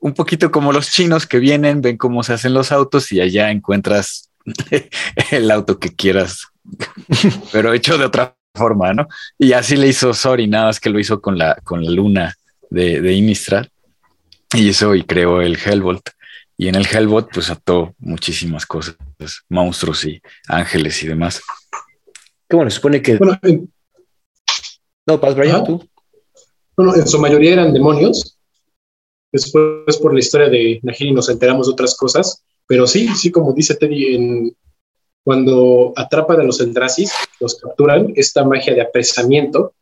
Un 0.00 0.14
poquito 0.14 0.50
como 0.50 0.72
los 0.72 0.90
chinos 0.90 1.26
que 1.26 1.38
vienen, 1.38 1.80
ven 1.80 1.96
cómo 1.96 2.22
se 2.22 2.32
hacen 2.32 2.54
los 2.54 2.72
autos 2.72 3.12
y 3.12 3.20
allá 3.20 3.50
encuentras 3.50 4.30
el 5.30 5.50
auto 5.50 5.78
que 5.78 5.94
quieras, 5.94 6.48
pero 7.52 7.72
hecho 7.72 7.98
de 7.98 8.06
otra 8.06 8.34
forma, 8.54 8.92
¿no? 8.92 9.06
Y 9.38 9.52
así 9.52 9.76
le 9.76 9.88
hizo 9.88 10.12
Sori, 10.12 10.48
nada 10.48 10.66
más 10.66 10.80
que 10.80 10.90
lo 10.90 10.98
hizo 10.98 11.20
con 11.20 11.38
la, 11.38 11.54
con 11.62 11.84
la 11.84 11.90
luna 11.90 12.36
de, 12.70 13.00
de 13.00 13.12
Innistrad 13.12 13.66
y 14.54 14.70
eso 14.70 14.94
y 14.94 15.04
creó 15.04 15.40
el 15.40 15.56
Hellbolt. 15.56 16.10
Y 16.62 16.68
en 16.68 16.76
el 16.76 16.86
Hellbolt 16.86 17.28
pues 17.34 17.50
ató 17.50 17.92
muchísimas 17.98 18.66
cosas, 18.66 18.94
monstruos 19.48 20.04
y 20.04 20.22
ángeles 20.46 21.02
y 21.02 21.08
demás. 21.08 21.42
Qué 22.48 22.54
bueno, 22.54 22.70
se 22.70 22.76
supone 22.76 23.02
que... 23.02 23.16
Bueno, 23.16 23.36
No, 25.04 25.20
Paz, 25.20 25.34
Brian, 25.34 25.64
tú. 25.64 25.84
Bueno, 26.76 26.94
en 26.94 27.08
su 27.08 27.18
mayoría 27.18 27.54
eran 27.54 27.72
demonios. 27.72 28.38
Después 29.32 29.96
por 30.00 30.14
la 30.14 30.20
historia 30.20 30.48
de 30.48 30.78
Nahiri 30.84 31.10
nos 31.10 31.28
enteramos 31.28 31.66
de 31.66 31.72
otras 31.72 31.96
cosas, 31.96 32.44
pero 32.68 32.86
sí, 32.86 33.08
sí, 33.08 33.32
como 33.32 33.52
dice 33.52 33.74
Teddy, 33.74 34.14
en, 34.14 34.56
cuando 35.24 35.92
atrapan 35.96 36.42
a 36.42 36.44
los 36.44 36.60
Eldrasis, 36.60 37.12
los 37.40 37.56
capturan, 37.56 38.12
esta 38.14 38.44
magia 38.44 38.72
de 38.72 38.82
apresamiento 38.82 39.74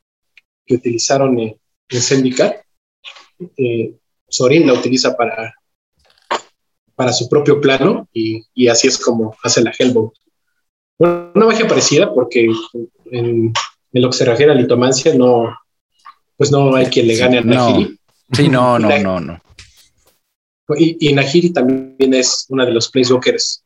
que 0.64 0.76
utilizaron 0.76 1.38
en, 1.40 1.60
en 1.90 2.26
eh, 3.58 3.94
Sorin 4.30 4.66
la 4.66 4.72
utiliza 4.72 5.14
para, 5.14 5.59
para 7.00 7.14
su 7.14 7.30
propio 7.30 7.62
plano 7.62 8.06
y, 8.12 8.68
así 8.68 8.86
es 8.86 8.98
como 8.98 9.34
hace 9.42 9.62
la 9.62 9.72
Hellbound. 9.78 10.10
una 10.98 11.46
magia 11.46 11.66
parecida 11.66 12.12
porque 12.12 12.46
en, 13.10 13.54
lo 13.92 14.10
que 14.10 14.16
se 14.18 14.26
refiere 14.26 14.52
a 14.52 14.54
litomancia 14.54 15.14
no, 15.14 15.56
pues 16.36 16.52
no 16.52 16.74
hay 16.74 16.88
quien 16.88 17.06
le 17.06 17.16
gane 17.16 17.38
a 17.38 17.40
Nahiri. 17.40 17.98
Sí, 18.30 18.50
no, 18.50 18.78
no, 18.78 18.98
no, 18.98 19.18
no. 19.18 19.40
Y, 20.76 21.08
y 21.08 21.14
Nahiri 21.14 21.54
también 21.54 22.12
es 22.12 22.44
una 22.50 22.66
de 22.66 22.72
los 22.72 22.90
Placewalkers 22.90 23.64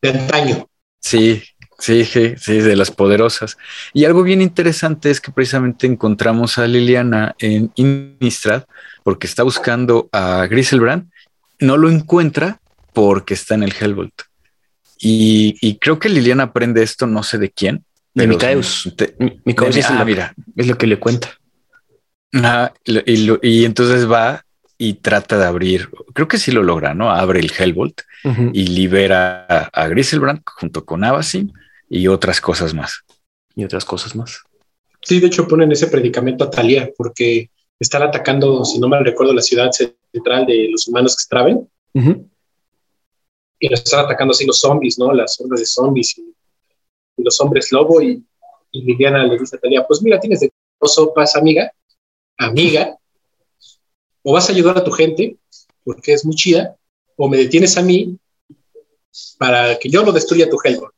de 0.00 0.08
antaño. 0.08 0.66
Sí, 0.98 1.42
sí, 1.78 2.06
sí, 2.06 2.36
sí, 2.38 2.60
de 2.60 2.74
las 2.74 2.90
poderosas. 2.90 3.58
Y 3.92 4.06
algo 4.06 4.22
bien 4.22 4.40
interesante 4.40 5.10
es 5.10 5.20
que 5.20 5.30
precisamente 5.30 5.86
encontramos 5.86 6.56
a 6.56 6.66
Liliana 6.66 7.36
en 7.38 7.70
Innistrad 7.74 8.64
porque 9.04 9.26
está 9.26 9.42
buscando 9.42 10.08
a 10.10 10.46
Griselbrand, 10.46 11.10
no 11.58 11.76
lo 11.76 11.90
encuentra 11.90 12.60
porque 12.92 13.34
está 13.34 13.54
en 13.54 13.62
el 13.62 13.74
Hellbolt. 13.78 14.22
Y, 14.98 15.78
creo 15.78 15.98
que 15.98 16.08
Liliana 16.08 16.44
aprende 16.44 16.82
esto, 16.82 17.06
no 17.06 17.22
sé 17.22 17.38
de 17.38 17.50
quién. 17.50 17.84
De 18.14 18.26
Mikaeus. 18.26 18.86
es, 18.96 19.90
ah, 19.90 20.04
mira. 20.04 20.34
es 20.56 20.66
lo 20.66 20.78
que 20.78 20.86
le 20.86 20.98
cuenta. 20.98 21.38
y, 22.84 23.64
entonces 23.64 24.10
va 24.10 24.42
y 24.78 24.94
trata 24.94 25.38
de 25.38 25.44
abrir, 25.44 25.90
creo 26.12 26.28
que 26.28 26.38
sí 26.38 26.50
lo 26.50 26.62
logra, 26.62 26.94
¿no? 26.94 27.10
Abre 27.10 27.40
el 27.40 27.52
Hellbolt 27.56 28.02
y 28.52 28.66
libera 28.66 29.70
a, 29.72 29.88
Griselbrand 29.88 30.42
junto 30.44 30.84
con 30.84 31.04
Avasin 31.04 31.52
y 31.88 32.08
otras 32.08 32.40
cosas 32.40 32.74
más. 32.74 33.04
Y 33.54 33.64
otras 33.64 33.84
cosas 33.84 34.16
más. 34.16 34.40
Sí, 35.02 35.20
de 35.20 35.28
hecho 35.28 35.46
ponen 35.46 35.70
ese 35.72 35.86
predicamento 35.86 36.44
a 36.44 36.50
Talia 36.50 36.90
porque 36.96 37.50
están 37.78 38.02
atacando, 38.02 38.64
si 38.64 38.78
no 38.78 38.88
mal 38.88 39.04
recuerdo, 39.04 39.32
la 39.32 39.42
ciudad 39.42 39.70
central 40.16 40.46
de 40.46 40.68
los 40.70 40.88
humanos 40.88 41.16
que 41.16 41.22
extraven. 41.22 41.68
Y 43.58 43.68
los 43.68 43.80
están 43.80 44.04
atacando 44.04 44.32
así 44.32 44.44
los 44.44 44.60
zombies, 44.60 44.98
¿no? 44.98 45.12
Las 45.12 45.40
hordas 45.40 45.60
de 45.60 45.66
zombies 45.66 46.18
y, 46.18 46.34
los 47.16 47.40
hombres 47.40 47.72
lobo. 47.72 48.02
Y, 48.02 48.22
y, 48.72 48.82
Liliana 48.82 49.24
le 49.24 49.38
dice 49.38 49.56
a 49.56 49.58
Talia, 49.58 49.86
pues 49.86 50.02
mira, 50.02 50.20
tienes 50.20 50.40
de 50.40 50.52
dos 50.80 50.94
sopas, 50.94 51.36
amiga, 51.36 51.72
amiga, 52.36 52.96
o 54.22 54.32
vas 54.32 54.48
a 54.48 54.52
ayudar 54.52 54.76
a 54.76 54.84
tu 54.84 54.90
gente, 54.90 55.36
porque 55.84 56.12
es 56.12 56.24
muy 56.24 56.34
chida, 56.34 56.76
o 57.16 57.28
me 57.28 57.38
detienes 57.38 57.78
a 57.78 57.82
mí 57.82 58.18
para 59.38 59.78
que 59.78 59.88
yo 59.88 60.02
no 60.04 60.12
destruya 60.12 60.50
tu 60.50 60.58
Hellbolt. 60.62 60.92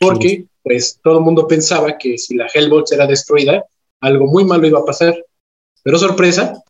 Porque, 0.00 0.46
pues, 0.62 0.98
todo 1.02 1.18
el 1.18 1.24
mundo 1.24 1.46
pensaba 1.46 1.98
que 1.98 2.18
si 2.18 2.34
la 2.34 2.48
Hellbolt 2.52 2.90
era 2.92 3.06
destruida, 3.06 3.64
algo 4.00 4.26
muy 4.26 4.44
malo 4.44 4.66
iba 4.66 4.80
a 4.80 4.84
pasar. 4.84 5.14
Pero 5.82 5.98
sorpresa, 5.98 6.62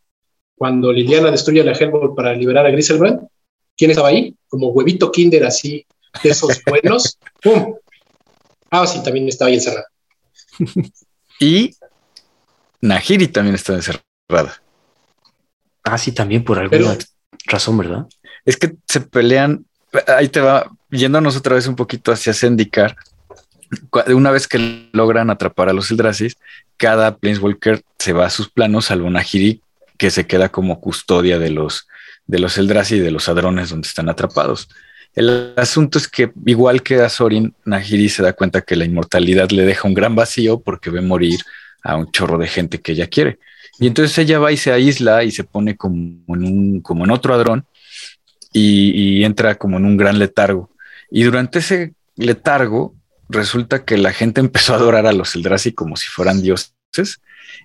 cuando 0.58 0.92
Liliana 0.92 1.30
destruye 1.30 1.62
la 1.62 1.72
Hellbolt 1.72 2.14
para 2.14 2.34
liberar 2.34 2.66
a 2.66 2.70
Griselbrand, 2.70 3.28
¿quién 3.76 3.92
estaba 3.92 4.08
ahí? 4.08 4.34
Como 4.48 4.68
huevito 4.68 5.12
Kinder 5.12 5.46
así, 5.46 5.86
de 6.22 6.30
esos 6.30 6.60
buenos. 6.66 7.18
¡Pum! 7.40 7.76
Ah, 8.70 8.86
sí, 8.86 9.02
también 9.02 9.28
estaba 9.28 9.48
ahí 9.48 9.54
encerrada. 9.54 9.86
y 11.40 11.70
Nahiri 12.80 13.28
también 13.28 13.54
estaba 13.54 13.78
encerrada. 13.78 14.60
Ah, 15.84 15.96
sí, 15.96 16.12
también 16.12 16.44
por 16.44 16.58
alguna 16.58 16.98
razón, 17.46 17.78
¿verdad? 17.78 18.06
Es 18.44 18.56
que 18.56 18.74
se 18.86 19.00
pelean, 19.00 19.64
ahí 20.06 20.28
te 20.28 20.40
va, 20.40 20.70
yéndonos 20.90 21.36
otra 21.36 21.54
vez 21.54 21.66
un 21.66 21.76
poquito 21.76 22.12
hacia 22.12 22.34
Zendikar, 22.34 22.96
una 24.08 24.30
vez 24.30 24.48
que 24.48 24.88
logran 24.92 25.30
atrapar 25.30 25.68
a 25.68 25.72
los 25.72 25.90
Eldrasis, 25.90 26.36
cada 26.76 27.16
Planeswalker 27.16 27.82
se 27.98 28.12
va 28.12 28.26
a 28.26 28.30
sus 28.30 28.50
planos, 28.50 28.86
salvo 28.86 29.10
Nahiri, 29.10 29.62
que 29.98 30.10
se 30.10 30.26
queda 30.26 30.48
como 30.48 30.80
custodia 30.80 31.38
de 31.38 31.50
los, 31.50 31.86
de 32.26 32.38
los 32.38 32.56
Eldrazi 32.56 32.96
y 32.96 33.00
de 33.00 33.10
los 33.10 33.28
hadrones 33.28 33.70
donde 33.70 33.88
están 33.88 34.08
atrapados. 34.08 34.68
El 35.14 35.52
asunto 35.56 35.98
es 35.98 36.06
que, 36.06 36.32
igual 36.46 36.82
que 36.82 37.00
a 37.02 37.08
Sorin, 37.08 37.54
Nahiri 37.64 38.08
se 38.08 38.22
da 38.22 38.32
cuenta 38.32 38.62
que 38.62 38.76
la 38.76 38.84
inmortalidad 38.84 39.50
le 39.50 39.64
deja 39.64 39.88
un 39.88 39.94
gran 39.94 40.14
vacío 40.14 40.60
porque 40.60 40.90
ve 40.90 41.00
morir 41.00 41.40
a 41.82 41.96
un 41.96 42.10
chorro 42.12 42.38
de 42.38 42.46
gente 42.46 42.80
que 42.80 42.92
ella 42.92 43.08
quiere. 43.08 43.38
Y 43.80 43.88
entonces 43.88 44.16
ella 44.18 44.38
va 44.38 44.52
y 44.52 44.56
se 44.56 44.72
aísla 44.72 45.24
y 45.24 45.30
se 45.32 45.44
pone 45.44 45.76
como 45.76 46.22
en, 46.28 46.44
un, 46.44 46.80
como 46.80 47.04
en 47.04 47.10
otro 47.10 47.34
hadrón 47.34 47.66
y, 48.52 48.90
y 48.90 49.24
entra 49.24 49.56
como 49.56 49.78
en 49.78 49.84
un 49.84 49.96
gran 49.96 50.18
letargo. 50.18 50.70
Y 51.10 51.24
durante 51.24 51.58
ese 51.58 51.94
letargo 52.16 52.94
resulta 53.28 53.84
que 53.84 53.98
la 53.98 54.12
gente 54.12 54.40
empezó 54.46 54.74
a 54.74 54.76
adorar 54.76 55.06
a 55.06 55.12
los 55.12 55.34
Eldrazi 55.34 55.72
como 55.72 55.96
si 55.96 56.06
fueran 56.06 56.42
dioses 56.42 56.72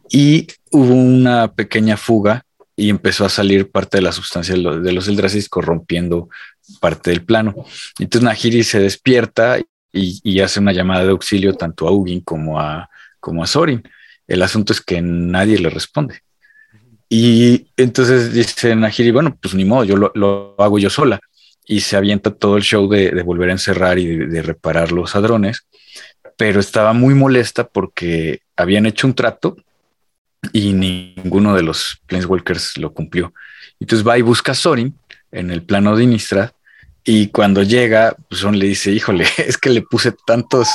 y 0.09 0.47
hubo 0.71 0.93
una 0.93 1.53
pequeña 1.53 1.97
fuga 1.97 2.45
y 2.75 2.89
empezó 2.89 3.25
a 3.25 3.29
salir 3.29 3.69
parte 3.69 3.97
de 3.97 4.03
la 4.03 4.11
sustancia 4.11 4.55
de 4.55 4.91
los 4.91 5.07
Eldrazi 5.07 5.47
corrompiendo 5.47 6.29
parte 6.79 7.11
del 7.11 7.23
plano. 7.23 7.53
Entonces 7.99 8.23
Nahiri 8.23 8.63
se 8.63 8.79
despierta 8.79 9.59
y, 9.91 10.39
hace 10.39 10.59
una 10.59 10.73
llamada 10.73 11.03
de 11.05 11.11
auxilio 11.11 11.53
tanto 11.53 11.87
a 11.87 11.91
Ugin 11.91 12.21
como 12.21 12.59
a, 12.59 12.89
como 13.19 13.43
a 13.43 13.47
Sorin. 13.47 13.83
El 14.27 14.41
asunto 14.41 14.73
es 14.73 14.81
que 14.81 15.01
nadie 15.01 15.59
le 15.59 15.69
responde. 15.69 16.21
Y 17.09 17.67
entonces 17.77 18.33
dice 18.33 18.75
Nahiri, 18.75 19.11
bueno, 19.11 19.37
pues 19.39 19.53
ni 19.53 19.65
modo, 19.65 19.83
yo 19.83 19.95
lo 19.95 20.55
hago 20.57 20.79
yo 20.79 20.89
sola 20.89 21.19
y 21.65 21.81
se 21.81 21.95
avienta 21.95 22.31
todo 22.31 22.57
el 22.57 22.63
show 22.63 22.89
de, 22.89 23.21
volver 23.23 23.49
a 23.49 23.53
encerrar 23.53 23.99
y 23.99 24.17
de, 24.17 24.41
reparar 24.41 24.91
los 24.91 25.15
hadrones, 25.15 25.65
pero 26.37 26.59
estaba 26.59 26.93
muy 26.93 27.13
molesta 27.13 27.67
porque 27.67 28.41
habían 28.55 28.85
hecho 28.85 29.07
un 29.07 29.13
trato 29.13 29.57
y 30.51 30.73
ninguno 30.73 31.55
de 31.55 31.63
los 31.63 32.01
Planeswalkers 32.07 32.77
lo 32.77 32.93
cumplió. 32.93 33.33
Entonces 33.79 34.07
va 34.07 34.17
y 34.17 34.21
busca 34.21 34.51
a 34.51 34.55
Sorin 34.55 34.97
en 35.31 35.51
el 35.51 35.63
plano 35.63 35.95
de 35.95 36.03
Innistrad 36.03 36.51
y 37.05 37.27
cuando 37.27 37.63
llega, 37.63 38.15
pues 38.29 38.43
le 38.43 38.65
dice, 38.65 38.91
híjole, 38.91 39.25
es 39.37 39.57
que 39.57 39.69
le 39.69 39.81
puse 39.81 40.13
tantos, 40.25 40.69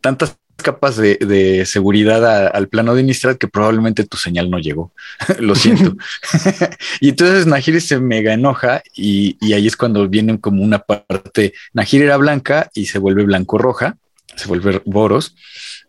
tantas 0.00 0.36
capas 0.56 0.96
de, 0.96 1.64
seguridad 1.66 2.46
al 2.54 2.68
plano 2.68 2.94
de 2.94 3.02
Innistrad 3.02 3.36
que 3.36 3.48
probablemente 3.48 4.04
tu 4.04 4.16
señal 4.16 4.50
no 4.50 4.58
llegó. 4.58 4.92
Lo 5.38 5.54
siento. 5.54 5.96
y 7.00 7.08
entonces 7.10 7.46
Nahiri 7.46 7.80
se 7.80 7.98
mega 7.98 8.32
enoja 8.32 8.82
y, 8.94 9.36
ahí 9.52 9.66
es 9.66 9.76
cuando 9.76 10.08
viene 10.08 10.40
como 10.40 10.62
una 10.62 10.78
parte. 10.78 11.54
Nahiri 11.72 12.04
era 12.04 12.16
blanca 12.16 12.70
y 12.74 12.86
se 12.86 12.98
vuelve 12.98 13.24
blanco-roja, 13.24 13.96
se 14.36 14.46
vuelve 14.48 14.80
Boros. 14.84 15.34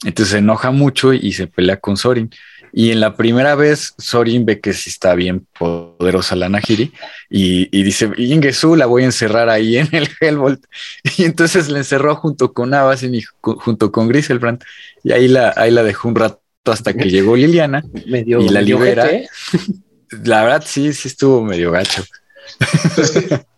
Entonces 0.03 0.32
se 0.34 0.38
enoja 0.39 0.71
mucho 0.71 1.13
y 1.13 1.32
se 1.32 1.47
pelea 1.47 1.78
con 1.78 1.95
Sorin. 1.95 2.30
Y 2.78 2.91
en 2.91 2.99
la 2.99 3.15
primera 3.15 3.55
vez, 3.55 3.93
Sorin 3.97 4.45
ve 4.45 4.59
que 4.59 4.73
sí 4.73 4.89
está 4.89 5.15
bien 5.15 5.47
poderosa 5.57 6.36
la 6.36 6.49
Nahiri 6.49 6.91
y, 7.30 7.69
y 7.71 7.84
dice: 7.84 8.11
Ingesu 8.17 8.76
la 8.76 8.86
voy 8.86 9.03
a 9.03 9.05
encerrar 9.05 9.47
ahí 9.47 9.78
en 9.78 9.88
el 9.93 10.09
Hellbolt. 10.19 10.61
Y 11.17 11.23
entonces 11.23 11.69
la 11.69 11.78
encerró 11.78 12.17
junto 12.17 12.51
con 12.51 12.73
Avasin 12.73 13.15
y 13.15 13.21
junto 13.41 13.93
con 13.93 14.09
Griselbrand. 14.09 14.61
Y 15.05 15.13
ahí 15.13 15.30
la, 15.30 15.53
ahí 15.55 15.71
la 15.71 15.84
dejó 15.84 16.09
un 16.09 16.15
rato 16.15 16.41
hasta 16.65 16.93
que 16.93 17.09
llegó 17.09 17.38
Liliana 17.38 17.82
y 17.93 18.49
la 18.49 18.59
libera. 18.59 19.09
¿eh? 19.09 19.30
La 20.23 20.43
verdad, 20.43 20.63
sí, 20.65 20.91
sí 20.91 21.07
estuvo 21.07 21.41
medio 21.43 21.71
gacho. 21.71 22.03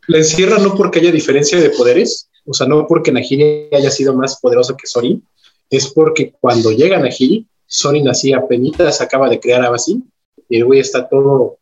la 0.08 0.18
encierra 0.20 0.60
no 0.60 0.76
porque 0.76 1.00
haya 1.00 1.12
diferencia 1.12 1.60
de 1.60 1.72
poderes, 1.72 2.30
o 2.46 2.54
sea, 2.54 2.68
no 2.68 2.86
porque 2.88 3.12
Nahiri 3.12 3.70
haya 3.76 3.90
sido 3.90 4.16
más 4.16 4.40
poderosa 4.40 4.76
que 4.78 4.88
Sorin, 4.88 5.24
es 5.70 5.88
porque 5.88 6.34
cuando 6.40 6.72
llega 6.72 7.00
Nahiri 7.00 7.46
Sorin 7.68 8.08
así 8.08 8.34
apenas 8.34 9.02
acaba 9.02 9.30
de 9.30 9.40
crear 9.40 9.64
a 9.64 9.70
Basim 9.70 10.04
y 10.50 10.58
el 10.58 10.66
güey 10.66 10.80
está 10.80 11.08
todo 11.08 11.60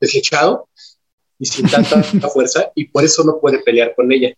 deslechado 0.00 0.68
y 1.38 1.44
sin 1.46 1.68
tanta 1.68 2.02
fuerza 2.32 2.72
y 2.74 2.86
por 2.86 3.04
eso 3.04 3.22
no 3.22 3.38
puede 3.38 3.60
pelear 3.60 3.94
con 3.94 4.10
ella. 4.10 4.34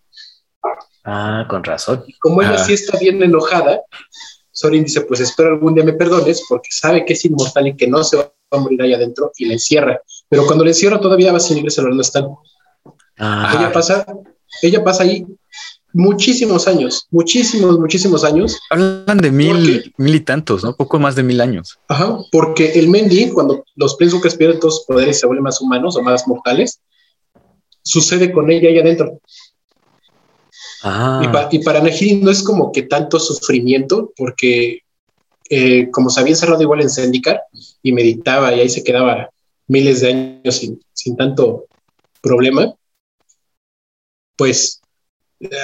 Ah, 1.05 1.47
con 1.49 1.62
razón. 1.62 2.05
como 2.21 2.43
ella 2.43 2.55
ah. 2.55 2.65
sí 2.65 2.73
está 2.73 2.99
bien 2.99 3.23
enojada, 3.23 3.83
Sorin 4.51 4.85
dice, 4.85 5.03
pues 5.03 5.21
espero 5.21 5.51
algún 5.51 5.75
día 5.75 5.85
me 5.85 5.93
perdones 5.93 6.45
porque 6.49 6.69
sabe 6.71 7.05
que 7.05 7.12
es 7.12 7.25
inmortal 7.25 7.67
y 7.67 7.77
que 7.77 7.87
no 7.87 8.03
se 8.05 8.17
va 8.17 8.33
a 8.51 8.59
morir 8.59 8.81
ahí 8.83 8.95
adentro 8.95 9.33
y 9.37 9.47
la 9.47 9.55
encierra. 9.55 10.01
Pero 10.29 10.47
cuando 10.47 10.65
la 10.65 10.71
encierra 10.71 11.01
todavía 11.01 11.33
Basim 11.33 11.59
y 11.59 11.62
Gretel 11.62 11.91
no 11.91 12.01
están. 12.01 12.29
Ah. 13.19 13.55
Ella 13.59 13.73
pasa, 13.73 14.07
ella 14.62 14.85
pasa 14.85 15.03
ahí 15.03 15.27
muchísimos 15.95 16.69
años, 16.69 17.07
muchísimos, 17.11 17.79
muchísimos 17.79 18.25
años. 18.25 18.59
Hablan 18.69 19.19
de 19.19 19.31
mil, 19.31 19.95
mil 19.97 20.15
y 20.15 20.21
tantos, 20.21 20.63
¿no? 20.65 20.77
Poco 20.77 20.99
más 20.99 21.15
de 21.15 21.23
mil 21.23 21.41
años. 21.41 21.79
Ajá, 21.89 22.19
porque 22.31 22.73
el 22.73 22.89
Mendy, 22.89 23.31
cuando 23.31 23.65
los 23.77 23.95
Planeswalkers 23.95 24.37
pierden 24.37 24.61
todos 24.61 24.79
sus 24.79 24.87
poderes 24.87 25.17
y 25.17 25.21
se 25.21 25.27
vuelven 25.27 25.45
más 25.45 25.61
humanos 25.61 25.97
o 25.97 26.03
más 26.03 26.27
mortales, 26.27 26.81
sucede 27.83 28.33
con 28.33 28.51
ella 28.51 28.69
ahí 28.69 28.79
adentro. 28.79 29.21
Ah. 30.83 31.49
Y, 31.51 31.61
para 31.61 31.81
Nehiri 31.81 32.17
no 32.17 32.31
es 32.31 32.43
como 32.43 32.73
que 32.73 32.83
tanto 32.83 33.19
sufrimiento, 33.19 34.13
porque 34.17 34.81
eh, 35.49 35.91
como 35.91 36.11
se 36.11 36.21
había 36.21 36.33
encerrado 36.33 36.61
igual 36.61 36.83
en 36.83 36.91
Zendikar 36.91 37.41
y 37.83 37.93
meditaba 37.93 38.53
y 38.53 38.61
ahí 38.61 38.69
se 38.69 38.83
quedaba 38.83 39.31
miles 39.69 40.01
de 40.01 40.09
años 40.09 40.57
sin, 40.57 40.81
sin 40.93 41.17
tanto 41.17 41.67
problema, 42.21 42.75
pues 44.37 44.83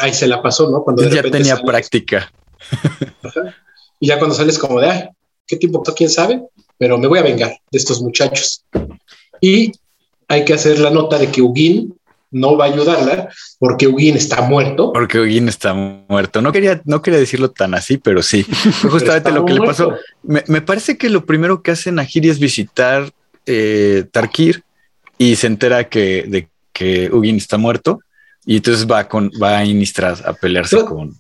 ahí 0.01 0.13
se 0.13 0.27
la 0.27 0.43
pasó, 0.43 0.71
¿no? 0.71 0.83
Cuando 0.83 1.09
ya 1.09 1.23
tenía 1.23 1.57
práctica. 1.57 2.31
Y 4.03 4.07
ya 4.07 4.19
cuando 4.19 4.35
sales 4.35 4.59
como 4.59 4.81
de, 4.81 4.91
ay, 4.91 5.09
¿qué 5.47 5.57
tiempo? 5.57 5.83
¿Quién 5.95 6.09
sabe? 6.09 6.43
Pero 6.79 6.97
me 6.97 7.07
voy 7.07 7.19
a 7.19 7.23
vengar 7.23 7.51
de 7.71 7.79
estos 7.79 8.01
muchachos. 8.01 8.65
Y 9.43 9.73
hay 10.27 10.45
que 10.47 10.55
hacer 10.55 10.79
la 10.79 10.91
nota 10.91 11.19
de 11.19 11.31
que 11.31 11.43
Ugin 11.43 11.95
no 12.31 12.57
va 12.57 12.65
a 12.65 12.69
ayudarla 12.69 13.29
porque 13.59 13.87
Ugin 13.87 14.17
está 14.17 14.41
muerto. 14.41 14.91
Porque 14.95 15.21
Ugin 15.21 15.49
está 15.49 15.75
muerto. 15.75 16.41
No 16.41 16.51
quería, 16.51 16.81
no 16.87 17.03
quería 17.03 17.21
decirlo 17.21 17.51
tan 17.51 17.75
así, 17.75 17.99
pero 17.99 18.23
sí. 18.23 18.43
Fue 18.81 18.89
justamente 18.89 19.33
lo 19.33 19.45
que 19.45 19.53
le 19.53 19.67
pasó. 19.67 19.93
Me, 20.23 20.63
parece 20.63 20.97
que 20.97 21.11
lo 21.11 21.27
primero 21.27 21.63
que 21.63 21.73
hace 21.73 21.93
Nahiri 21.93 22.31
es 22.31 22.39
visitar 22.39 23.11
eh, 23.45 24.07
Tarkir 24.11 24.65
y 25.19 25.37
se 25.37 25.47
entera 25.47 25.91
que, 25.91 26.25
de 26.27 26.49
que 26.73 27.11
Ugin 27.13 27.37
está 27.37 27.59
muerto 27.59 28.01
y 28.45 28.57
entonces 28.57 28.87
va, 28.87 29.09
con, 29.09 29.31
va 29.41 29.59
a 29.59 29.65
Innistrad 29.65 30.27
a 30.27 30.33
pelearse 30.33 30.85
con. 30.85 31.15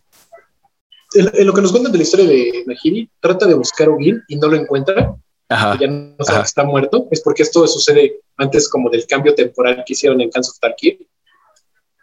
En, 1.12 1.47
lo 1.47 1.53
que 1.53 1.61
nos 1.61 1.73
cuentan 1.73 1.93
de 1.93 1.99
la 1.99 2.05
historia 2.05 2.27
de 2.27 2.64
Nahiri, 2.66 3.11
trata 3.21 3.47
de 3.47 3.55
buscar 3.55 3.89
a 3.89 3.91
Ugin 3.91 4.23
y 4.29 4.37
no 4.37 4.49
lo 4.49 4.57
encuentra. 4.57 5.14
Ajá, 5.49 5.77
ya 5.81 5.89
no 5.89 6.25
sabe 6.25 6.41
que 6.41 6.47
está 6.47 6.64
muerto. 6.64 7.09
Es 7.11 7.21
porque 7.23 7.43
esto 7.43 7.66
sucede 7.66 8.21
antes 8.37 8.68
como 8.68 8.89
del 8.89 9.07
cambio 9.07 9.35
temporal 9.35 9.83
que 9.85 9.95
hicieron 9.95 10.21
en 10.21 10.31
Kansas 10.31 10.55
of 10.55 10.61
Tarkir. 10.61 10.99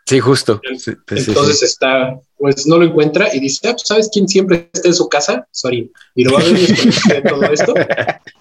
Sí, 0.05 0.22
justo. 0.22 0.61
Entonces 1.09 1.63
está, 1.63 2.18
pues 2.38 2.65
no 2.65 2.78
lo 2.78 2.86
encuentra 2.86 3.34
y 3.34 3.41
dice, 3.41 3.68
ah, 3.68 3.74
pues, 3.74 3.84
¿sabes 3.86 4.09
quién 4.11 4.28
siempre 4.28 4.70
está 4.72 4.88
en 4.88 4.93
su 4.93 5.09
casa? 5.09 5.45
Sorin. 5.51 5.91
Y 6.15 6.24
lo 6.24 6.34
va 6.34 6.39
a 6.39 6.43
ver 6.43 6.53
de 6.53 7.30
todo 7.30 7.43
esto. 7.43 7.74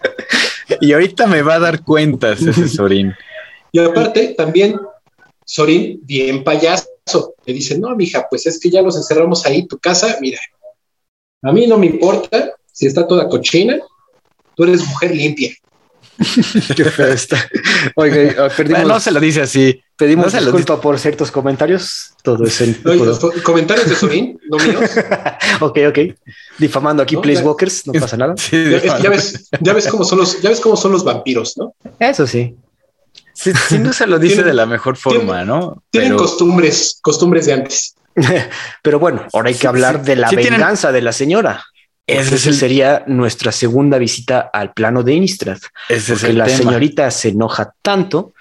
y 0.80 0.92
ahorita 0.92 1.26
me 1.26 1.42
va 1.42 1.54
a 1.54 1.58
dar 1.58 1.82
cuentas 1.82 2.40
ese 2.40 2.68
Sorin. 2.76 3.14
Y 3.72 3.80
aparte, 3.80 4.34
también 4.36 4.78
Sorin, 5.46 6.00
bien 6.02 6.42
payaso, 6.42 7.34
le 7.44 7.54
dice, 7.54 7.78
no, 7.78 7.94
mija, 7.94 8.26
pues 8.28 8.46
es 8.46 8.58
que 8.58 8.68
ya 8.68 8.82
los 8.82 8.96
encerramos 8.96 9.46
ahí, 9.46 9.66
tu 9.66 9.78
casa, 9.78 10.18
mira, 10.20 10.40
a 11.42 11.52
mí 11.52 11.66
no 11.68 11.78
me 11.78 11.86
importa 11.86 12.54
si 12.72 12.86
está 12.86 13.06
toda 13.06 13.28
cochina, 13.28 13.78
tú 14.56 14.64
eres 14.64 14.84
mujer 14.84 15.14
limpia. 15.14 15.52
Qué 16.76 16.84
feo 16.84 17.12
está. 17.12 17.38
Oiga, 17.94 18.48
perdimos, 18.56 18.86
no 18.86 19.00
se 19.00 19.10
lo 19.12 19.20
dice 19.20 19.42
así. 19.42 19.80
Pedimos 19.96 20.34
no 20.34 20.40
disculpa 20.40 20.80
por 20.80 20.98
ciertos 20.98 21.30
comentarios. 21.30 22.14
Todo 22.22 22.44
es 22.44 22.60
en. 22.60 22.82
comentarios 23.44 23.88
de 23.88 23.94
Sorin, 23.94 24.38
no 24.48 24.56
míos. 24.56 24.90
ok, 25.60 25.78
ok. 25.88 25.98
Difamando 26.58 27.02
aquí 27.02 27.16
Place 27.16 27.42
Walkers, 27.42 27.86
no 27.86 27.92
pasa 27.92 28.16
nada. 28.16 28.34
ya, 28.34 29.10
ves, 29.10 29.48
ya, 29.60 29.72
ves 29.72 29.86
cómo 29.88 30.04
son 30.04 30.18
los, 30.18 30.40
ya 30.42 30.50
ves 30.50 30.60
cómo 30.60 30.76
son 30.76 30.92
los 30.92 31.04
vampiros, 31.04 31.56
¿no? 31.56 31.74
Eso 32.00 32.26
sí. 32.26 32.56
Sí, 33.36 33.78
no 33.78 33.92
se 33.92 34.06
lo 34.06 34.18
dice 34.18 34.42
de 34.42 34.54
la 34.54 34.64
mejor 34.64 34.96
forma, 34.96 35.44
¿no? 35.44 35.82
Tienen 35.90 36.16
costumbres, 36.16 36.98
costumbres 37.02 37.44
de 37.46 37.52
antes. 37.52 37.94
Pero 38.82 38.98
bueno, 38.98 39.26
ahora 39.32 39.50
hay 39.50 39.54
que 39.54 39.66
hablar 39.66 40.02
de 40.02 40.16
la 40.16 40.30
venganza 40.30 40.90
de 40.90 41.02
la 41.02 41.12
señora. 41.12 41.62
Ese 42.06 42.52
sería 42.52 43.04
nuestra 43.06 43.52
segunda 43.52 43.98
visita 43.98 44.50
al 44.52 44.72
plano 44.72 45.02
de 45.02 45.14
Innistrad. 45.14 45.58
Ese 45.88 46.14
es 46.14 46.34
la 46.34 46.48
señorita 46.48 47.10
se 47.10 47.30
enoja 47.30 47.74
tanto 47.82 48.32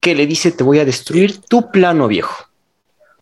que 0.00 0.14
le 0.14 0.26
dice: 0.26 0.52
Te 0.52 0.62
voy 0.62 0.78
a 0.78 0.84
destruir 0.84 1.40
tu 1.40 1.70
plano 1.72 2.06
viejo. 2.06 2.46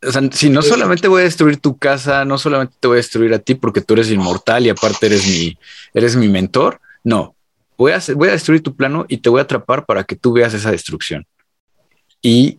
O 0.03 0.13
sea, 0.13 0.21
si 0.31 0.51
no 0.51 0.63
solamente 0.63 1.09
voy 1.09 1.23
a 1.23 1.25
destruir 1.25 1.59
tu 1.59 1.79
casa, 1.79 2.25
no 2.25 2.37
solamente 2.37 2.77
te 2.79 2.89
voy 2.89 2.97
a 2.97 2.99
destruir 2.99 3.33
a 3.33 3.39
ti 3.39 3.55
porque 3.55 3.81
tú 3.81 3.95
eres 3.95 4.11
inmortal 4.11 4.67
y 4.67 4.69
aparte 4.69 5.07
eres 5.07 5.27
mi, 5.27 5.57
eres 5.95 6.17
mi 6.17 6.29
mentor. 6.29 6.81
No, 7.03 7.36
voy 7.77 7.93
a, 7.93 8.01
voy 8.15 8.29
a 8.29 8.33
destruir 8.33 8.63
tu 8.63 8.75
plano 8.75 9.07
y 9.09 9.19
te 9.19 9.29
voy 9.29 9.41
a 9.41 9.45
atrapar 9.45 9.87
para 9.87 10.05
que 10.05 10.17
tú 10.17 10.33
veas 10.33 10.55
esa 10.55 10.71
destrucción. 10.71 11.27
Y 12.23 12.59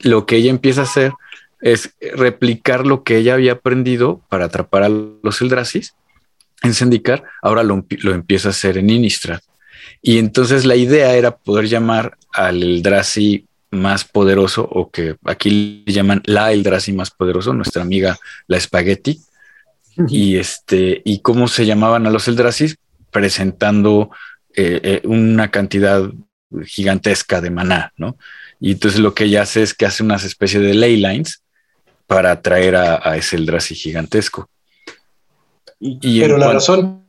lo 0.00 0.26
que 0.26 0.36
ella 0.36 0.50
empieza 0.50 0.82
a 0.82 0.84
hacer 0.84 1.12
es 1.60 1.94
replicar 2.14 2.86
lo 2.86 3.04
que 3.04 3.18
ella 3.18 3.34
había 3.34 3.52
aprendido 3.52 4.20
para 4.28 4.46
atrapar 4.46 4.82
a 4.82 4.88
los 4.88 5.40
Eldrasis 5.40 5.94
en 6.62 6.74
Zendikar, 6.74 7.24
ahora 7.42 7.62
lo, 7.62 7.84
lo 7.88 8.14
empieza 8.14 8.48
a 8.48 8.50
hacer 8.50 8.78
en 8.78 8.90
Innistrad. 8.90 9.40
Y 10.00 10.18
entonces 10.18 10.64
la 10.64 10.76
idea 10.76 11.14
era 11.14 11.36
poder 11.36 11.66
llamar 11.68 12.16
al 12.32 12.62
Eldrazi 12.62 13.46
más 13.70 14.04
poderoso, 14.04 14.68
o 14.70 14.90
que 14.90 15.16
aquí 15.24 15.84
le 15.86 15.92
llaman 15.92 16.22
la 16.24 16.52
Eldrazi 16.52 16.92
más 16.92 17.10
poderoso, 17.10 17.54
nuestra 17.54 17.82
amiga 17.82 18.18
la 18.46 18.60
Spaghetti. 18.60 19.20
Y 20.08 20.36
este, 20.36 21.02
y 21.04 21.20
cómo 21.20 21.48
se 21.48 21.66
llamaban 21.66 22.06
a 22.06 22.10
los 22.10 22.26
Eldrazi, 22.28 22.74
presentando 23.10 24.10
eh, 24.56 24.80
eh, 24.82 25.00
una 25.04 25.50
cantidad 25.50 26.10
gigantesca 26.64 27.40
de 27.40 27.50
maná, 27.50 27.92
¿no? 27.96 28.16
Y 28.60 28.72
entonces 28.72 29.00
lo 29.00 29.14
que 29.14 29.24
ella 29.24 29.42
hace 29.42 29.62
es 29.62 29.74
que 29.74 29.86
hace 29.86 30.02
unas 30.02 30.24
especies 30.24 30.62
de 30.62 30.74
ley 30.74 30.96
lines 30.96 31.42
para 32.06 32.32
atraer 32.32 32.76
a, 32.76 33.16
ese 33.16 33.36
Eldrazi 33.36 33.74
gigantesco. 33.74 34.48
Y 35.80 36.20
Pero 36.20 36.38
la 36.38 36.52
razón 36.52 37.06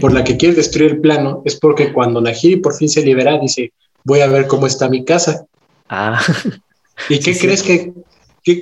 por 0.00 0.12
la 0.12 0.24
que 0.24 0.36
quiere 0.36 0.54
destruir 0.54 0.92
el 0.92 1.00
plano 1.00 1.42
es 1.44 1.56
porque 1.56 1.92
cuando 1.92 2.20
Nahiri 2.20 2.56
por 2.56 2.74
fin 2.74 2.88
se 2.88 3.02
libera, 3.02 3.38
dice, 3.38 3.72
voy 4.04 4.20
a 4.20 4.26
ver 4.26 4.46
cómo 4.46 4.66
está 4.66 4.88
mi 4.88 5.04
casa. 5.04 5.44
Ah. 5.88 6.20
¿Y 7.08 7.18
qué 7.20 7.36
crees 7.36 7.62
que, 7.62 7.92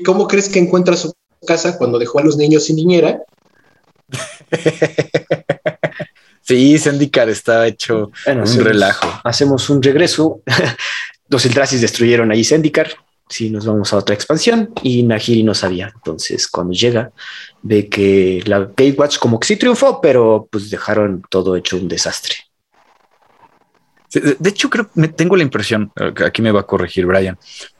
cómo 0.04 0.26
crees 0.26 0.48
que 0.48 0.58
encuentra 0.58 0.96
su 0.96 1.12
casa 1.46 1.78
cuando 1.78 1.98
dejó 1.98 2.18
a 2.18 2.24
los 2.24 2.36
niños 2.36 2.64
sin 2.64 2.76
niñera? 2.76 3.22
sí, 6.56 6.78
Zendikar 6.78 7.28
estaba 7.28 7.66
hecho 7.66 8.10
un 8.26 8.64
relajo. 8.64 9.08
Hacemos 9.22 9.70
un 9.70 9.80
regreso. 9.80 10.42
los 11.28 11.46
Eldrasis 11.46 11.80
destruyeron 11.80 12.32
ahí 12.32 12.42
Zendikar. 12.42 12.90
Sí, 13.28 13.48
nos 13.50 13.64
vamos 13.64 13.92
a 13.92 13.96
otra 13.98 14.16
expansión 14.16 14.70
y 14.82 15.04
Nahiri 15.04 15.44
no 15.44 15.54
sabía. 15.54 15.92
Entonces, 15.94 16.48
cuando 16.48 16.72
llega, 16.72 17.12
ve 17.62 17.88
que 17.88 18.42
la 18.46 18.58
Gatewatch 18.60 19.18
como 19.18 19.38
que 19.38 19.46
sí 19.46 19.56
triunfó, 19.56 20.00
pero 20.00 20.48
pues 20.50 20.68
dejaron 20.68 21.22
todo 21.30 21.54
hecho 21.54 21.76
un 21.76 21.86
desastre. 21.86 22.34
De 24.12 24.50
hecho, 24.50 24.68
creo 24.68 24.90
que 24.90 25.06
tengo 25.06 25.36
la 25.36 25.44
impresión, 25.44 25.92
aquí 26.26 26.42
me 26.42 26.50
va 26.50 26.62
a 26.62 26.66
corregir 26.66 27.06
Brian, 27.06 27.38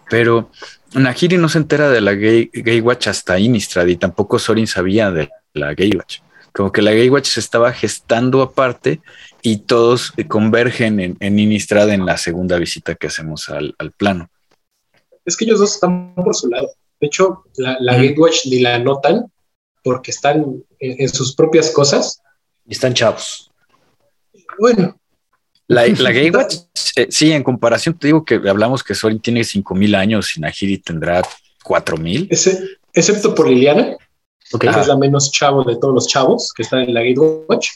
pero 0.09 0.53
Nahiri 0.95 1.37
no 1.37 1.49
se 1.49 1.59
entera 1.59 1.91
de 1.91 2.01
la 2.01 2.14
Gatewatch 2.14 3.09
hasta 3.09 3.37
Innistrad 3.37 3.89
y 3.89 3.97
tampoco 3.97 4.39
Sorin 4.39 4.68
sabía 4.68 5.11
de 5.11 5.29
la 5.55 5.71
Gatewatch. 5.71 6.21
Como 6.53 6.72
que 6.72 6.82
la 6.82 6.92
Gatewatch 6.92 7.26
se 7.26 7.40
estaba 7.40 7.72
gestando 7.72 8.42
aparte 8.42 9.01
y 9.42 9.59
todos 9.59 10.12
convergen 10.28 11.01
en, 11.01 11.16
en 11.20 11.38
Innistrad 11.38 11.90
en 11.90 12.05
la 12.05 12.16
segunda 12.16 12.59
visita 12.59 12.94
que 12.94 13.07
hacemos 13.07 13.48
al, 13.48 13.74
plano. 13.96 14.28
Es 15.24 15.36
que 15.36 15.44
ellos 15.44 15.61
dos 15.61 15.74
están 15.74 16.14
por 16.14 16.34
su 16.34 16.48
lado. 16.48 16.70
De 17.01 17.07
hecho, 17.07 17.44
la, 17.57 17.76
la 17.80 17.96
Gatewatch 17.96 18.46
ni 18.46 18.61
la 18.61 18.78
notan 18.78 19.30
porque 19.82 20.11
están 20.11 20.62
en, 20.78 21.09
sus 21.09 21.34
propias 21.34 21.70
cosas. 21.70 22.20
Y 22.66 22.72
están 22.72 22.94
chavos. 22.94 23.51
Bueno. 24.59 24.98
La, 25.66 25.86
la 25.98 26.12
Gatewatch, 26.12 26.57
eh, 26.96 27.07
sí, 27.11 27.32
en 27.32 27.42
comparación, 27.42 27.98
te 27.98 28.09
digo 28.09 28.24
que 28.24 28.34
hablamos 28.34 28.82
que 28.82 28.94
Sorin 28.94 29.20
tiene 29.20 29.44
5000 29.44 29.94
años 29.94 30.36
y 30.36 30.40
Nahiri 30.40 30.78
tendrá 30.78 31.22
4000. 31.62 32.28
excepto 32.92 33.34
por 33.34 33.48
Liliana, 33.48 33.96
que 34.59 34.66
es 34.68 34.86
la 34.86 34.96
menos 34.96 35.30
chavo 35.30 35.62
de 35.64 35.76
todos 35.76 35.94
los 35.94 36.07
chavos 36.07 36.53
que 36.55 36.62
están 36.62 36.80
en 36.80 36.94
la 36.94 37.03
Gatewatch. 37.03 37.68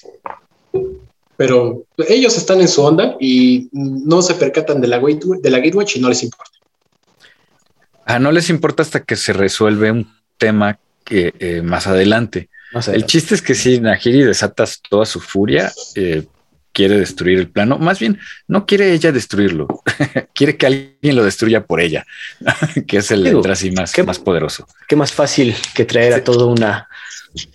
Pero 1.37 1.85
ellos 2.09 2.37
están 2.37 2.61
en 2.61 2.69
su 2.69 2.83
onda 2.83 3.17
y 3.21 3.69
no 3.73 4.23
se 4.23 4.35
percatan 4.35 4.81
de 4.81 4.89
la, 4.89 4.99
de 4.99 5.51
la 5.51 5.59
Gatewatch 5.59 5.97
y 5.97 6.01
no 6.01 6.09
les 6.09 6.23
importa. 6.23 6.51
Ah, 8.07 8.19
no 8.19 8.31
les 8.33 8.51
importa 8.51 8.83
hasta 8.83 9.01
que 9.01 9.17
se 9.17 9.33
resuelve 9.33 9.91
un 9.91 10.13
tema 10.39 10.79
que 11.05 11.35
eh, 11.39 11.63
más 11.63 11.87
adelante. 11.87 12.49
el 12.93 13.07
chiste 13.07 13.35
es 13.35 13.43
que 13.43 13.55
si 13.55 13.81
Nahiri 13.81 14.23
desata 14.23 14.65
toda 14.89 15.07
su 15.07 15.21
furia, 15.21 15.73
eh, 15.95 16.25
quiere 16.75 16.99
destruir 16.99 17.39
el 17.39 17.49
plano. 17.49 17.79
Más 17.79 17.99
bien, 17.99 18.19
no 18.47 18.67
quiere 18.67 18.93
ella 18.93 19.13
destruirlo, 19.13 19.67
quiere 20.35 20.59
que 20.59 20.67
alguien 20.67 21.17
lo 21.17 21.25
destruya 21.25 21.65
por 21.65 21.81
ella, 21.81 22.05
que 22.87 22.99
es 22.99 23.11
el 23.11 23.27
Eldrazi 23.27 23.71
más, 23.71 23.97
más 24.05 24.19
poderoso. 24.19 24.67
Qué 24.87 24.97
más 24.97 25.13
fácil 25.13 25.57
que 25.75 25.87
traer 25.87 26.13
a 26.13 26.23
toda 26.23 26.45
una 26.45 26.89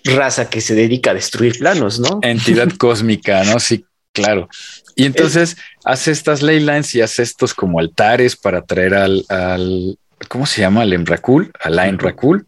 raza 0.04 0.50
que 0.50 0.62
se 0.62 0.74
dedica 0.74 1.12
a 1.12 1.14
destruir 1.14 1.60
planos, 1.60 2.00
¿no? 2.00 2.20
Entidad 2.24 2.70
cósmica, 2.78 3.44
¿no? 3.44 3.60
Sí, 3.60 3.86
claro. 4.14 4.50
Y 4.96 5.06
entonces 5.06 5.58
hace 5.86 6.12
estas 6.12 6.42
ley 6.42 6.60
lines 6.60 6.96
y 6.96 7.02
hace 7.02 7.24
estos 7.24 7.54
como 7.54 7.80
altares 7.80 8.36
para 8.36 8.64
traer 8.64 8.96
al, 8.96 9.24
al 9.30 9.98
¿cómo 10.28 10.46
se 10.46 10.62
llama? 10.62 10.82
Al 10.82 10.94
Emrakul, 10.94 11.52
al 11.62 11.80
Enrakul. 11.80 12.46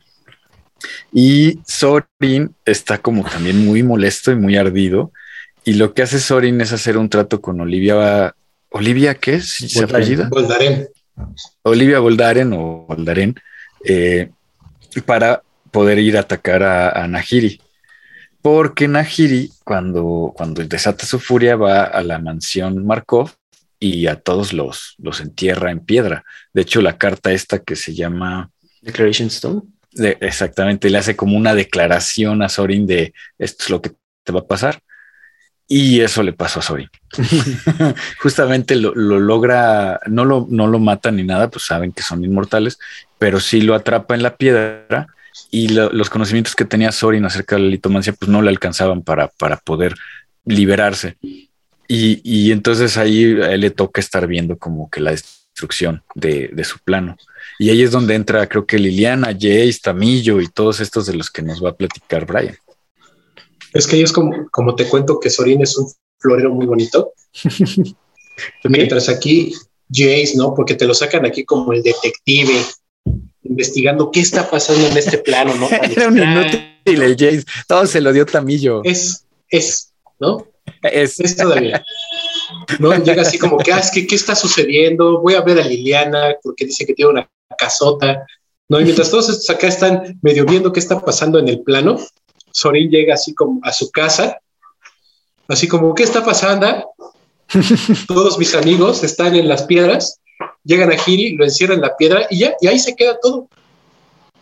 Y 1.14 1.60
Sorin 1.66 2.56
está 2.66 2.98
como 2.98 3.24
también 3.24 3.64
muy 3.64 3.84
molesto 3.84 4.32
y 4.32 4.36
muy 4.36 4.58
ardido. 4.58 5.12
Y 5.64 5.74
lo 5.74 5.94
que 5.94 6.02
hace 6.02 6.20
Sorin 6.20 6.60
es 6.62 6.74
hacer 6.74 6.98
un 6.98 7.10
trato 7.10 7.42
con 7.42 7.60
Olivia. 7.62 8.36
¿Olivia 8.70 9.16
qué 9.16 9.36
es? 9.36 9.50
¿Se 9.50 9.84
apellida? 9.84 10.30
Voldaren. 10.30 10.88
Olivia 11.64 12.00
Voldaren 12.00 12.54
o 12.54 12.86
Voldaren 12.88 13.36
eh, 13.86 14.30
para 15.06 15.44
poder 15.70 16.00
ir 16.00 16.18
a 16.18 16.22
atacar 16.22 16.64
a, 16.64 17.08
Nahiri. 17.08 17.62
Porque 18.42 18.88
Nahiri, 18.88 19.52
cuando, 19.64 20.34
cuando 20.36 20.64
desata 20.66 21.06
su 21.06 21.20
furia, 21.20 21.56
va 21.56 21.84
a 21.84 22.02
la 22.02 22.18
mansión 22.18 22.86
Markov 22.86 23.32
y 23.80 24.08
a 24.08 24.16
todos 24.16 24.54
los, 24.54 24.96
los 24.98 25.22
entierra 25.22 25.72
en 25.72 25.80
piedra. 25.80 26.24
De 26.54 26.62
hecho, 26.62 26.82
la 26.82 26.98
carta 26.98 27.32
esta 27.32 27.60
que 27.60 27.76
se 27.76 27.94
llama 27.94 28.50
Declaration 28.82 29.28
Stone 29.28 29.62
exactamente, 29.94 30.90
le 30.90 30.98
hace 30.98 31.16
como 31.16 31.38
una 31.38 31.54
declaración 31.54 32.42
a 32.42 32.50
Sorin 32.50 32.88
de 32.88 33.14
esto 33.38 33.66
es 33.66 33.70
lo 33.70 33.82
que 33.82 33.92
te 34.24 34.32
va 34.32 34.42
a 34.42 34.48
pasar. 34.48 34.82
Y 35.74 36.02
eso 36.02 36.22
le 36.22 36.34
pasó 36.34 36.60
a 36.60 36.64
Sorin. 36.64 36.90
Justamente 38.20 38.76
lo, 38.76 38.94
logra, 38.94 40.02
no 40.06 40.26
lo, 40.26 40.46
no 40.50 40.68
lo 40.68 40.80
mata 40.80 41.12
ni 41.12 41.24
nada, 41.24 41.50
pues 41.50 41.64
saben 41.64 41.94
que 41.94 42.04
son 42.04 42.26
inmortales, 42.26 42.78
pero 43.18 43.40
sí 43.40 43.62
lo 43.62 43.74
atrapa 43.74 44.14
en 44.14 44.22
la 44.22 44.36
piedra 44.36 45.08
y 45.50 45.70
los 45.70 46.10
conocimientos 46.10 46.58
que 46.58 46.66
tenía 46.66 46.92
Sorin 46.92 47.24
acerca 47.24 47.56
de 47.56 47.62
la 47.62 47.70
litomancia, 47.70 48.12
pues 48.12 48.28
no 48.28 48.42
le 48.42 48.50
alcanzaban 48.50 49.02
para, 49.02 49.30
para 49.30 49.56
poder 49.56 49.96
liberarse. 50.44 51.16
Y, 51.88 52.20
y, 52.22 52.52
entonces 52.52 52.98
ahí 52.98 53.42
a 53.42 53.54
él 53.54 53.62
le 53.62 53.70
toca 53.70 54.02
estar 54.02 54.28
viendo 54.28 54.58
como 54.58 54.90
que 54.90 55.00
la 55.00 55.12
destrucción 55.12 56.04
de, 56.16 56.50
de 56.52 56.64
su 56.66 56.80
plano. 56.80 57.16
Y 57.60 57.70
ahí 57.70 57.82
es 57.82 57.92
donde 57.92 58.16
entra, 58.16 58.46
creo 58.48 58.66
que 58.66 58.78
Liliana, 58.78 59.28
Jace, 59.28 59.80
Tamillo 59.82 60.42
y 60.42 60.50
todos 60.50 60.82
estos 60.82 61.06
de 61.06 61.14
los 61.14 61.32
que 61.32 61.44
nos 61.44 61.64
va 61.64 61.70
a 61.70 61.76
platicar 61.76 62.26
Brian. 62.26 62.58
Es 63.74 63.88
que 63.88 64.02
es 64.02 64.12
como, 64.12 64.48
como 64.52 64.76
te 64.76 64.88
cuento 64.88 65.20
que 65.20 65.30
Sorin 65.30 65.62
es 65.62 65.78
un 65.78 65.92
florero 66.20 66.54
muy 66.54 66.66
bonito. 66.66 67.14
Mientras 68.64 69.10
aquí 69.10 69.54
Jace, 69.92 70.34
¿no? 70.36 70.54
Porque 70.54 70.76
te 70.76 70.86
lo 70.86 70.94
sacan 70.94 71.26
aquí 71.26 71.44
como 71.44 71.74
el 71.74 71.84
detective 71.84 72.54
investigando 73.44 74.12
qué 74.12 74.22
está 74.22 74.50
pasando 74.50 74.88
en 74.88 74.98
este 74.98 75.18
plano, 75.18 75.54
¿no? 75.56 75.70
Era 75.96 76.08
un 76.08 76.18
inútil 76.18 76.72
el 76.86 77.16
Jace, 77.18 77.44
todo 77.68 77.86
se 77.86 78.02
lo 78.02 78.14
dio 78.14 78.26
Tamillo. 78.26 78.82
Es, 78.84 79.26
es, 79.50 79.94
¿no? 80.20 80.48
Es, 80.84 81.20
es 81.20 81.36
todavía. 81.36 81.84
¿no? 82.80 82.96
Llega 82.96 83.22
así 83.22 83.38
como 83.38 83.58
que, 83.58 83.72
ah, 83.74 83.80
es 83.80 83.92
que, 83.92 84.08
¿qué 84.08 84.16
está 84.16 84.36
sucediendo? 84.36 85.22
Voy 85.22 85.36
a 85.36 85.42
ver 85.42 85.60
a 85.60 85.64
Liliana 85.64 86.36
porque 86.42 86.66
dice 86.66 86.86
que 86.86 86.94
tiene 86.94 87.12
una 87.12 87.30
casota, 87.58 88.26
¿no? 88.70 88.80
Y 88.80 88.84
mientras 88.86 89.12
todos 89.12 89.30
estos 89.30 89.50
acá 89.50 89.68
están 89.68 90.20
medio 90.22 90.46
viendo 90.46 90.72
qué 90.72 90.80
está 90.80 91.00
pasando 91.00 91.40
en 91.40 91.48
el 91.50 91.62
plano, 91.62 92.00
Sorin 92.54 92.90
llega 92.90 93.14
así 93.14 93.34
como 93.34 93.60
a 93.64 93.72
su 93.72 93.90
casa, 93.92 94.40
así 95.48 95.68
como, 95.68 95.94
¿qué 95.94 96.04
está 96.04 96.24
pasando? 96.24 96.92
todos 98.08 98.40
mis 98.40 98.56
amigos 98.56 99.04
están 99.04 99.36
en 99.36 99.48
las 99.48 99.64
piedras, 99.64 100.20
llegan 100.64 100.92
a 100.92 100.98
Giri, 100.98 101.36
lo 101.36 101.44
encierran 101.44 101.78
en 101.78 101.84
la 101.84 101.98
piedra 101.98 102.28
y 102.30 102.40
ya, 102.40 102.54
y 102.62 102.68
ahí 102.68 102.80
se 102.80 102.96
queda 102.96 103.20
todo. 103.22 103.48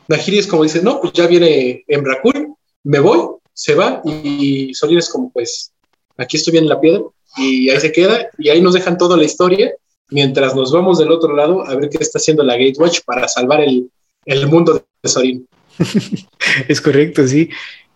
Nahiri 0.07 0.39
es 0.39 0.47
como 0.47 0.64
dice, 0.64 0.82
no, 0.82 0.99
pues 1.01 1.14
ya 1.14 1.28
viene 1.28 1.84
Emrakul, 1.88 2.55
me 2.84 2.99
voy, 2.99 3.38
se 3.53 3.76
va 3.76 4.01
y 4.03 4.74
Sorin 4.74 4.97
es 4.97 5.10
como, 5.10 5.32
pues, 5.32 5.72
aquí 6.18 6.38
estoy 6.38 6.53
bien 6.53 6.64
en 6.64 6.70
la 6.70 6.82
piedra 6.82 7.03
y 7.38 7.70
ahí 7.70 7.80
se 7.80 7.91
queda 7.91 8.30
y 8.38 8.49
ahí 8.49 8.62
nos 8.62 8.74
dejan 8.74 8.97
toda 8.97 9.16
la 9.16 9.24
historia 9.24 9.72
mientras 10.10 10.55
nos 10.55 10.72
vamos 10.72 10.97
del 10.97 11.12
otro 11.12 11.36
lado 11.36 11.66
a 11.66 11.76
ver 11.76 11.89
qué 11.89 11.97
está 11.99 12.18
haciendo 12.18 12.43
la 12.43 12.57
Gatewatch 12.57 13.01
para 13.05 13.28
salvar 13.28 13.62
el, 13.62 14.47
mundo 14.47 14.84
de 15.03 15.10
Sorin. 15.10 15.47
es 16.68 16.82
correcto, 16.82 17.28
sí. 17.28 17.49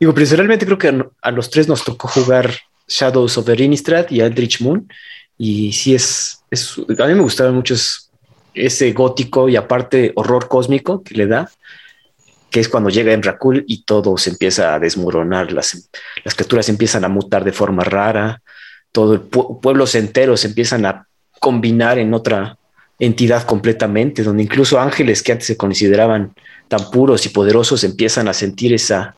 Digo, 0.04 0.14
personalmente 0.14 0.66
creo 0.66 0.78
que 0.78 1.02
a, 1.22 1.32
los 1.32 1.50
tres 1.50 1.70
nos 1.70 1.86
tocó 1.86 2.10
jugar 2.10 2.54
Shadows 2.90 3.38
of 3.38 3.46
the 3.46 3.64
Innistrad 3.64 4.10
y 4.10 4.20
Eldritch 4.20 4.60
Moon. 4.60 4.86
Y 5.38 5.72
sí 5.72 5.96
es, 5.96 6.44
a 7.00 7.08
mí 7.08 7.14
me 7.14 7.22
gustaba 7.22 7.54
mucho 7.54 7.74
ese 8.54 8.92
gótico 8.92 9.48
y 9.48 9.56
aparte 9.56 10.12
horror 10.16 10.50
cósmico 10.50 11.02
que 11.04 11.16
le 11.16 11.26
da, 11.28 11.50
que 12.52 12.60
es 12.60 12.68
cuando 12.68 12.90
llega 12.90 13.14
Emrakul 13.14 13.64
y 13.66 13.84
todo 13.84 14.18
se 14.18 14.32
empieza 14.32 14.76
a 14.76 14.80
desmoronar, 14.80 15.54
las, 15.54 15.90
las 16.26 16.36
criaturas 16.36 16.68
empiezan 16.68 17.06
a 17.06 17.08
mutar 17.08 17.46
de 17.46 17.54
forma 17.54 17.86
rara, 17.86 18.42
todo 18.92 19.14
el 19.14 19.22
pueblos 19.22 19.96
enteros 19.96 20.44
empiezan 20.44 20.86
a 20.86 21.08
combinar 21.40 21.98
en 21.98 22.14
otra 22.14 22.58
entidad 23.00 23.46
completamente, 23.46 24.22
donde 24.22 24.44
incluso 24.44 24.82
ángeles 24.82 25.24
que 25.24 25.32
antes 25.32 25.48
se 25.48 25.56
consideraban 25.56 26.34
tan 26.68 26.92
puros 26.92 27.26
y 27.26 27.30
poderosos 27.30 27.86
empiezan 27.86 28.28
a 28.28 28.34
sentir 28.34 28.74
esa, 28.74 29.16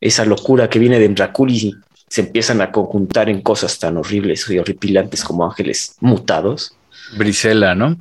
esa 0.00 0.24
locura 0.24 0.68
que 0.68 0.78
viene 0.78 0.98
de 0.98 1.06
Emrakul 1.06 1.50
y 1.50 1.74
se 2.08 2.20
empiezan 2.22 2.60
a 2.60 2.70
conjuntar 2.70 3.28
en 3.28 3.42
cosas 3.42 3.78
tan 3.78 3.96
horribles 3.96 4.48
y 4.48 4.58
horripilantes 4.58 5.24
como 5.24 5.44
ángeles 5.44 5.96
mutados. 6.00 6.76
Brisela, 7.16 7.74
¿no? 7.74 7.96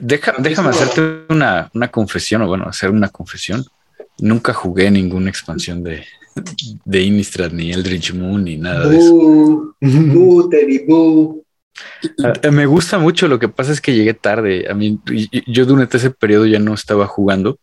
déjame 0.00 0.70
hacerte 0.70 1.24
una, 1.28 1.70
una 1.74 1.88
confesión, 1.88 2.42
o 2.42 2.48
bueno, 2.48 2.64
hacer 2.66 2.90
una 2.90 3.08
confesión. 3.08 3.64
Nunca 4.18 4.52
jugué 4.52 4.90
ninguna 4.90 5.30
expansión 5.30 5.82
de, 5.84 6.04
de 6.84 7.02
Innistrad, 7.02 7.52
ni 7.52 7.70
Eldritch 7.70 8.12
Moon, 8.12 8.44
ni 8.44 8.56
nada 8.56 8.88
de 8.88 8.98
eso. 8.98 9.74
Eh, 12.42 12.50
me 12.50 12.66
gusta 12.66 12.98
mucho, 12.98 13.28
lo 13.28 13.38
que 13.38 13.48
pasa 13.48 13.72
es 13.72 13.80
que 13.80 13.94
llegué 13.94 14.14
tarde. 14.14 14.66
A 14.68 14.74
mí, 14.74 14.98
yo 15.46 15.66
durante 15.66 15.98
ese 15.98 16.10
periodo 16.10 16.46
ya 16.46 16.58
no 16.58 16.74
estaba 16.74 17.06
jugando 17.06 17.58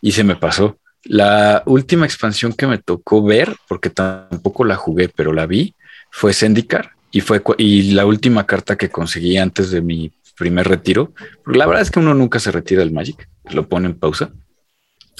y 0.00 0.12
se 0.12 0.24
me 0.24 0.36
pasó. 0.36 0.76
La 1.04 1.62
última 1.66 2.06
expansión 2.06 2.52
que 2.52 2.66
me 2.66 2.78
tocó 2.78 3.22
ver, 3.22 3.56
porque 3.68 3.90
tampoco 3.90 4.64
la 4.64 4.76
jugué, 4.76 5.08
pero 5.08 5.32
la 5.32 5.46
vi, 5.46 5.74
fue 6.10 6.34
Zendikar 6.34 6.92
y 7.10 7.20
fue 7.20 7.42
y 7.56 7.92
la 7.92 8.04
última 8.04 8.46
carta 8.46 8.76
que 8.76 8.90
conseguí 8.90 9.38
antes 9.38 9.70
de 9.70 9.80
mi 9.80 10.12
primer 10.36 10.68
retiro. 10.68 11.12
La 11.46 11.66
verdad 11.66 11.82
es 11.82 11.90
que 11.90 12.00
uno 12.00 12.14
nunca 12.14 12.38
se 12.38 12.50
retira 12.50 12.80
del 12.80 12.92
Magic, 12.92 13.28
lo 13.50 13.68
pone 13.68 13.86
en 13.86 13.94
pausa. 13.94 14.30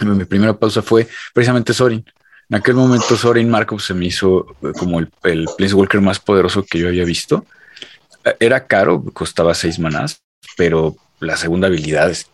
Mi 0.01 0.25
primera 0.25 0.57
pausa 0.57 0.83
fue 0.83 1.09
precisamente 1.35 1.73
Sorin. 1.73 2.05
En 2.51 2.57
aquel 2.57 2.75
momento 2.75 3.17
Sorin 3.17 3.51
Markov 3.51 3.81
se 3.81 3.95
me 3.95 4.07
hizo 4.07 4.47
como 4.79 5.01
el, 5.01 5.11
el 5.25 5.75
Walker 5.75 6.01
más 6.01 6.19
poderoso 6.21 6.65
que 6.65 6.79
yo 6.79 6.89
había 6.89 7.05
visto 7.05 7.45
era 8.41 8.67
caro, 8.67 9.05
costaba 9.13 9.55
seis 9.55 9.79
manás, 9.79 10.23
pero 10.57 10.97
la 11.21 11.37
segunda 11.37 11.69
habilidad 11.69 12.11
es 12.11 12.27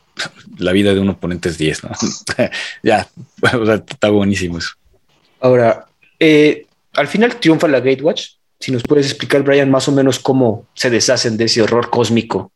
la 0.58 0.72
vida 0.72 0.94
de 0.94 1.00
un 1.00 1.10
oponente 1.10 1.48
es 1.48 1.58
10, 1.58 1.84
¿no? 1.84 1.90
ya, 2.82 3.08
está 3.88 4.10
buenísimo 4.10 4.58
eso. 4.58 4.70
Ahora, 5.40 5.86
eh, 6.18 6.66
al 6.94 7.08
final 7.08 7.36
triunfa 7.36 7.68
la 7.68 7.80
Gatewatch. 7.80 8.32
Si 8.60 8.72
nos 8.72 8.82
puedes 8.82 9.06
explicar, 9.06 9.42
Brian, 9.42 9.70
más 9.70 9.88
o 9.88 9.92
menos 9.92 10.18
cómo 10.18 10.66
se 10.74 10.88
deshacen 10.88 11.36
de 11.36 11.44
ese 11.44 11.62
horror 11.62 11.90
cósmico. 11.90 12.52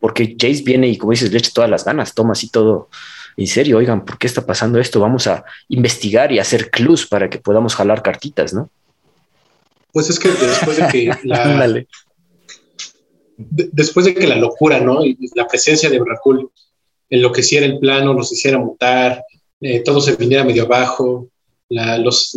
Porque 0.00 0.36
Jace 0.38 0.62
viene 0.64 0.88
y, 0.88 0.98
como 0.98 1.12
dices, 1.12 1.30
le 1.30 1.38
echa 1.38 1.50
todas 1.54 1.70
las 1.70 1.84
ganas, 1.84 2.14
toma 2.14 2.32
así 2.32 2.48
todo 2.48 2.88
en 3.36 3.46
serio. 3.46 3.78
Oigan, 3.78 4.04
¿por 4.04 4.18
qué 4.18 4.26
está 4.26 4.44
pasando 4.44 4.78
esto? 4.80 5.00
Vamos 5.00 5.26
a 5.26 5.44
investigar 5.68 6.32
y 6.32 6.38
hacer 6.38 6.70
clues 6.70 7.06
para 7.06 7.30
que 7.30 7.38
podamos 7.38 7.74
jalar 7.74 8.02
cartitas, 8.02 8.52
¿no? 8.52 8.68
Pues 9.92 10.10
es 10.10 10.18
que 10.18 10.28
después 10.28 10.76
de 10.76 10.88
que 10.88 11.10
la, 11.24 11.84
después 13.36 14.06
de 14.06 14.14
que 14.14 14.26
la 14.26 14.36
locura, 14.36 14.80
¿no? 14.80 15.04
Y 15.04 15.16
la 15.34 15.46
presencia 15.46 15.88
de 15.88 16.00
Bracul 16.00 16.50
enloqueciera 17.08 17.66
el 17.66 17.78
plano, 17.78 18.12
los 18.14 18.32
hiciera 18.32 18.58
mutar, 18.58 19.24
eh, 19.60 19.80
todo 19.80 20.00
se 20.00 20.16
viniera 20.16 20.44
medio 20.44 20.64
abajo, 20.64 21.28
los 21.68 22.36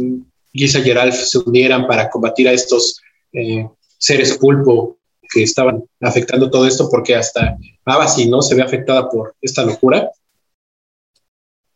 Giza 0.54 0.80
y 0.80 0.84
Geralf 0.84 1.16
se 1.16 1.38
unieran 1.40 1.88
para 1.88 2.10
combatir 2.10 2.48
a 2.48 2.54
estos 2.54 3.00
eh, 3.34 3.68
seres 3.98 4.38
pulpo 4.38 4.98
que 5.30 5.44
estaban 5.44 5.84
afectando 6.02 6.50
todo 6.50 6.66
esto, 6.66 6.90
porque 6.90 7.16
hasta 7.16 7.58
Abasi, 7.86 8.28
¿no? 8.28 8.42
Se 8.42 8.56
ve 8.56 8.62
afectada 8.62 9.10
por 9.10 9.36
esta 9.42 9.64
locura, 9.64 10.10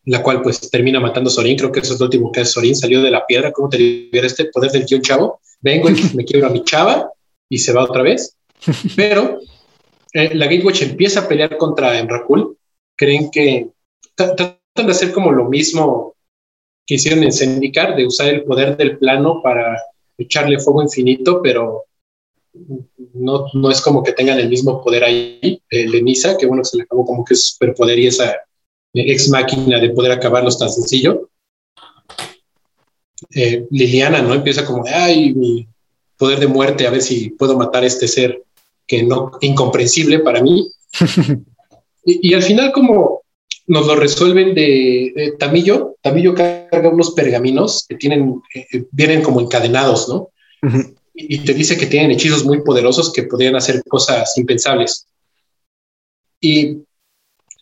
la 0.06 0.24
cual 0.24 0.42
pues 0.42 0.70
termina 0.70 1.00
matando 1.00 1.30
a 1.30 1.34
Sorin, 1.34 1.58
creo 1.58 1.72
que 1.72 1.82
eso 1.82 1.94
es 1.94 2.00
lo 2.00 2.06
último 2.06 2.32
que 2.32 2.42
hace 2.42 2.54
Sorin, 2.54 2.76
salió 2.76 3.02
de 3.02 3.12
la 3.12 3.26
piedra, 3.26 3.52
¿cómo 3.52 3.70
te 3.70 3.78
libera 3.78 4.26
este 4.28 4.46
poder 4.46 4.72
del 4.72 4.86
tío 4.86 5.02
chavo? 5.02 5.42
Vengo 5.60 5.90
y 5.90 5.96
me 6.16 6.26
quiebro 6.26 6.48
a 6.48 6.52
mi 6.52 6.64
chava 6.64 7.12
y 7.50 7.60
se 7.60 7.74
va 7.74 7.84
otra 7.84 8.02
vez. 8.02 8.36
Pero 8.96 9.40
eh, 10.14 10.36
la 10.36 10.46
Gatewatch 10.46 10.84
empieza 10.84 11.22
a 11.22 11.28
pelear 11.28 11.58
contra 11.58 11.98
Emrakul. 12.00 12.58
Creen 13.02 13.32
que 13.32 13.68
tratan 14.14 14.60
de 14.76 14.92
hacer 14.92 15.12
como 15.12 15.32
lo 15.32 15.46
mismo 15.50 16.14
que 16.86 16.96
hicieron 16.96 17.24
en 17.24 17.34
Zendikar, 17.34 17.96
de 17.96 18.06
usar 18.06 18.28
el 18.28 18.44
poder 18.44 18.78
del 18.78 19.00
plano 19.00 19.42
para 19.42 19.76
echarle 20.20 20.60
fuego 20.60 20.84
infinito, 20.84 21.42
pero 21.42 21.86
no, 23.16 23.48
no 23.54 23.72
es 23.72 23.82
como 23.82 24.04
que 24.04 24.14
tengan 24.14 24.38
el 24.38 24.50
mismo 24.50 24.84
poder 24.84 25.04
ahí. 25.04 25.60
Eh, 25.68 25.88
Lenisa, 25.90 26.38
que 26.38 26.46
bueno, 26.46 26.64
se 26.64 26.78
le 26.78 26.84
acabó 26.84 27.04
como 27.04 27.26
que 27.26 27.34
es 27.34 27.44
superpoder 27.46 27.98
y 27.98 28.06
esa 28.06 28.36
ex 28.94 29.30
máquina 29.30 29.80
de 29.80 29.90
poder 29.90 30.12
acabarlos 30.12 30.60
tan 30.60 30.70
sencillo. 30.70 31.28
Eh, 33.34 33.66
Liliana, 33.72 34.22
¿no? 34.22 34.36
Empieza 34.36 34.64
como, 34.64 34.84
ay, 34.86 35.34
mi 35.34 35.68
poder 36.18 36.40
de 36.40 36.46
muerte, 36.46 36.86
a 36.86 36.92
ver 36.92 37.02
si 37.02 37.32
puedo 37.32 37.58
matar 37.58 37.82
a 37.82 37.88
este 37.88 38.08
ser 38.08 38.44
que 38.86 39.02
no, 39.02 39.32
incomprensible 39.42 40.20
para 40.20 40.44
mí. 40.44 40.72
y, 42.04 42.34
al 42.34 42.44
final 42.44 42.72
como 42.72 43.22
nos 43.68 43.86
lo 43.86 43.96
resuelven 43.96 44.56
de, 44.56 45.36
Tamillo, 45.40 45.96
Tamillo 46.02 46.34
carga 46.34 46.90
unos 46.90 47.12
pergaminos 47.12 47.86
que 47.88 47.96
tienen, 47.96 48.42
eh, 48.54 48.86
vienen 48.92 49.22
como 49.22 49.40
encadenados, 49.40 50.10
¿no? 50.10 50.30
y, 51.14 51.40
te 51.40 51.54
dice 51.54 51.78
que 51.78 51.86
tienen 51.86 52.12
hechizos 52.12 52.44
muy 52.44 52.62
poderosos 52.64 53.12
que 53.12 53.24
podrían 53.24 53.56
hacer 53.56 53.84
cosas 53.88 54.38
impensables. 54.38 55.08
Y 56.40 56.66
eh, 56.70 56.86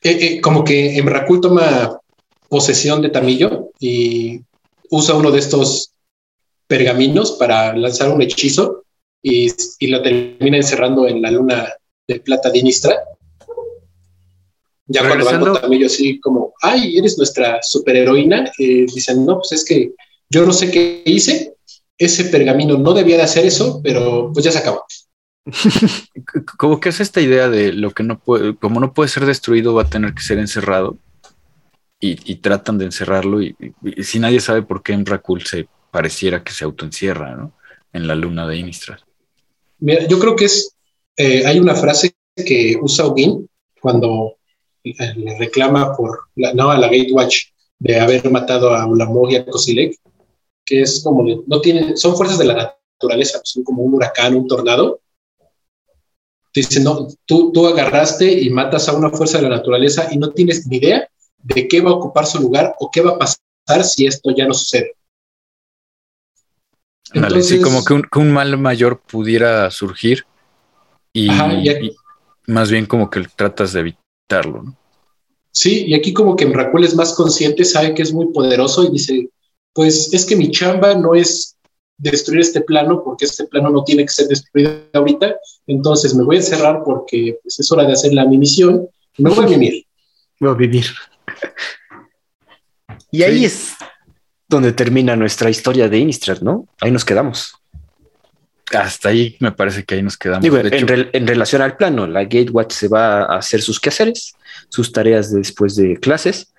eh, 0.03 0.41
como 0.41 0.63
que 0.63 0.97
Emrakul 0.97 1.41
toma 1.41 1.99
posesión 2.47 3.01
de 3.01 3.09
Tamillo 3.09 3.71
y 3.79 4.41
usa 4.89 5.15
uno 5.15 5.31
de 5.31 5.39
estos 5.39 5.91
pergaminos 6.67 7.33
para 7.33 7.75
lanzar 7.75 8.09
un 8.09 8.21
hechizo 8.21 8.83
y, 9.21 9.51
y 9.79 9.87
la 9.87 10.01
termina 10.01 10.57
encerrando 10.57 11.07
en 11.07 11.21
la 11.21 11.31
luna 11.31 11.73
de 12.07 12.19
plata 12.19 12.49
de 12.49 12.59
Inistra. 12.59 12.95
Ya 14.91 15.07
cuando 15.07 15.23
van 15.23 15.39
con 15.39 15.61
Tamillo 15.61 15.85
así 15.85 16.19
como, 16.19 16.53
ay, 16.61 16.97
eres 16.97 17.15
nuestra 17.15 17.59
superheroína, 17.61 18.51
eh, 18.57 18.85
dicen, 18.93 19.23
no, 19.23 19.37
pues 19.37 19.51
es 19.51 19.63
que 19.63 19.91
yo 20.29 20.45
no 20.45 20.51
sé 20.51 20.71
qué 20.71 21.03
hice, 21.05 21.53
ese 21.95 22.25
pergamino 22.25 22.75
no 22.75 22.93
debía 22.93 23.17
de 23.17 23.23
hacer 23.23 23.45
eso, 23.45 23.81
pero 23.83 24.31
pues 24.33 24.43
ya 24.43 24.51
se 24.51 24.57
acabó. 24.57 24.83
como 26.57 26.79
que 26.79 26.89
es 26.89 26.99
esta 26.99 27.21
idea 27.21 27.49
de 27.49 27.71
lo 27.71 27.91
que 27.91 28.01
no 28.01 28.19
puede, 28.19 28.55
como 28.55 28.79
no 28.79 28.93
puede 28.93 29.09
ser 29.09 29.27
destruido, 29.27 29.75
va 29.75 29.83
a 29.83 29.89
tener 29.89 30.15
que 30.15 30.23
ser 30.23 30.39
encerrado. 30.39 30.97
Y, 32.01 32.35
tratan 32.35 32.77
de 32.77 32.85
encerrarlo 32.85 33.41
y, 33.41 33.57
si 34.01 34.19
nadie 34.19 34.39
sabe 34.39 34.61
por 34.61 34.81
qué 34.81 34.93
en 34.93 35.05
Rakul 35.05 35.45
se 35.45 35.67
pareciera 35.91 36.45
que 36.45 36.53
se 36.53 36.63
autoencierra, 36.63 37.35
¿no? 37.35 37.51
En 37.91 38.07
la 38.07 38.15
luna 38.15 38.47
de 38.47 38.55
Innistrad. 38.55 38.99
Mira, 39.79 40.07
yo 40.07 40.17
creo 40.17 40.33
que 40.33 40.45
es, 40.45 40.73
eh, 41.17 41.45
hay 41.45 41.59
una 41.59 41.75
frase 41.75 42.15
que 42.37 42.77
usa 42.81 43.05
Ogin 43.05 43.49
cuando 43.81 44.38
le 45.15 45.37
reclama 45.37 45.95
por 45.95 46.27
la, 46.35 46.53
no, 46.53 46.71
a 46.71 46.77
la 46.77 46.87
Gatewatch 46.87 47.47
de 47.79 47.99
haber 47.99 48.29
matado 48.31 48.73
a 48.73 48.85
Ulamog 48.85 49.31
y 49.31 49.37
a 49.37 49.45
Kosilek, 49.45 49.95
que 50.65 50.81
es 50.81 51.01
como, 51.03 51.25
no 51.47 51.61
tienen, 51.61 51.97
son 51.97 52.15
fuerzas 52.15 52.37
de 52.37 52.45
la 52.45 52.75
naturaleza, 52.93 53.39
son 53.43 53.63
como 53.63 53.83
un 53.83 53.93
huracán, 53.95 54.35
un 54.35 54.47
tornado. 54.47 55.01
Dice, 56.53 56.79
no, 56.79 57.07
tú, 57.25 57.51
tú 57.51 57.67
agarraste 57.67 58.31
y 58.31 58.49
matas 58.49 58.89
a 58.89 58.93
una 58.93 59.09
fuerza 59.11 59.37
de 59.37 59.43
la 59.43 59.57
naturaleza 59.57 60.07
y 60.11 60.17
no 60.17 60.31
tienes 60.31 60.65
ni 60.67 60.77
idea 60.77 61.07
de 61.37 61.67
qué 61.67 61.79
va 61.79 61.91
a 61.91 61.93
ocupar 61.93 62.25
su 62.25 62.39
lugar 62.39 62.75
o 62.79 62.89
qué 62.91 63.01
va 63.01 63.11
a 63.11 63.19
pasar 63.19 63.83
si 63.83 64.07
esto 64.07 64.31
ya 64.35 64.47
no 64.47 64.53
sucede 64.53 64.93
sí, 67.41 67.61
como 67.61 67.83
que 67.83 68.19
un, 68.19 68.31
mal 68.31 68.57
mayor 68.57 68.99
pudiera 68.99 69.69
surgir 69.71 70.25
y, 71.13 71.29
más 72.47 72.71
bien 72.71 72.85
como 72.85 73.09
que 73.09 73.21
tratas 73.35 73.73
de 73.73 73.79
evitarlo, 73.81 74.63
¿no? 74.63 74.78
Sí, 75.51 75.85
y 75.87 75.93
aquí 75.93 76.13
como 76.13 76.35
que 76.35 76.45
Mrakul 76.45 76.83
es 76.83 76.95
más 76.95 77.13
consciente, 77.13 77.65
sabe 77.65 77.93
que 77.93 78.03
es 78.03 78.13
muy 78.13 78.27
poderoso 78.31 78.83
y 78.83 78.91
dice, 78.91 79.29
pues 79.73 80.13
es 80.13 80.25
que 80.25 80.35
mi 80.35 80.51
chamba 80.51 80.95
no 80.95 81.15
es 81.15 81.57
destruir 81.97 82.41
este 82.41 82.61
plano 82.61 83.03
porque 83.03 83.25
este 83.25 83.45
plano 83.45 83.69
no 83.69 83.83
tiene 83.83 84.03
que 84.03 84.11
ser 84.11 84.27
destruido 84.27 84.71
ahorita, 84.93 85.35
entonces 85.67 86.15
me 86.15 86.23
voy 86.23 86.37
a 86.37 86.39
encerrar 86.39 86.81
porque 86.85 87.37
pues, 87.41 87.59
es 87.59 87.71
hora 87.71 87.85
de 87.85 87.93
hacer 87.93 88.13
la 88.13 88.25
mi 88.25 88.37
misión 88.37 88.87
y 89.17 89.23
me 89.23 89.29
voy 89.31 89.45
a 89.45 89.47
vivir. 89.57 89.85
Voy 90.39 90.49
a 90.49 90.53
vivir. 90.53 90.85
Y 93.11 93.23
ahí 93.23 93.45
es 93.45 93.73
donde 94.47 94.71
termina 94.71 95.15
nuestra 95.15 95.49
historia 95.49 95.89
de 95.89 95.97
Innistrad, 95.97 96.41
¿no? 96.41 96.67
Ahí 96.79 96.91
nos 96.91 97.03
quedamos. 97.03 97.58
Hasta 98.73 99.09
ahí 99.09 99.35
me 99.39 99.51
parece 99.51 99.83
que 99.83 99.95
ahí 99.95 100.03
nos 100.03 100.17
quedamos. 100.17 100.45
en, 100.45 101.27
relación 101.27 101.61
al 101.61 101.77
plano, 101.77 102.07
la 102.07 102.23
Gatewatch 102.23 102.71
se 102.71 102.87
va 102.87 103.23
a 103.23 103.37
hacer 103.37 103.61
sus 103.61 103.79
quehaceres, 103.79 104.35
sus 104.69 104.91
tareas 104.91 105.33
después 105.33 105.75
de 105.75 105.97
clases, 105.97 106.53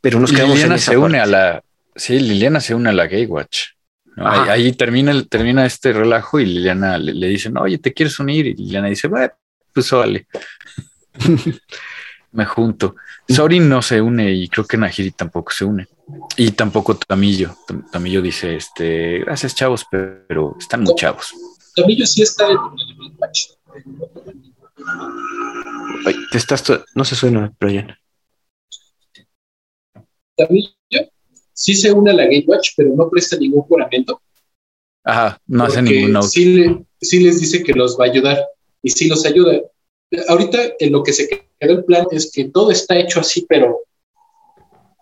pero 0.00 0.20
nos 0.20 0.32
quedamos 0.32 0.56
Liliana 0.56 0.78
se 0.78 0.96
une 0.96 1.18
a 1.18 1.26
la. 1.26 1.62
Sí, 1.94 2.18
Liliana 2.18 2.60
se 2.60 2.74
une 2.74 2.90
a 2.90 2.92
la 2.92 3.04
Gatewatch. 3.04 3.72
Ahí, 4.16 4.72
termina, 4.72 5.24
termina 5.24 5.64
este 5.64 5.92
relajo 5.92 6.38
y 6.38 6.44
Liliana 6.44 6.98
le, 6.98 7.14
le 7.14 7.28
dicen, 7.28 7.56
oye, 7.56 7.78
¿te 7.78 7.94
quieres 7.94 8.18
unir? 8.20 8.46
Y 8.46 8.54
Liliana 8.54 8.88
dice, 8.88 9.08
bueno, 9.08 9.32
pues 9.72 9.90
vale. 9.90 10.26
me 12.32 12.44
junto. 12.46 12.96
Sorin 13.28 13.68
no 13.68 13.80
se 13.82 14.00
une 14.00 14.32
y 14.32 14.48
creo 14.48 14.66
que 14.66 14.76
Nahiri 14.76 15.12
tampoco 15.12 15.52
se 15.52 15.64
une. 15.64 15.86
Y 16.36 16.50
tampoco 16.52 16.96
Tamillo. 16.96 17.56
Tamillo 17.90 18.22
dice, 18.22 18.56
este, 18.56 19.20
gracias 19.20 19.54
chavos, 19.54 19.86
pero 19.90 20.56
están 20.58 20.82
muy 20.82 20.94
chavos. 20.94 21.34
Tamillo 21.74 22.06
sí 22.06 22.22
está 22.22 22.50
en 22.50 22.56
el 22.56 23.12
match. 23.18 23.48
te 26.30 26.38
estás, 26.38 26.64
no 26.94 27.04
se 27.04 27.14
suena, 27.14 27.52
Brian. 27.58 27.96
Tamillo 30.36 30.72
sí 31.52 31.74
se 31.74 31.92
une 31.92 32.10
a 32.10 32.14
la 32.14 32.24
Gatewatch, 32.24 32.70
pero 32.76 32.94
no 32.94 33.08
presta 33.08 33.36
ningún 33.36 33.62
juramento. 33.62 34.20
Ajá, 35.04 35.38
no 35.46 35.64
hace 35.64 35.82
ningún 35.82 36.16
out. 36.16 36.26
Sí, 36.26 36.64
sí 37.00 37.20
les 37.20 37.40
dice 37.40 37.62
que 37.62 37.72
los 37.72 37.98
va 37.98 38.06
a 38.06 38.08
ayudar 38.08 38.44
y 38.82 38.90
sí 38.90 39.08
los 39.08 39.24
ayuda. 39.24 39.60
Ahorita 40.28 40.58
en 40.78 40.92
lo 40.92 41.02
que 41.02 41.12
se 41.12 41.28
quedó 41.28 41.72
el 41.72 41.84
plan 41.84 42.06
es 42.10 42.30
que 42.32 42.44
todo 42.46 42.70
está 42.70 42.98
hecho 42.98 43.20
así, 43.20 43.46
pero 43.48 43.80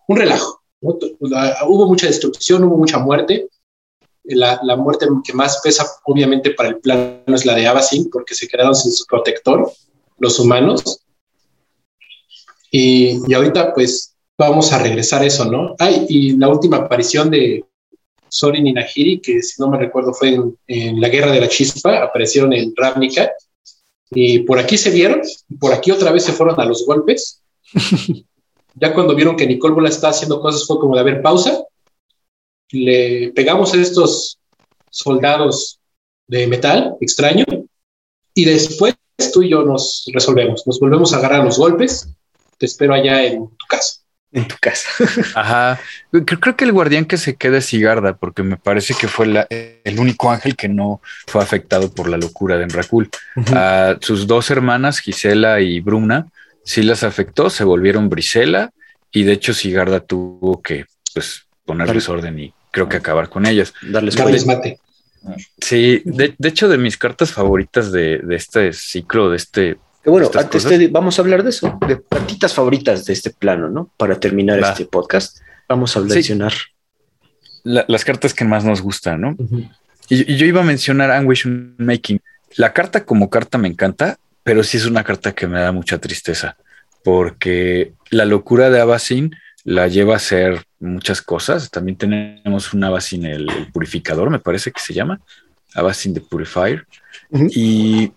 un 0.09 0.17
relajo. 0.17 0.60
Hubo 0.81 1.87
mucha 1.87 2.07
destrucción, 2.07 2.65
hubo 2.65 2.77
mucha 2.77 2.99
muerte. 2.99 3.49
La, 4.25 4.61
la, 4.63 4.77
muerte 4.77 5.07
que 5.25 5.33
más 5.33 5.61
pesa, 5.63 5.87
obviamente, 6.05 6.53
para 6.53 6.69
el 6.69 6.79
plano 6.79 7.23
es 7.27 7.45
la 7.45 7.55
de 7.55 7.67
Abacin, 7.67 8.11
porque 8.11 8.35
se 8.35 8.47
quedaron 8.47 8.75
sin 8.75 8.93
su 8.93 9.05
protector, 9.07 9.71
los 10.19 10.39
humanos. 10.39 11.03
Y, 12.71 13.19
y 13.27 13.35
ahorita, 13.35 13.75
pues, 13.75 14.15
vamos 14.39 14.73
a 14.73 14.79
regresar 14.79 15.23
a 15.23 15.27
eso, 15.27 15.45
¿no? 15.45 15.75
Ay, 15.79 16.07
y 16.09 16.37
la 16.37 16.49
última 16.49 16.79
aparición 16.79 17.31
de 17.31 17.65
Sorin 18.31 18.67
y 18.67 18.73
Nahiri, 18.73 19.21
que 19.21 19.43
si 19.43 19.61
no 19.61 19.69
me 19.69 19.79
recuerdo 19.79 20.15
fue 20.15 20.39
en, 20.67 21.01
la 21.01 21.09
Guerra 21.09 21.33
de 21.33 21.41
la 21.41 21.49
Chispa, 21.49 22.03
aparecieron 22.03 22.53
en 22.53 22.73
Ravnica, 22.75 23.31
y 24.13 24.41
por 24.41 24.59
aquí 24.59 24.79
se 24.79 24.91
vieron, 24.91 25.21
por 25.59 25.73
aquí 25.73 25.91
otra 25.91 26.11
vez 26.11 26.25
se 26.25 26.33
fueron 26.33 26.59
a 26.59 26.65
los 26.65 26.87
golpes. 26.87 27.43
ya 28.75 28.95
cuando 28.95 29.15
vieron 29.15 29.37
que 29.37 29.47
Nicole 29.47 29.75
Bola 29.75 29.89
estaba 29.89 30.13
haciendo 30.13 30.41
cosas, 30.41 30.67
fue 30.67 30.79
como 30.79 30.95
de, 30.95 31.01
a 31.01 31.05
ver, 31.05 31.23
pausa, 31.23 31.65
le 32.71 33.33
pegamos 33.35 33.75
a 33.75 33.81
estos 33.81 34.39
soldados 34.91 35.79
de 36.27 36.47
metal 36.47 36.97
extraño, 37.01 37.45
y 38.35 38.45
después 38.45 38.95
tú 39.33 39.43
y 39.43 39.51
yo 39.51 39.63
nos 39.63 40.05
resolvemos, 40.13 40.67
nos 40.67 40.79
volvemos 40.79 41.13
a 41.13 41.19
agarrar 41.19 41.45
los 41.45 41.59
golpes, 41.59 42.09
te 42.59 42.67
espero 42.67 42.95
allá 42.95 43.25
en 43.25 43.49
tu 43.49 43.67
casa 43.69 44.01
en 44.33 44.47
tu 44.47 44.57
casa. 44.61 44.89
Ajá. 45.35 45.81
Creo, 46.11 46.57
que 46.57 46.65
el 46.65 46.73
guardián 46.73 47.05
que 47.05 47.17
se 47.17 47.37
queda 47.37 47.59
es 47.59 47.67
Sigarda, 47.67 48.17
porque 48.17 48.43
me 48.43 48.57
parece 48.57 48.95
que 48.95 49.09
fue 49.09 49.47
el 49.85 49.99
único 49.99 50.31
ángel 50.31 50.57
que 50.57 50.69
no 50.69 51.01
fue 51.27 51.43
afectado 51.43 51.93
por 51.93 52.09
la 52.09 52.17
locura 52.17 52.57
de 52.57 52.65
Enracul. 52.65 53.11
A 53.55 53.97
sus 54.01 54.27
dos 54.27 54.51
hermanas, 54.51 55.01
Gisela 55.01 55.61
y 55.61 55.81
Bruna, 55.81 56.29
sí 56.71 56.85
las 56.85 57.03
afectó, 57.03 57.51
se 57.51 57.65
volvieron 57.65 58.09
Brisela, 58.09 58.71
y 59.11 59.25
de 59.25 59.33
hecho 59.33 59.53
Sigarda 59.53 59.99
tuvo 59.99 60.63
que 60.63 60.85
pues, 61.13 61.47
ponerles 61.65 62.09
orden 62.09 62.39
y 62.39 62.55
creo 62.71 62.89
que 62.89 62.97
acabar 62.97 63.29
con 63.29 63.45
ellas. 63.45 63.75
Darles, 63.83 64.47
mate. 64.47 64.79
Sí, 65.61 66.01
de, 66.05 66.37
hecho, 66.45 66.69
de 66.69 66.79
mis 66.79 66.97
cartas 66.97 67.33
favoritas 67.33 67.91
de, 67.91 68.19
de 68.19 68.37
este 68.37 68.73
ciclo, 68.73 69.31
de 69.31 69.37
este 69.37 69.79
bueno, 70.05 70.31
antes 70.33 70.93
vamos 70.93 71.19
a 71.19 71.23
hablar 71.23 71.43
de 71.43 71.51
eso, 71.51 71.77
de 71.87 72.01
cartitas 72.09 72.55
favoritas 72.55 73.05
de 73.05 73.15
este 73.15 73.31
plano, 73.31 73.69
¿no? 73.69 73.91
Para 73.97 74.19
terminar 74.19 74.61
este 74.61 74.87
podcast, 74.87 75.41
vamos 75.69 75.97
a 75.97 76.01
mencionar 76.01 76.53
las 77.65 78.05
cartas 78.05 78.33
que 78.33 78.45
más 78.45 78.65
nos 78.65 78.81
gustan, 78.81 79.21
¿no? 79.21 79.37
y, 80.09 80.37
yo 80.37 80.47
iba 80.47 80.61
a 80.61 80.65
mencionar 80.65 81.11
Anguish 81.11 81.47
Making. 81.79 82.21
La 82.55 82.73
carta 82.73 83.05
como 83.05 83.29
carta 83.29 83.59
me 83.59 83.69
encanta, 83.69 84.19
pero 84.43 84.63
sí 84.63 84.77
es 84.77 84.87
una 84.87 85.05
carta 85.05 85.33
que 85.33 85.47
me 85.47 85.61
da 85.61 85.73
mucha 85.73 85.99
tristeza, 85.99 86.57
porque 87.05 87.93
la 88.11 88.25
locura 88.25 88.71
de 88.71 88.81
Abacin 88.81 89.35
la 89.65 89.89
lleva 89.89 90.15
a 90.15 90.17
hacer 90.17 90.65
muchas 90.79 91.23
cosas. 91.23 91.71
También 91.71 91.97
tenemos 91.97 92.73
un 92.73 92.85
Abacin, 92.85 93.27
el, 93.27 93.49
purificador, 93.73 94.31
me 94.31 94.39
parece 94.39 94.73
que 94.73 94.81
se 94.81 94.95
llama, 94.95 95.21
Abacin 95.75 96.15
the 96.15 96.21
Purifier. 96.21 96.87
Y 97.51 98.13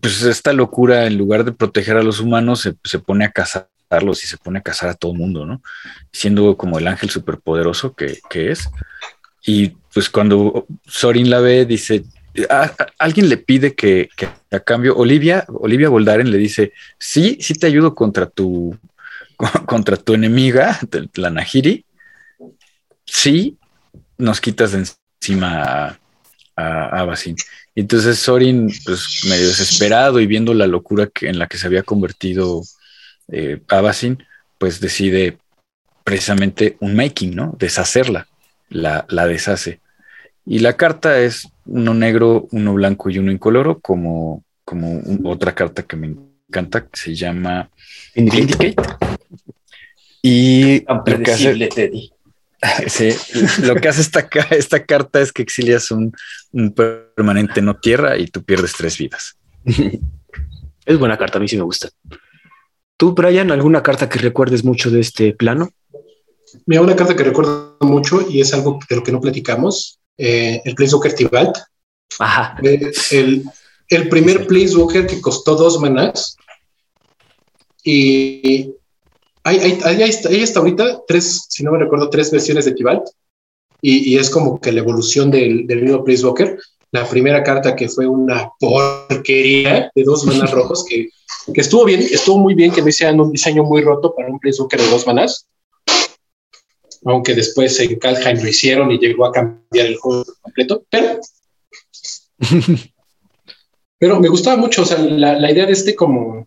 pues 0.00 0.22
esta 0.22 0.52
locura, 0.52 1.06
en 1.06 1.18
lugar 1.18 1.44
de 1.44 1.52
proteger 1.52 1.96
a 1.96 2.02
los 2.02 2.20
humanos, 2.20 2.68
se, 2.82 2.98
pone 2.98 3.24
a 3.24 3.32
cazarlos 3.32 4.24
y 4.24 4.26
se 4.26 4.36
pone 4.36 4.58
a 4.60 4.62
cazar 4.62 4.90
a 4.90 4.94
todo 4.94 5.12
el 5.12 5.18
mundo, 5.18 5.44
¿no? 5.44 5.62
Siendo 6.12 6.56
como 6.56 6.78
el 6.78 6.86
ángel 6.86 7.10
superpoderoso 7.10 7.94
que, 7.94 8.18
que 8.30 8.50
es. 8.50 8.68
Y 9.44 9.70
pues 9.92 10.10
cuando 10.10 10.66
Sorin 10.86 11.30
la 11.30 11.40
ve, 11.40 11.64
dice, 11.64 12.04
alguien 12.98 13.28
le 13.28 13.36
pide 13.36 13.74
que, 13.74 14.08
a 14.50 14.60
cambio, 14.60 14.96
Olivia, 14.96 15.44
Olivia 15.48 15.88
Voldaren 15.88 16.30
le 16.30 16.38
dice, 16.38 16.72
sí, 16.98 17.38
sí 17.40 17.54
te 17.54 17.66
ayudo 17.66 17.94
contra 17.94 18.26
tu, 18.28 18.76
contra 19.66 19.96
tu 19.96 20.14
enemiga, 20.14 20.78
la 21.14 21.30
Nahiri. 21.30 21.84
Sí, 23.04 23.56
nos 24.18 24.40
quitas 24.40 24.72
de 24.72 24.84
encima 25.20 25.62
a, 25.62 25.98
a, 26.56 27.02
a 27.02 27.04
entonces 27.78 28.18
Sorin, 28.18 28.72
pues 28.84 29.24
medio 29.28 29.46
desesperado 29.46 30.18
y 30.18 30.26
viendo 30.26 30.52
la 30.52 30.66
locura 30.66 31.06
que, 31.06 31.28
en 31.28 31.38
la 31.38 31.46
que 31.46 31.58
se 31.58 31.66
había 31.68 31.84
convertido 31.84 32.62
eh, 33.28 33.62
Abasin, 33.68 34.24
pues 34.58 34.80
decide 34.80 35.38
precisamente 36.02 36.76
un 36.80 36.96
making, 36.96 37.36
¿no? 37.36 37.54
Deshacerla, 37.56 38.26
la, 38.68 39.06
la 39.10 39.28
deshace. 39.28 39.80
Y 40.44 40.58
la 40.58 40.76
carta 40.76 41.20
es 41.20 41.46
uno 41.68 41.94
negro, 41.94 42.48
uno 42.50 42.74
blanco 42.74 43.10
y 43.10 43.18
uno 43.18 43.30
incoloro, 43.30 43.78
como, 43.80 44.44
como 44.64 45.00
otra 45.24 45.54
carta 45.54 45.82
que 45.82 45.96
me 45.96 46.16
encanta, 46.48 46.86
que 46.86 46.98
se 46.98 47.14
llama 47.14 47.70
Indicate. 48.14 48.74
Y 50.22 50.84
lo 50.86 51.22
que 51.22 51.30
hace, 51.30 51.68
Teddy. 51.68 52.10
Sí, 52.88 53.10
lo 53.62 53.76
que 53.76 53.86
hace 53.86 54.00
esta, 54.00 54.28
esta 54.50 54.84
carta 54.84 55.20
es 55.20 55.32
que 55.32 55.42
exilias 55.42 55.92
un, 55.92 56.12
permanente 56.74 57.62
no 57.62 57.76
tierra 57.76 58.18
y 58.18 58.26
tú 58.26 58.42
pierdes 58.42 58.72
tres 58.76 58.98
vidas. 58.98 59.36
Es 60.84 60.98
buena 60.98 61.18
carta, 61.18 61.36
a 61.36 61.40
mí 61.42 61.46
sí 61.46 61.56
me 61.58 61.64
gusta. 61.64 61.90
¿Tú, 62.96 63.12
Brian, 63.12 63.50
alguna 63.50 63.82
carta 63.82 64.08
que 64.08 64.18
recuerdes 64.18 64.64
mucho 64.64 64.90
de 64.90 65.00
este 65.00 65.34
plano? 65.34 65.68
Mira, 66.64 66.80
una 66.80 66.96
carta 66.96 67.14
que 67.14 67.24
recuerdo 67.24 67.76
mucho 67.82 68.26
y 68.26 68.40
es 68.40 68.54
algo 68.54 68.78
de 68.88 68.96
lo 68.96 69.02
que 69.02 69.12
no 69.12 69.20
platicamos, 69.20 69.97
eh, 70.18 70.60
el 70.64 70.74
Planeswalker 70.74 71.14
Tibalt. 71.14 71.56
Ajá. 72.18 72.56
Eh, 72.62 72.92
el, 73.12 73.44
el 73.88 74.08
primer 74.08 74.46
Planeswalker 74.46 75.06
que 75.06 75.20
costó 75.20 75.54
dos 75.54 75.80
manas 75.80 76.36
y 77.84 78.74
hay, 79.44 79.80
hay, 79.82 80.02
hasta 80.02 80.58
ahorita 80.58 81.02
tres, 81.06 81.46
si 81.48 81.64
no 81.64 81.72
me 81.72 81.78
recuerdo, 81.78 82.10
tres 82.10 82.30
versiones 82.30 82.66
de 82.66 82.72
Tibalt. 82.72 83.04
Y, 83.80 84.12
y 84.12 84.18
es 84.18 84.28
como 84.28 84.60
que 84.60 84.72
la 84.72 84.80
evolución 84.80 85.30
del, 85.30 85.66
del 85.66 85.82
mismo 85.82 86.04
Walker. 86.04 86.58
La 86.90 87.08
primera 87.08 87.42
carta 87.42 87.76
que 87.76 87.88
fue 87.88 88.06
una 88.06 88.50
porquería 88.58 89.90
de 89.94 90.02
dos 90.02 90.24
manas 90.24 90.50
rojos 90.52 90.84
que, 90.84 91.08
que 91.52 91.60
estuvo 91.60 91.84
bien, 91.84 92.00
estuvo 92.00 92.38
muy 92.38 92.54
bien 92.54 92.72
que 92.72 92.82
no 92.82 92.88
hicieran 92.88 93.20
un 93.20 93.30
diseño 93.30 93.62
muy 93.62 93.82
roto 93.82 94.14
para 94.14 94.28
un 94.28 94.40
Walker 94.42 94.80
de 94.80 94.90
dos 94.90 95.06
manas. 95.06 95.46
Aunque 97.04 97.34
después 97.34 97.78
en 97.80 97.98
Kalheim 97.98 98.42
lo 98.42 98.48
hicieron 98.48 98.90
y 98.90 98.98
llegó 98.98 99.26
a 99.26 99.32
cambiar 99.32 99.86
el 99.86 99.96
juego 99.96 100.24
completo. 100.40 100.84
Pero, 100.90 101.20
pero 103.98 104.20
me 104.20 104.28
gustaba 104.28 104.56
mucho, 104.56 104.82
o 104.82 104.84
sea, 104.84 104.98
la, 104.98 105.38
la 105.38 105.50
idea 105.50 105.66
de 105.66 105.72
este 105.72 105.94
como 105.94 106.46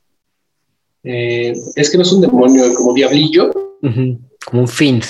eh, 1.04 1.54
es 1.76 1.90
que 1.90 1.98
no 1.98 2.04
es 2.04 2.12
un 2.12 2.22
demonio, 2.22 2.74
como 2.76 2.94
diablillo. 2.94 3.52
Como 3.82 4.62
un 4.62 4.68
fin. 4.68 5.02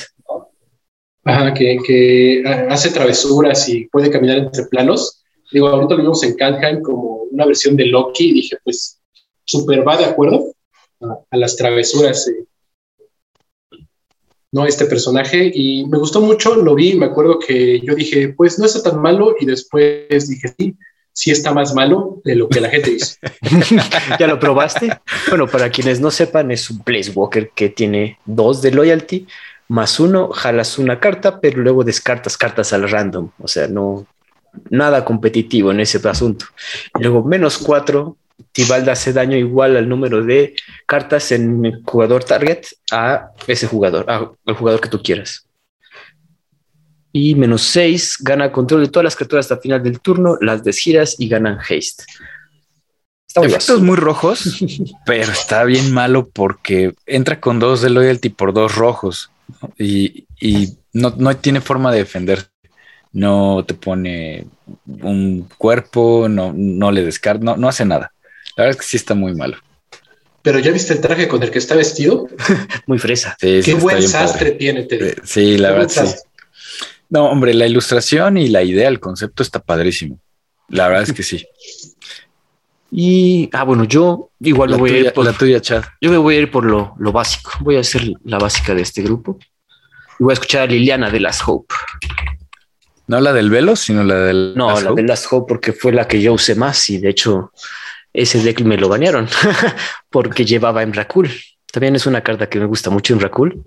Ajá, 1.24 1.54
que, 1.54 2.44
hace 2.70 2.90
travesuras 2.90 3.68
y 3.70 3.86
puede 3.88 4.10
caminar 4.10 4.38
entre 4.38 4.66
planos. 4.66 5.24
Digo, 5.52 5.68
ahorita 5.68 5.96
lo 5.96 6.02
vimos 6.04 6.24
en 6.24 6.36
Kaldheim 6.36 6.82
como 6.82 7.24
una 7.32 7.46
versión 7.46 7.76
de 7.76 7.86
Loki 7.86 8.30
y 8.30 8.34
dije, 8.34 8.58
pues, 8.64 9.00
súper 9.44 9.86
va 9.88 9.98
de 9.98 10.06
acuerdo 10.06 10.54
a, 11.02 11.38
las 11.38 11.56
travesuras. 11.58 12.28
Eh, 12.28 12.46
no, 14.52 14.66
este 14.66 14.86
personaje, 14.86 15.52
y 15.54 15.86
me 15.88 15.98
gustó 15.98 16.22
mucho, 16.22 16.56
lo 16.56 16.76
vi, 16.76 16.96
me 16.96 17.06
acuerdo 17.06 17.40
que 17.40 17.80
yo 17.82 17.96
dije, 17.96 18.30
pues 18.30 18.60
no 18.60 18.66
está 18.66 18.84
tan 18.84 19.02
malo, 19.02 19.36
y 19.40 19.46
después 19.46 20.28
dije, 20.28 20.54
sí, 20.58 20.76
sí 21.14 21.32
está 21.32 21.54
más 21.54 21.74
malo 21.74 22.22
de 22.26 22.36
lo 22.36 22.50
que 22.50 22.60
la 22.60 22.70
gente 22.70 22.92
dice. 22.92 23.18
¿Ya 24.20 24.28
lo 24.28 24.40
probaste? 24.40 24.90
Bueno, 25.30 25.48
para 25.48 25.70
quienes 25.70 26.00
no 26.00 26.12
sepan, 26.12 26.52
es 26.52 26.70
un 26.70 26.80
Place 26.80 27.12
Walker 27.12 27.52
que 27.56 27.70
tiene 27.70 28.18
dos 28.26 28.62
de 28.62 28.72
loyalty, 28.72 29.26
más 29.70 30.02
uno, 30.02 30.32
jalas 30.34 30.78
una 30.78 31.00
carta, 31.00 31.40
pero 31.40 31.62
luego 31.62 31.86
descartas 31.86 32.38
cartas 32.38 32.74
al 32.74 32.90
random. 32.90 33.30
O 33.40 33.48
sea, 33.48 33.68
no 33.68 34.06
nada 34.70 35.06
competitivo 35.06 35.72
en 35.72 35.80
ese 35.80 36.06
asunto. 36.10 36.46
luego, 37.00 37.24
menos 37.24 37.58
cuatro, 37.58 38.18
Tibalda 38.52 38.94
hace 38.94 39.14
daño 39.14 39.38
igual 39.38 39.78
al 39.78 39.88
número 39.88 40.24
de 40.24 40.56
cartas 40.86 41.32
en 41.32 41.66
el 41.66 41.82
jugador 41.86 42.24
target 42.24 42.66
a 42.92 43.32
ese 43.48 43.68
jugador, 43.68 44.10
al 44.10 44.56
jugador 44.56 44.82
que 44.82 44.90
tú 44.90 45.02
quieras. 45.02 45.48
Y 47.14 47.36
menos 47.36 47.64
6 47.64 48.18
gana 48.22 48.52
control 48.52 48.82
de 48.82 48.90
todas 48.90 49.04
las 49.04 49.16
criaturas 49.16 49.46
hasta 49.46 49.56
el 49.56 49.62
final 49.62 49.84
del 49.84 50.00
turno, 50.00 50.38
las 50.40 50.64
desgiras 50.64 51.16
y 51.20 51.28
ganan 51.28 51.60
haste. 51.60 52.06
Está 53.28 53.42
Efectos 53.42 53.82
muy 53.82 53.96
rojos, 53.96 54.62
pero 55.06 55.32
está 55.32 55.64
bien 55.64 55.94
malo 55.94 56.28
porque 56.28 56.94
entra 57.06 57.40
con 57.40 57.60
dos 57.60 57.82
de 57.82 57.90
loyalty 57.90 58.30
por 58.30 58.54
dos 58.54 58.76
rojos 58.76 59.32
y, 59.78 60.26
no, 60.94 61.38
tiene 61.38 61.62
forma 61.62 61.92
de 61.92 62.00
defender. 62.00 62.50
No 63.14 63.64
te 63.66 63.74
pone 63.74 64.48
un 64.86 65.48
cuerpo, 65.58 66.28
no, 66.30 66.54
no 66.56 66.92
le 66.92 67.04
descarga, 67.04 67.44
no, 67.44 67.58
no 67.58 67.68
hace 67.68 67.86
nada. 67.86 68.12
La 68.56 68.64
verdad 68.66 68.80
es 68.80 68.86
que 68.86 68.90
sí 68.90 68.98
está 68.98 69.14
muy 69.14 69.34
malo. 69.34 69.58
Pero 70.42 70.60
ya 70.60 70.72
viste 70.72 70.94
el 70.94 71.02
traje 71.02 71.28
con 71.28 71.44
el 71.44 71.52
que 71.52 71.60
está 71.60 71.76
vestido. 71.76 72.28
muy 72.88 73.00
fresa. 73.00 73.36
Qué 73.40 73.74
buen 73.80 74.02
sastre 74.02 74.52
tiene. 74.52 74.84
Te... 74.84 75.16
Sí, 75.24 75.58
la 75.58 75.72
verdad 75.72 75.90
sí. 75.90 76.16
No, 77.10 77.26
hombre, 77.26 77.54
la 77.54 77.68
ilustración 77.68 78.38
y 78.38 78.48
la 78.48 78.64
idea, 78.64 78.88
el 78.88 79.00
concepto 79.00 79.44
está 79.44 79.60
padrísimo. 79.60 80.20
La 80.70 80.88
verdad 80.88 81.04
es 81.04 81.14
que 81.14 81.24
sí. 81.24 81.46
Y, 82.90 83.50
ah, 83.54 83.64
bueno, 83.64 83.84
yo 83.84 84.32
igual 84.40 84.72
La 84.72 84.78
me 84.78 84.82
voy 84.82 84.92
a 84.92 84.98
ir 84.98 85.14
por, 85.14 85.26
la 85.26 85.34
tuya, 85.34 85.62
Chad. 85.62 85.84
yo 86.00 86.10
me 86.10 86.18
voy 86.18 86.36
a 86.36 86.40
ir 86.40 86.52
por 86.52 86.66
lo, 86.66 86.96
lo 86.98 87.12
básico. 87.12 87.52
Voy 87.60 87.76
a 87.76 87.82
hacer 87.82 88.14
la 88.24 88.38
básica 88.38 88.74
de 88.74 88.82
este 88.82 89.02
grupo. 89.02 89.38
Y 90.20 90.24
voy 90.24 90.32
a 90.32 90.36
escuchar 90.36 90.64
a 90.64 90.66
Liliana 90.68 91.10
de 91.10 91.20
Las 91.20 91.42
Hope. 91.46 91.74
No 93.08 93.20
la 93.20 93.34
del 93.34 93.50
velo, 93.50 93.76
sino 93.76 94.06
la 94.06 94.16
del. 94.16 94.54
No, 94.56 94.80
la 94.80 94.94
de 94.94 95.04
Last 95.04 95.28
Hope 95.32 95.50
porque 95.50 95.74
fue 95.74 95.92
la 95.92 96.08
que 96.08 96.22
yo 96.22 96.32
usé 96.32 96.56
más 96.56 96.90
y 96.90 96.98
de 96.98 97.10
hecho 97.10 97.52
ese 98.14 98.42
deck 98.42 98.62
me 98.62 98.78
lo 98.78 98.90
banearon 98.90 99.28
porque 100.10 100.46
llevaba 100.46 100.84
Emrakul. 100.84 101.30
También 101.72 101.96
es 101.96 102.06
una 102.06 102.22
carta 102.22 102.50
que 102.50 102.60
me 102.60 102.66
gusta 102.66 102.90
mucho 102.90 103.14
Emrakul 103.14 103.64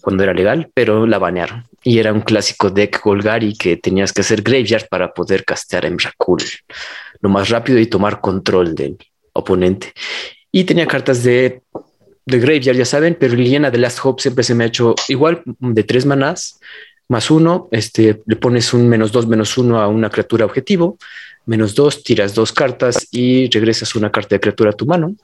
cuando 0.00 0.22
era 0.22 0.34
legal, 0.34 0.70
pero 0.72 1.06
la 1.06 1.18
banearon. 1.18 1.64
Y 1.82 1.98
era 1.98 2.12
un 2.12 2.20
clásico 2.20 2.70
deck 2.70 3.02
Golgari 3.02 3.56
que 3.56 3.76
tenías 3.76 4.12
que 4.12 4.20
hacer 4.20 4.42
Graveyard 4.42 4.88
para 4.88 5.12
poder 5.12 5.44
castear 5.44 5.84
Emrakul 5.84 6.42
lo 7.20 7.28
más 7.28 7.48
rápido 7.48 7.78
y 7.78 7.86
tomar 7.86 8.20
control 8.20 8.74
del 8.74 8.98
oponente. 9.32 9.92
Y 10.52 10.64
tenía 10.64 10.86
cartas 10.86 11.22
de, 11.22 11.62
de 12.24 12.38
Graveyard, 12.38 12.76
ya 12.76 12.84
saben, 12.84 13.16
pero 13.18 13.34
Liliana 13.34 13.70
de 13.70 13.78
Last 13.78 13.98
Hope 14.02 14.22
siempre 14.22 14.44
se 14.44 14.54
me 14.54 14.64
ha 14.64 14.68
hecho 14.68 14.94
igual 15.08 15.42
de 15.44 15.82
tres 15.82 16.06
manás 16.06 16.60
más 17.08 17.30
uno, 17.30 17.68
este, 17.70 18.22
le 18.26 18.36
pones 18.36 18.74
un 18.74 18.88
menos 18.88 19.12
dos, 19.12 19.26
menos 19.26 19.56
uno 19.58 19.80
a 19.80 19.88
una 19.88 20.10
criatura 20.10 20.44
objetivo, 20.44 20.98
menos 21.46 21.74
dos, 21.74 22.02
tiras 22.02 22.34
dos 22.34 22.52
cartas 22.52 23.08
y 23.10 23.48
regresas 23.48 23.94
una 23.94 24.10
carta 24.10 24.34
de 24.34 24.40
criatura 24.40 24.70
a 24.70 24.74
tu 24.74 24.86
mano. 24.86 25.16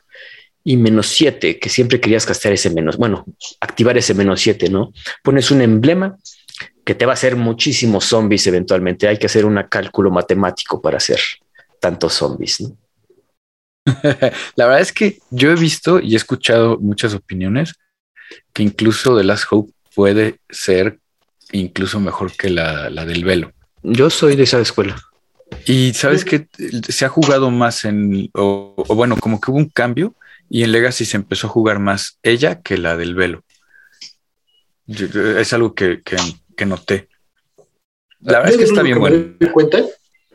Y 0.64 0.76
menos 0.76 1.08
siete, 1.08 1.58
que 1.58 1.68
siempre 1.68 2.00
querías 2.00 2.24
castear 2.24 2.54
ese 2.54 2.70
menos, 2.70 2.96
bueno, 2.96 3.24
activar 3.60 3.98
ese 3.98 4.14
menos 4.14 4.40
siete, 4.40 4.70
¿no? 4.70 4.92
Pones 5.24 5.50
un 5.50 5.60
emblema 5.60 6.16
que 6.84 6.94
te 6.94 7.04
va 7.04 7.12
a 7.12 7.14
hacer 7.14 7.34
muchísimos 7.34 8.04
zombies 8.04 8.46
eventualmente. 8.46 9.08
Hay 9.08 9.18
que 9.18 9.26
hacer 9.26 9.44
un 9.44 9.60
cálculo 9.68 10.12
matemático 10.12 10.80
para 10.80 10.98
hacer 10.98 11.18
tantos 11.80 12.14
zombies, 12.14 12.60
¿no? 12.60 12.76
La 14.54 14.66
verdad 14.66 14.80
es 14.80 14.92
que 14.92 15.18
yo 15.30 15.50
he 15.50 15.56
visto 15.56 15.98
y 15.98 16.14
he 16.14 16.16
escuchado 16.16 16.78
muchas 16.78 17.14
opiniones 17.14 17.74
que 18.52 18.62
incluso 18.62 19.16
The 19.16 19.24
Last 19.24 19.46
Hope 19.50 19.72
puede 19.94 20.36
ser 20.48 21.00
incluso 21.50 21.98
mejor 21.98 22.32
que 22.36 22.50
la, 22.50 22.88
la 22.88 23.04
del 23.04 23.24
velo. 23.24 23.52
Yo 23.82 24.10
soy 24.10 24.36
de 24.36 24.44
esa 24.44 24.60
escuela. 24.60 24.96
Y 25.66 25.92
sabes 25.94 26.24
que 26.24 26.48
se 26.88 27.04
ha 27.04 27.08
jugado 27.08 27.50
más 27.50 27.84
en, 27.84 28.30
o, 28.34 28.74
o 28.76 28.94
bueno, 28.94 29.16
como 29.16 29.40
que 29.40 29.50
hubo 29.50 29.58
un 29.58 29.68
cambio 29.68 30.14
y 30.50 30.62
en 30.64 30.72
Legacy 30.72 31.04
se 31.04 31.16
empezó 31.16 31.46
a 31.46 31.50
jugar 31.50 31.78
más 31.78 32.18
ella 32.22 32.60
que 32.62 32.76
la 32.78 32.96
del 32.96 33.14
velo. 33.14 33.44
Yo- 34.86 35.06
yo- 35.06 35.38
es 35.38 35.52
algo 35.52 35.74
que, 35.74 36.02
que, 36.02 36.16
que 36.56 36.66
noté. 36.66 37.08
La 38.20 38.38
verdad 38.40 38.52
es 38.52 38.58
que 38.58 38.64
está 38.64 38.82
bien 38.82 38.98
bueno. 38.98 39.34
cuenta, 39.52 39.82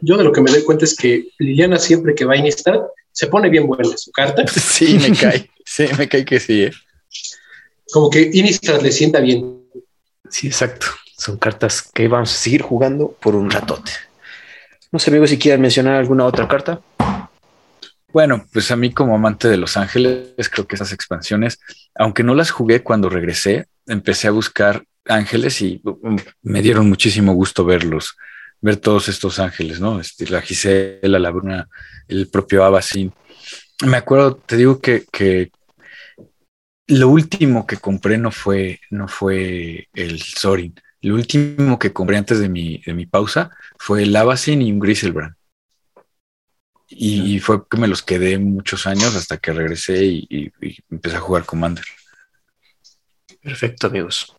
yo 0.01 0.17
de 0.17 0.23
lo 0.23 0.31
que 0.31 0.41
me 0.41 0.51
doy 0.51 0.63
cuenta 0.63 0.85
es 0.85 0.95
que 0.95 1.29
Liliana 1.39 1.77
siempre 1.79 2.15
que 2.15 2.25
va 2.25 2.33
a 2.33 2.37
Innistrad 2.37 2.79
se 3.11 3.27
pone 3.27 3.49
bien 3.49 3.65
buena 3.67 3.95
su 3.97 4.11
carta, 4.11 4.45
Sí, 4.47 4.97
me 4.99 5.15
cae. 5.15 5.49
Sí, 5.65 5.85
me 5.97 6.07
cae 6.07 6.23
que 6.25 6.39
sí. 6.39 6.63
¿eh? 6.63 6.71
como 7.91 8.09
que 8.09 8.29
Innistrad 8.33 8.81
le 8.81 8.91
sienta 8.91 9.19
bien. 9.19 9.63
Sí, 10.29 10.47
exacto. 10.47 10.87
Son 11.17 11.37
cartas 11.37 11.81
que 11.81 12.07
vamos 12.07 12.31
a 12.33 12.37
seguir 12.37 12.61
jugando 12.61 13.11
por 13.11 13.35
un 13.35 13.49
ratote. 13.49 13.91
No 14.91 14.99
sé, 14.99 15.09
amigos, 15.09 15.29
si 15.29 15.37
quieren 15.37 15.61
mencionar 15.61 15.95
alguna 15.95 16.25
otra 16.25 16.47
carta. 16.47 16.81
Bueno, 18.13 18.45
pues 18.53 18.71
a 18.71 18.75
mí 18.75 18.93
como 18.93 19.15
amante 19.15 19.49
de 19.49 19.57
Los 19.57 19.75
Ángeles, 19.75 20.49
creo 20.49 20.65
que 20.65 20.75
esas 20.75 20.93
expansiones, 20.93 21.59
aunque 21.93 22.23
no 22.23 22.33
las 22.33 22.51
jugué 22.51 22.81
cuando 22.81 23.09
regresé, 23.09 23.67
empecé 23.85 24.27
a 24.27 24.31
buscar 24.31 24.83
ángeles 25.05 25.61
y 25.61 25.81
um, 25.83 26.17
me 26.41 26.61
dieron 26.61 26.87
muchísimo 26.87 27.33
gusto 27.33 27.65
verlos, 27.65 28.15
ver 28.61 28.77
todos 28.77 29.09
estos 29.09 29.39
ángeles, 29.39 29.79
¿no? 29.79 29.99
Este, 29.99 30.27
la 30.29 30.41
Gisela, 30.41 31.19
la 31.19 31.31
Bruna, 31.31 31.67
el 32.07 32.29
propio 32.29 32.63
Abacin. 32.63 33.13
Me 33.85 33.97
acuerdo, 33.97 34.37
te 34.37 34.55
digo 34.55 34.79
que, 34.79 35.05
que 35.11 35.51
lo 36.87 37.09
último 37.09 37.67
que 37.67 37.77
compré 37.77 38.17
no 38.17 38.31
fue, 38.31 38.79
no 38.89 39.07
fue 39.07 39.89
el 39.93 40.21
Sorin. 40.21 40.73
Lo 41.01 41.15
último 41.15 41.77
que 41.79 41.93
compré 41.93 42.17
antes 42.17 42.39
de 42.39 42.49
mi, 42.49 42.79
de 42.79 42.93
mi 42.93 43.05
pausa 43.05 43.51
fue 43.77 44.03
el 44.03 44.15
Abacin 44.15 44.61
y 44.61 44.71
un 44.71 44.79
Griselbrand. 44.79 45.35
Y, 46.89 47.35
y 47.35 47.39
fue 47.39 47.67
que 47.69 47.77
me 47.77 47.87
los 47.87 48.01
quedé 48.01 48.37
muchos 48.37 48.87
años 48.87 49.15
hasta 49.15 49.37
que 49.37 49.51
regresé 49.53 50.05
y, 50.05 50.27
y- 50.29 50.51
y 50.67 50.77
empecé 50.89 51.17
a 51.17 51.19
jugar 51.19 51.45
Commander. 51.45 51.83
Perfecto, 53.41 53.87
amigos. 53.87 54.35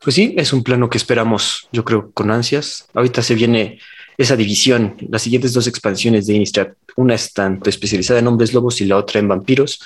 Pues 0.00 0.16
sí, 0.16 0.34
es 0.36 0.52
un 0.52 0.62
plano 0.64 0.90
que 0.90 0.98
esperamos, 0.98 1.68
yo 1.70 1.84
creo, 1.84 2.10
con 2.12 2.30
ansias. 2.30 2.88
Ahorita 2.94 3.22
se 3.22 3.34
viene 3.34 3.78
esa 4.18 4.36
división, 4.36 4.96
las 5.08 5.22
siguientes 5.22 5.52
dos 5.52 5.66
expansiones 5.66 6.26
de 6.26 6.34
Innistrad. 6.34 6.68
Una 6.96 7.14
es 7.14 7.32
tanto 7.32 7.70
especializada 7.70 8.20
en 8.20 8.26
hombres 8.26 8.52
lobos 8.52 8.80
y 8.80 8.86
la 8.86 8.96
otra 8.96 9.20
en 9.20 9.28
vampiros. 9.28 9.80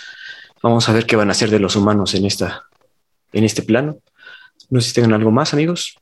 Vamos 0.63 0.89
a 0.89 0.93
ver 0.93 1.07
qué 1.07 1.17
van 1.17 1.29
a 1.29 1.33
hacer 1.33 1.51
de 1.51 1.61
los 1.61 1.77
humanos 1.77 2.15
en, 2.15 2.25
esta, 2.25 2.65
en 3.33 3.45
este 3.45 3.63
plano. 3.63 3.99
No 4.71 4.81
sé 4.81 4.89
si 4.89 4.95
tengan 4.95 5.13
algo 5.13 5.31
más, 5.31 5.53
amigos. 5.53 5.97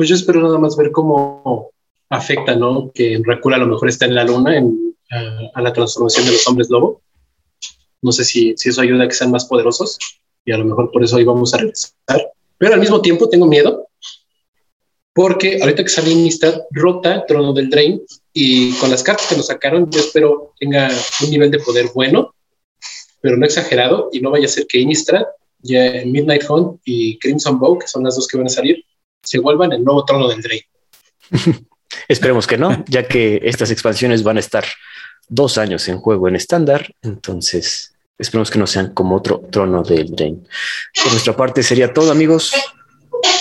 Pues 0.00 0.08
yo 0.08 0.16
espero 0.16 0.40
nada 0.40 0.56
más 0.56 0.78
ver 0.78 0.92
cómo 0.92 1.72
afecta, 2.08 2.56
¿no? 2.56 2.90
Que 2.94 3.20
Rakul 3.22 3.52
a 3.52 3.58
lo 3.58 3.66
mejor 3.66 3.90
está 3.90 4.06
en 4.06 4.14
la 4.14 4.24
luna 4.24 4.56
en, 4.56 4.96
a, 5.10 5.58
a 5.58 5.60
la 5.60 5.74
transformación 5.74 6.24
de 6.24 6.32
los 6.32 6.48
hombres 6.48 6.70
lobo. 6.70 7.02
No 8.00 8.10
sé 8.10 8.24
si, 8.24 8.54
si 8.56 8.70
eso 8.70 8.80
ayuda 8.80 9.04
a 9.04 9.08
que 9.08 9.14
sean 9.14 9.30
más 9.30 9.44
poderosos 9.44 9.98
y 10.46 10.52
a 10.52 10.56
lo 10.56 10.64
mejor 10.64 10.90
por 10.90 11.04
eso 11.04 11.18
ahí 11.18 11.24
vamos 11.24 11.52
a 11.52 11.58
regresar. 11.58 11.92
Pero 12.56 12.72
al 12.72 12.80
mismo 12.80 13.02
tiempo 13.02 13.28
tengo 13.28 13.44
miedo 13.44 13.88
porque 15.12 15.60
ahorita 15.60 15.82
que 15.82 15.90
sale 15.90 16.12
Innistrad 16.12 16.62
rota 16.70 17.26
Trono 17.26 17.52
del 17.52 17.68
Drain 17.68 18.00
y 18.32 18.72
con 18.78 18.88
las 18.88 19.02
cartas 19.02 19.26
que 19.26 19.36
nos 19.36 19.48
sacaron 19.48 19.90
yo 19.90 20.00
espero 20.00 20.54
tenga 20.58 20.88
un 21.22 21.30
nivel 21.30 21.50
de 21.50 21.58
poder 21.58 21.90
bueno, 21.94 22.34
pero 23.20 23.36
no 23.36 23.44
exagerado 23.44 24.08
y 24.14 24.20
no 24.20 24.30
vaya 24.30 24.46
a 24.46 24.48
ser 24.48 24.66
que 24.66 24.78
Innistrad, 24.78 25.26
ya 25.58 26.06
Midnight 26.06 26.48
Hunt 26.48 26.80
y 26.86 27.18
Crimson 27.18 27.58
Bow, 27.58 27.78
que 27.78 27.86
son 27.86 28.02
las 28.02 28.16
dos 28.16 28.26
que 28.26 28.38
van 28.38 28.46
a 28.46 28.48
salir, 28.48 28.82
se 29.22 29.38
vuelvan 29.38 29.72
el 29.72 29.84
nuevo 29.84 30.04
Trono 30.04 30.28
del 30.28 30.42
Drain. 30.42 30.62
Esperemos 32.08 32.46
que 32.46 32.58
no, 32.58 32.84
ya 32.88 33.06
que 33.06 33.40
estas 33.44 33.70
expansiones 33.70 34.22
van 34.22 34.36
a 34.36 34.40
estar 34.40 34.64
dos 35.28 35.58
años 35.58 35.88
en 35.88 35.98
juego 35.98 36.28
en 36.28 36.36
estándar. 36.36 36.94
Entonces, 37.02 37.94
esperemos 38.18 38.50
que 38.50 38.58
no 38.58 38.66
sean 38.66 38.92
como 38.92 39.16
otro 39.16 39.42
trono 39.50 39.82
del 39.82 40.10
Drain. 40.10 40.46
Por 41.02 41.12
nuestra 41.12 41.36
parte, 41.36 41.62
sería 41.62 41.92
todo, 41.92 42.10
amigos. 42.10 42.52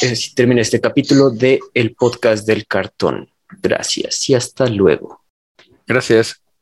Eh, 0.02 0.16
si 0.16 0.34
termina 0.34 0.62
este 0.62 0.80
capítulo 0.80 1.30
de 1.30 1.60
el 1.74 1.96
podcast 1.96 2.46
del 2.46 2.66
cartón. 2.68 3.30
Gracias 3.62 4.30
y 4.30 4.36
hasta 4.36 4.68
luego. 4.68 5.24
Gracias. 5.88 6.42